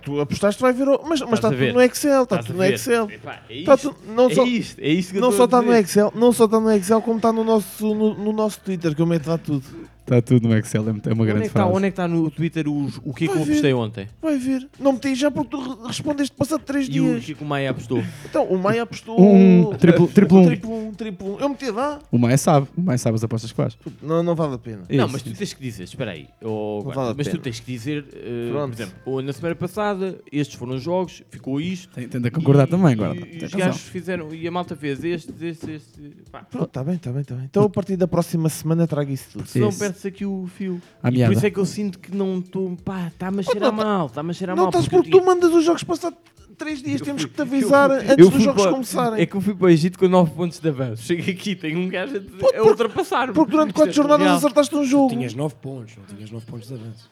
[0.04, 0.86] Tu apostaste, vai ver.
[1.06, 2.64] Mas, mas está a tudo no Excel, está Estás tudo no?
[2.66, 3.10] Excel.
[3.10, 5.62] Epá, é Tá isto, tu- não é só, isto, é isto que não só está
[5.62, 5.74] no.
[5.74, 9.02] Excel, não só está no Excel, como está no nosso, no, no nosso Twitter, que
[9.02, 9.64] eu meto lá tudo.
[10.10, 11.76] Está tudo no Excel, é uma Onde é, grande que está, frase.
[11.76, 14.08] onde é que está no Twitter os- o que é que Vai eu ontem?
[14.20, 14.68] Vai ver.
[14.80, 17.26] Não meti já porque tu re- respondeste passado 3 E o dias.
[17.26, 18.04] que é que o Maia apostou?
[18.26, 19.22] Então, o Maia apostou.
[19.22, 20.46] Um, triplo- triplo um.
[20.48, 21.40] Triplo um, triplo um.
[21.40, 22.00] Eu meti lá.
[22.12, 23.78] O Maia sabe, o Maia sabe as apostas que faz.
[24.02, 24.84] Não, não vale a pena.
[24.90, 25.14] Não, Isso.
[25.14, 27.72] mas tu tens que dizer, espera aí, oh, Não vale a mas tu tens que
[27.72, 28.74] dizer, por Pronto.
[28.74, 31.94] exemplo, ou na semana passada, estes foram os jogos, ficou isto.
[31.94, 33.20] Tem, de concordar e- também, guarda.
[33.28, 36.02] E, os gajos fizeram, e a malta fez este, este, este.
[36.32, 37.46] Pá, Pronto, está bem, está bem, está bem.
[37.46, 39.46] Então, a partir da próxima semana, trago isso tudo.
[39.48, 39.78] senão Isso.
[40.00, 40.82] Perde-se aqui o fio.
[41.04, 42.76] À E por isso é que eu sinto que não estou.
[42.84, 44.70] Pá, está-me a cheirar mal, está-me a cheirar Não mal.
[44.72, 46.16] estás porque tu mandas os jogos passado
[46.58, 47.00] 3 dias.
[47.02, 49.22] Eu Temos fui- que te avisar antes dos jogos para- começarem.
[49.22, 51.04] É que eu fui para o Egito com 9 pontos de avanço.
[51.04, 53.34] Chego aqui, tenho um gajo a, a ultrapassar-me.
[53.34, 55.10] Porque durante Isto 4 é jornadas acertaste um jogo.
[55.10, 57.10] Tinhas 9 pontos, não tinhas 9 pontos de avanço.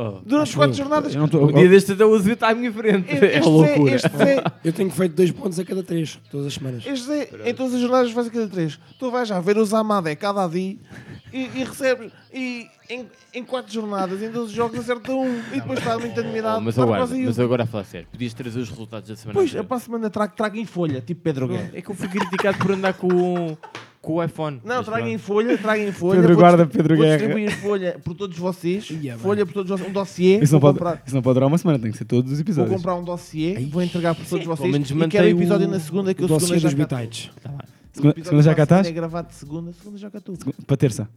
[0.00, 0.76] Oh, Durante Acho 4 eu.
[0.76, 1.14] jornadas.
[1.14, 3.12] Eu não tô- Um dia deste até o Azevedo está à minha frente.
[3.12, 3.94] Este É loucura.
[3.96, 6.84] Este Zé, Eu tenho feito 2 pontos a cada 3, todas as semanas.
[6.86, 8.78] este Zé, em todas as jornadas faz aquele 3.
[8.98, 10.76] Tu vais já ver o Zamada cada dia
[11.32, 12.12] e, e recebes.
[12.32, 15.38] E em, em 4 jornadas, em 12 jogos, acerta um.
[15.52, 16.58] E depois está muito admirado.
[16.58, 19.48] Oh, mas, quase mas agora a falar sério, podias trazer os resultados da semana Pois,
[19.48, 19.64] a anterior.
[19.66, 21.70] para a semana trago, trago em folha, tipo Pedro Guerra.
[21.74, 23.56] É que eu fui criticado por andar com,
[24.00, 24.60] com o iPhone.
[24.64, 25.14] Não, Mas trago pronto.
[25.14, 26.20] em folha, trago em folha.
[26.20, 27.16] Pedro vou Guarda, Pedro vou Guerra.
[27.18, 28.90] distribuir folha por todos vocês.
[28.90, 29.16] Bem.
[29.18, 29.88] folha por todos vocês.
[29.88, 30.38] Um dossiê.
[30.40, 31.02] Isso não, vou pode, comprar.
[31.06, 32.76] isso não pode durar uma semana, tem que ser todos os Vou episódios.
[32.76, 35.80] comprar um dossiê, vou entregar por todos vocês menos e mantém quero o episódio na
[35.80, 37.30] segunda que O eu segunda dossiê já dos cá bitites.
[37.42, 37.50] Tá.
[37.50, 38.86] O Segunda, episódio segunda já cá estás?
[38.86, 40.36] É gravado de segunda, segunda já cá estou.
[40.36, 41.08] Segunda- Para terça.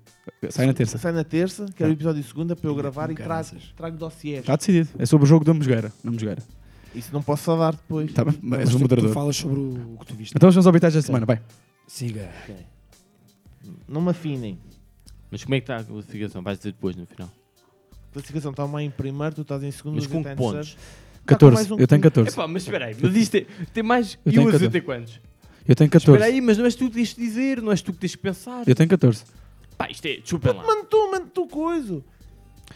[0.50, 0.98] Sai na terça.
[0.98, 3.62] Sai na terça, quero o episódio de segunda para eu gravar e trago, caraças.
[3.78, 4.40] trago dossiês.
[4.40, 4.90] Está decidido.
[4.98, 5.92] É sobre o jogo da Mosgueira.
[6.04, 6.42] Na Mosgueira.
[6.96, 8.10] Isso não posso dar depois.
[8.10, 8.34] Está bem?
[8.42, 9.14] Mas Mas és o tu- tu moderador.
[9.14, 10.32] falas sobre o que tu viste.
[10.36, 11.40] Então vamos aos habitats da semana, vai.
[11.88, 12.30] Siga.
[13.88, 14.58] Não me afinem.
[15.30, 16.42] Mas como é que está a classificação?
[16.42, 17.30] Vais dizer depois no final.
[17.30, 19.96] A classificação está uma em primeiro, tu estás em segundo.
[19.96, 20.76] Mas com em pontos.
[20.76, 20.80] terceiro.
[20.80, 21.56] Tá com 14.
[21.56, 22.14] mais um Eu tenho que tu.
[22.24, 22.36] 14.
[22.36, 24.18] Epá, mas espera aí, mas isto é, tem mais.
[24.26, 24.70] Eu e tenho o 14.
[24.72, 25.22] tem quantos?
[25.68, 26.24] Eu tenho Espera 14.
[26.24, 28.18] aí, mas não és tu que tens de dizer, não és tu que tens de
[28.18, 28.68] pensar.
[28.68, 29.24] Eu tenho 14.
[29.78, 30.18] Pá, isto é.
[30.18, 30.64] Desculpa lá.
[30.64, 32.04] Mano, tu, mano, tu coisa.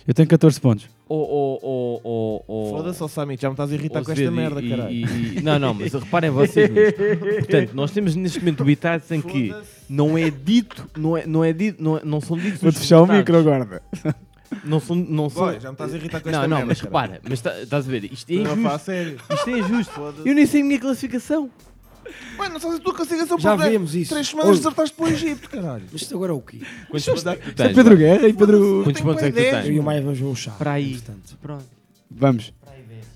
[0.07, 0.87] Eu tenho 14 pontos.
[1.07, 2.77] Oh, oh, oh, oh, oh.
[2.77, 4.91] Foda-se, ó Sammy, já me estás a irritar Oh, com esta merda, caralho.
[4.91, 6.69] e- e- não, não, mas reparem vocês.
[7.39, 9.53] Portanto, nós temos neste momento habitats em que
[9.89, 12.81] não é dito, não, é, não, é dito, não, é- não são ditos Vou-te os
[12.81, 13.81] fechar o micro agora.
[14.63, 14.95] Não são.
[14.95, 17.19] Não são Boy, já me estás a irritar com esta não, não, merda, mas repara,
[17.27, 18.79] mas tá- estás a ver, isto é Não, pá, a injusto.
[18.85, 19.17] sério.
[19.31, 20.01] Isto é injusto.
[20.25, 21.49] Eu nem sei a minha classificação.
[22.37, 24.11] Mano, não sabes a tua classificação Já por vimos isso.
[24.13, 24.57] Três semanas Oi.
[24.57, 25.83] desertaste para o Egito, caralho.
[25.91, 26.61] Mas isto agora é o quê?
[26.89, 27.75] Quantos pontos é que tu Isto é tens?
[27.75, 28.81] Pedro Guerra e Pedro.
[28.83, 29.79] Quantos pontos é que tu Eu e tens?
[29.79, 30.51] o Maia vamos ver um chá.
[30.51, 30.91] Para aí.
[30.93, 31.65] Portanto, Pronto.
[32.11, 32.53] Vamos.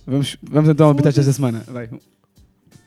[0.08, 1.64] Vamos, vamos então ao habitats desta semana.
[1.68, 1.90] Vai.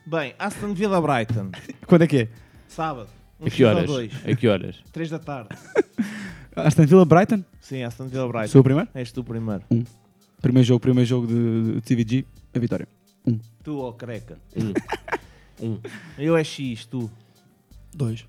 [0.05, 1.51] Bem, Aston Villa Brighton.
[1.87, 2.27] Quando é que é?
[2.67, 3.07] Sábado.
[3.39, 3.89] Um A que horas?
[4.25, 4.75] A que horas?
[4.91, 5.49] Três da tarde.
[6.55, 7.43] Aston Villa Brighton?
[7.61, 8.47] Sim, Aston Villa Brighton.
[8.49, 8.89] Sou o primeiro?
[8.93, 9.63] És tu o primeiro.
[10.41, 12.87] Primeiro jogo, primeiro jogo de, de TVG, a vitória.
[13.63, 14.37] Tu, ó careca.
[15.61, 15.79] Um.
[16.17, 17.09] Eu é X, tu.
[17.93, 18.25] dois.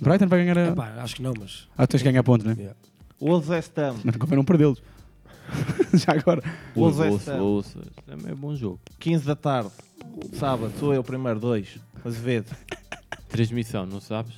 [0.00, 0.68] Brighton vai ganhar a.
[0.68, 1.68] Epá, acho que não, mas.
[1.76, 2.54] Ah, tens que ganhar pontos, né?
[2.58, 2.76] Yeah.
[3.20, 3.96] Wolves West Ham.
[4.04, 4.82] Mas convém não perdê-los.
[5.94, 6.42] Já agora.
[6.74, 7.42] Wolves West Ham.
[7.42, 7.78] ouça.
[8.06, 8.80] Também é bom jogo.
[8.98, 9.70] 15 da tarde.
[10.34, 10.72] Sábado.
[10.78, 11.38] Sou eu o primeiro.
[11.38, 11.78] Dois.
[12.04, 12.54] Azevedo.
[13.28, 14.34] Transmissão, não sabes?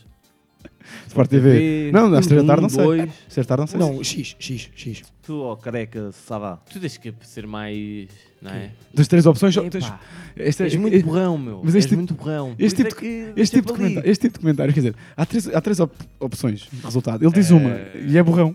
[1.06, 1.90] Sport TV.
[1.92, 2.84] Não, às três da tarde não sei.
[2.84, 3.00] dois.
[3.02, 3.80] Às três da tarde não sei.
[3.80, 5.02] Não, X, X, X.
[5.22, 6.56] Tu, ó careca, Sadá.
[6.70, 8.08] Tu tens que ser mais.
[8.42, 8.70] Não é?
[8.92, 9.90] Das três opções, tens.
[10.36, 11.60] Este, és muito burrão, meu.
[11.64, 12.54] Mas és este- muito burrão.
[12.58, 15.48] este tipo é Este tipo, de comentário, este tipo de comentário, quer dizer, há três,
[15.48, 17.24] há três op- opções de resultado.
[17.24, 17.70] Ele diz uma
[18.06, 18.54] e é burrão.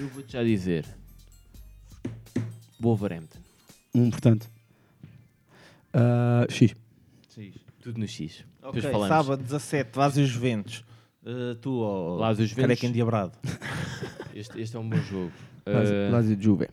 [0.00, 0.86] Eu vou-te já dizer.
[2.80, 3.38] Wolverhampton.
[3.94, 4.48] Um, portanto.
[5.92, 6.74] Ah, X.
[7.82, 8.44] Tudo no X.
[8.62, 10.84] Ok, sábado 17, Lazio Juventus.
[11.24, 12.62] Uh, tu, ó Lazio Juventus.
[12.68, 13.32] careca endiabrado.
[14.34, 15.30] Este, este é um bom jogo.
[15.66, 16.68] Uh, Lazio Juve.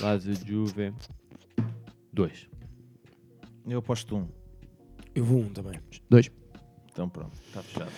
[0.00, 0.92] Lazio Juve.
[2.12, 2.48] 2.
[3.68, 4.28] Eu aposto um.
[5.12, 5.80] Eu vou um também.
[6.08, 6.30] Dois.
[6.92, 7.90] Então pronto, está fechado.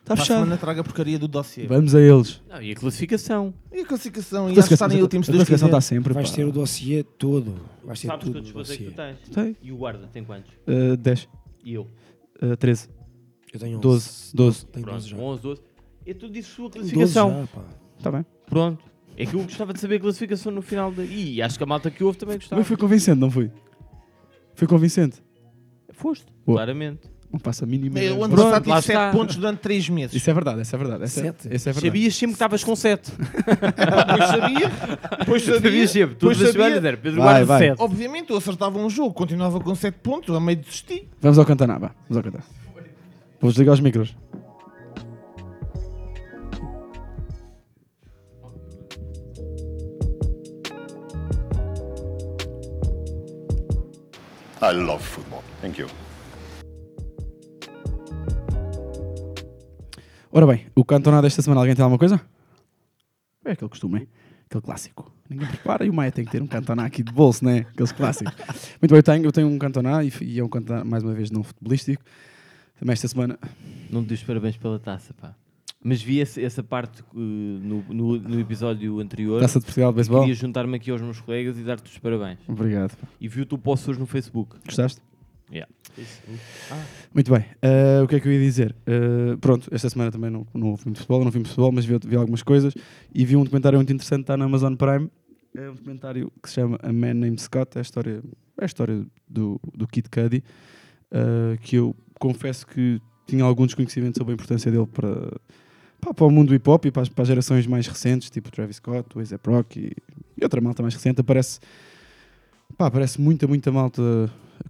[0.00, 0.36] Está a fechado.
[0.40, 1.66] semana traga a porcaria do dossiê.
[1.66, 2.42] Vamos a eles.
[2.46, 3.54] Não, e a classificação?
[3.72, 4.42] E a classificação?
[4.42, 6.12] E A acho que classificação- estarem últimos a se Deus classificação está sempre.
[6.12, 6.36] Vais pá.
[6.36, 7.54] ter o dossiê todo.
[7.82, 9.14] Vais ter Sabes tudo quantos pontos é que tu dossiê.
[9.24, 9.34] tens?
[9.34, 9.56] Sei.
[9.62, 10.52] E o guarda tem quantos?
[10.66, 11.28] Ah, 10.
[11.64, 11.88] E eu?
[12.40, 12.88] Ah, 13.
[13.52, 14.34] Eu tenho 12.
[14.34, 14.66] 12.
[14.66, 15.16] Tenho 12 já.
[15.16, 15.62] Pronto, 11, 12.
[16.06, 17.48] Eu tu disse sua Tenho 12 classificação.
[17.96, 18.26] Está bem.
[18.46, 18.84] Pronto.
[19.16, 21.04] É que eu gostava de saber a classificação no final da.
[21.04, 22.60] E acho que a malta que houve também gostava.
[22.60, 23.50] Mas foi convincente, não foi?
[24.54, 25.22] Foi convincente.
[25.92, 26.58] Foste, Boa.
[26.58, 27.08] claramente.
[27.32, 27.98] Não passa a mínima.
[27.98, 28.14] Eu, ideia.
[28.14, 29.10] O ano Pronto, passado lá tive 7 está.
[29.18, 30.14] pontos durante 3 meses.
[30.16, 31.02] Isso é verdade, isso é verdade.
[31.04, 31.48] Essa, Sete.
[31.52, 31.86] essa é verdade.
[31.86, 33.12] Sabias sempre que estavas com 7.
[34.14, 34.70] Pois sabia.
[35.26, 35.60] Pois sabia.
[35.60, 36.16] Sabias sempre.
[36.20, 36.64] Pois Todas as sabia.
[36.64, 37.68] semanas era Pedro Vai, Guarda vai.
[37.70, 37.82] 7.
[37.82, 41.08] Obviamente eu acertava um jogo, continuava com 7 pontos, a meio desisti.
[41.20, 41.90] Vamos ao cantar, vá.
[42.08, 42.44] Vamos ao cantar.
[43.40, 44.14] Vou desligar os micros.
[54.62, 55.42] I love football.
[55.60, 55.88] Thank you.
[60.36, 62.20] Ora bem, o cantonado desta semana, alguém tem alguma coisa?
[63.44, 64.06] É aquele costume, é?
[64.46, 65.12] Aquele clássico.
[65.30, 67.58] Ninguém prepara e o Maia tem que ter um Cantona aqui de bolso, né?
[67.72, 68.34] Aqueles clássicos.
[68.82, 71.14] Muito bem, eu tenho, eu tenho um Cantona e, e é um Cantona, mais uma
[71.14, 72.02] vez, não futebolístico.
[72.80, 73.38] Também esta semana.
[73.88, 75.36] Não te os parabéns pela taça, pá.
[75.82, 79.40] Mas vi esse- essa parte uh, no, no, no episódio anterior.
[79.40, 80.20] Taça de Portugal de beisebol.
[80.22, 82.38] Queria juntar-me aqui aos meus colegas e dar-te os parabéns.
[82.48, 82.96] Obrigado.
[83.20, 84.56] E vi o teu post hoje no Facebook.
[84.64, 85.00] Gostaste?
[85.52, 85.70] Yeah.
[87.14, 87.44] Muito bem.
[87.62, 88.74] Eh, o que é que eu ia dizer?
[88.86, 91.98] Eh, pronto, esta semana também não, não houve muito futebol, não vi futebol, mas vi,
[92.04, 92.74] vi algumas coisas
[93.14, 95.10] e vi um documentário muito interessante, está na Amazon Prime.
[95.56, 98.22] É um documentário que se chama A Man Named Scott, é a história,
[98.58, 100.42] é a história do, do Kid Cudi,
[101.12, 105.32] eh, que eu confesso que tinha algum desconhecimento sobre a importância dele para,
[106.00, 108.50] para o mundo do hip hop e para as, para as gerações mais recentes, tipo
[108.50, 109.92] Travis Scott, o A$AP Rock e,
[110.36, 111.20] e outra malta mais recente.
[111.20, 111.60] Aparece,
[112.76, 114.02] pá, aparece muita, muita malta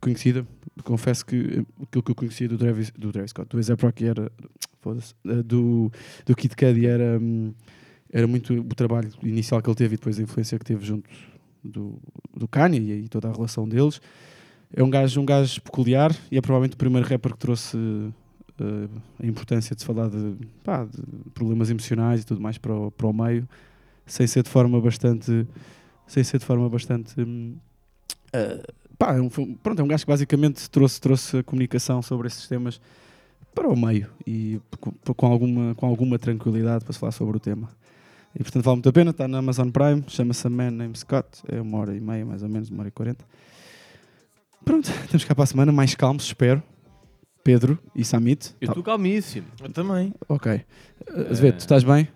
[0.01, 0.47] conhecida.
[0.83, 4.31] Confesso que aquilo que eu conhecia do Travis, do Travis Scott, do A$AP Rocky era,
[4.87, 5.91] eh, do,
[6.27, 7.55] do Kid Cudi era, hum,
[8.11, 11.09] era muito o trabalho inicial que ele teve e depois a influência que teve junto
[11.63, 11.99] do,
[12.37, 14.01] do Kanye e, aí toda a relação deles.
[14.73, 17.79] É um gajo, um gajo peculiar e é provavelmente o primeiro rapper que trouxe
[18.59, 18.89] eh,
[19.23, 22.91] a importância de se falar de, pá, de problemas emocionais e tudo mais para o,
[22.91, 23.49] para o meio,
[24.05, 25.47] sem ser de forma bastante,
[26.07, 27.15] sem ser de forma bastante
[28.33, 28.63] eh,
[28.99, 32.47] pá, é um, pronto, é um gajo que basicamente trouxe, trouxe a comunicação sobre esses
[32.49, 32.81] temas
[33.55, 37.41] para o meio e com, com alguma, com alguma tranquilidade para se falar sobre o
[37.41, 37.69] tema.
[38.35, 41.29] E portanto vale muito a pena, está na Amazon Prime, chama-se A Man Named Scott,
[41.49, 43.25] é uma hora e meia mais ou menos, uma hora e quarenta.
[44.65, 46.63] Pronto, temos cá para a semana, mais calmos, espero.
[47.45, 48.55] Pedro e Samit.
[48.59, 49.47] Eu Tá- estou calmíssimo.
[49.63, 50.15] Eu também.
[50.31, 50.51] Ok.
[50.55, 52.09] Uh, Azevedo, tu estás bem?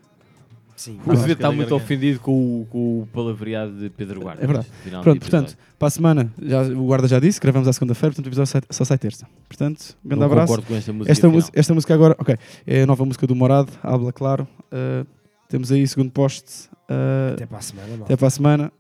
[0.79, 0.99] Sim.
[1.05, 1.75] O está muito garganta.
[1.75, 4.43] ofendido com o, com o palavreado de Pedro Guarda.
[4.43, 4.69] É verdade.
[5.03, 8.29] Pronto, portanto, para a semana, já, o guarda já disse, gravamos à segunda-feira, portanto o
[8.29, 9.27] episódio sai- só sai terça.
[9.49, 10.47] Portanto, um grande Não abraço.
[10.53, 12.37] concordo com esta música Esta, esta música agora, ok,
[12.67, 14.47] é a nova música do Morado, Habla Claro.
[14.73, 15.05] Uh,
[15.49, 16.69] temos aí segundo poste.
[16.89, 18.73] Uh, Até para a semana, até para a semana.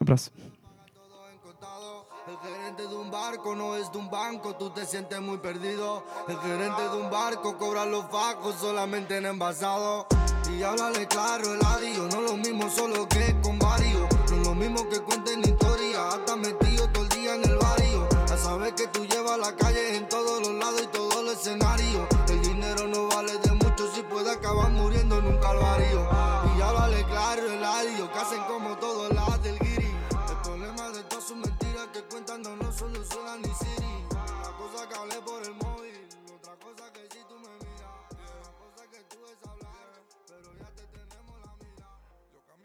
[0.00, 0.30] Um abraço.
[3.12, 6.02] No es de un banco, tú te sientes muy perdido.
[6.28, 10.06] El gerente de un barco cobra los bajos solamente en envasado.
[10.50, 14.08] Y háblale claro, el adiós, no lo mismo solo que con varios.
[14.30, 18.08] No es lo mismo que cuenten historia, hasta metido todo el día en el barrio.
[18.32, 22.08] A saber que tú llevas la calle en todos los lados y todo el escenario.
[22.28, 26.08] El dinero no vale de mucho si puede acabar muriendo en un calvario.
[26.56, 28.61] Y háblale claro, el adiós, que hacen como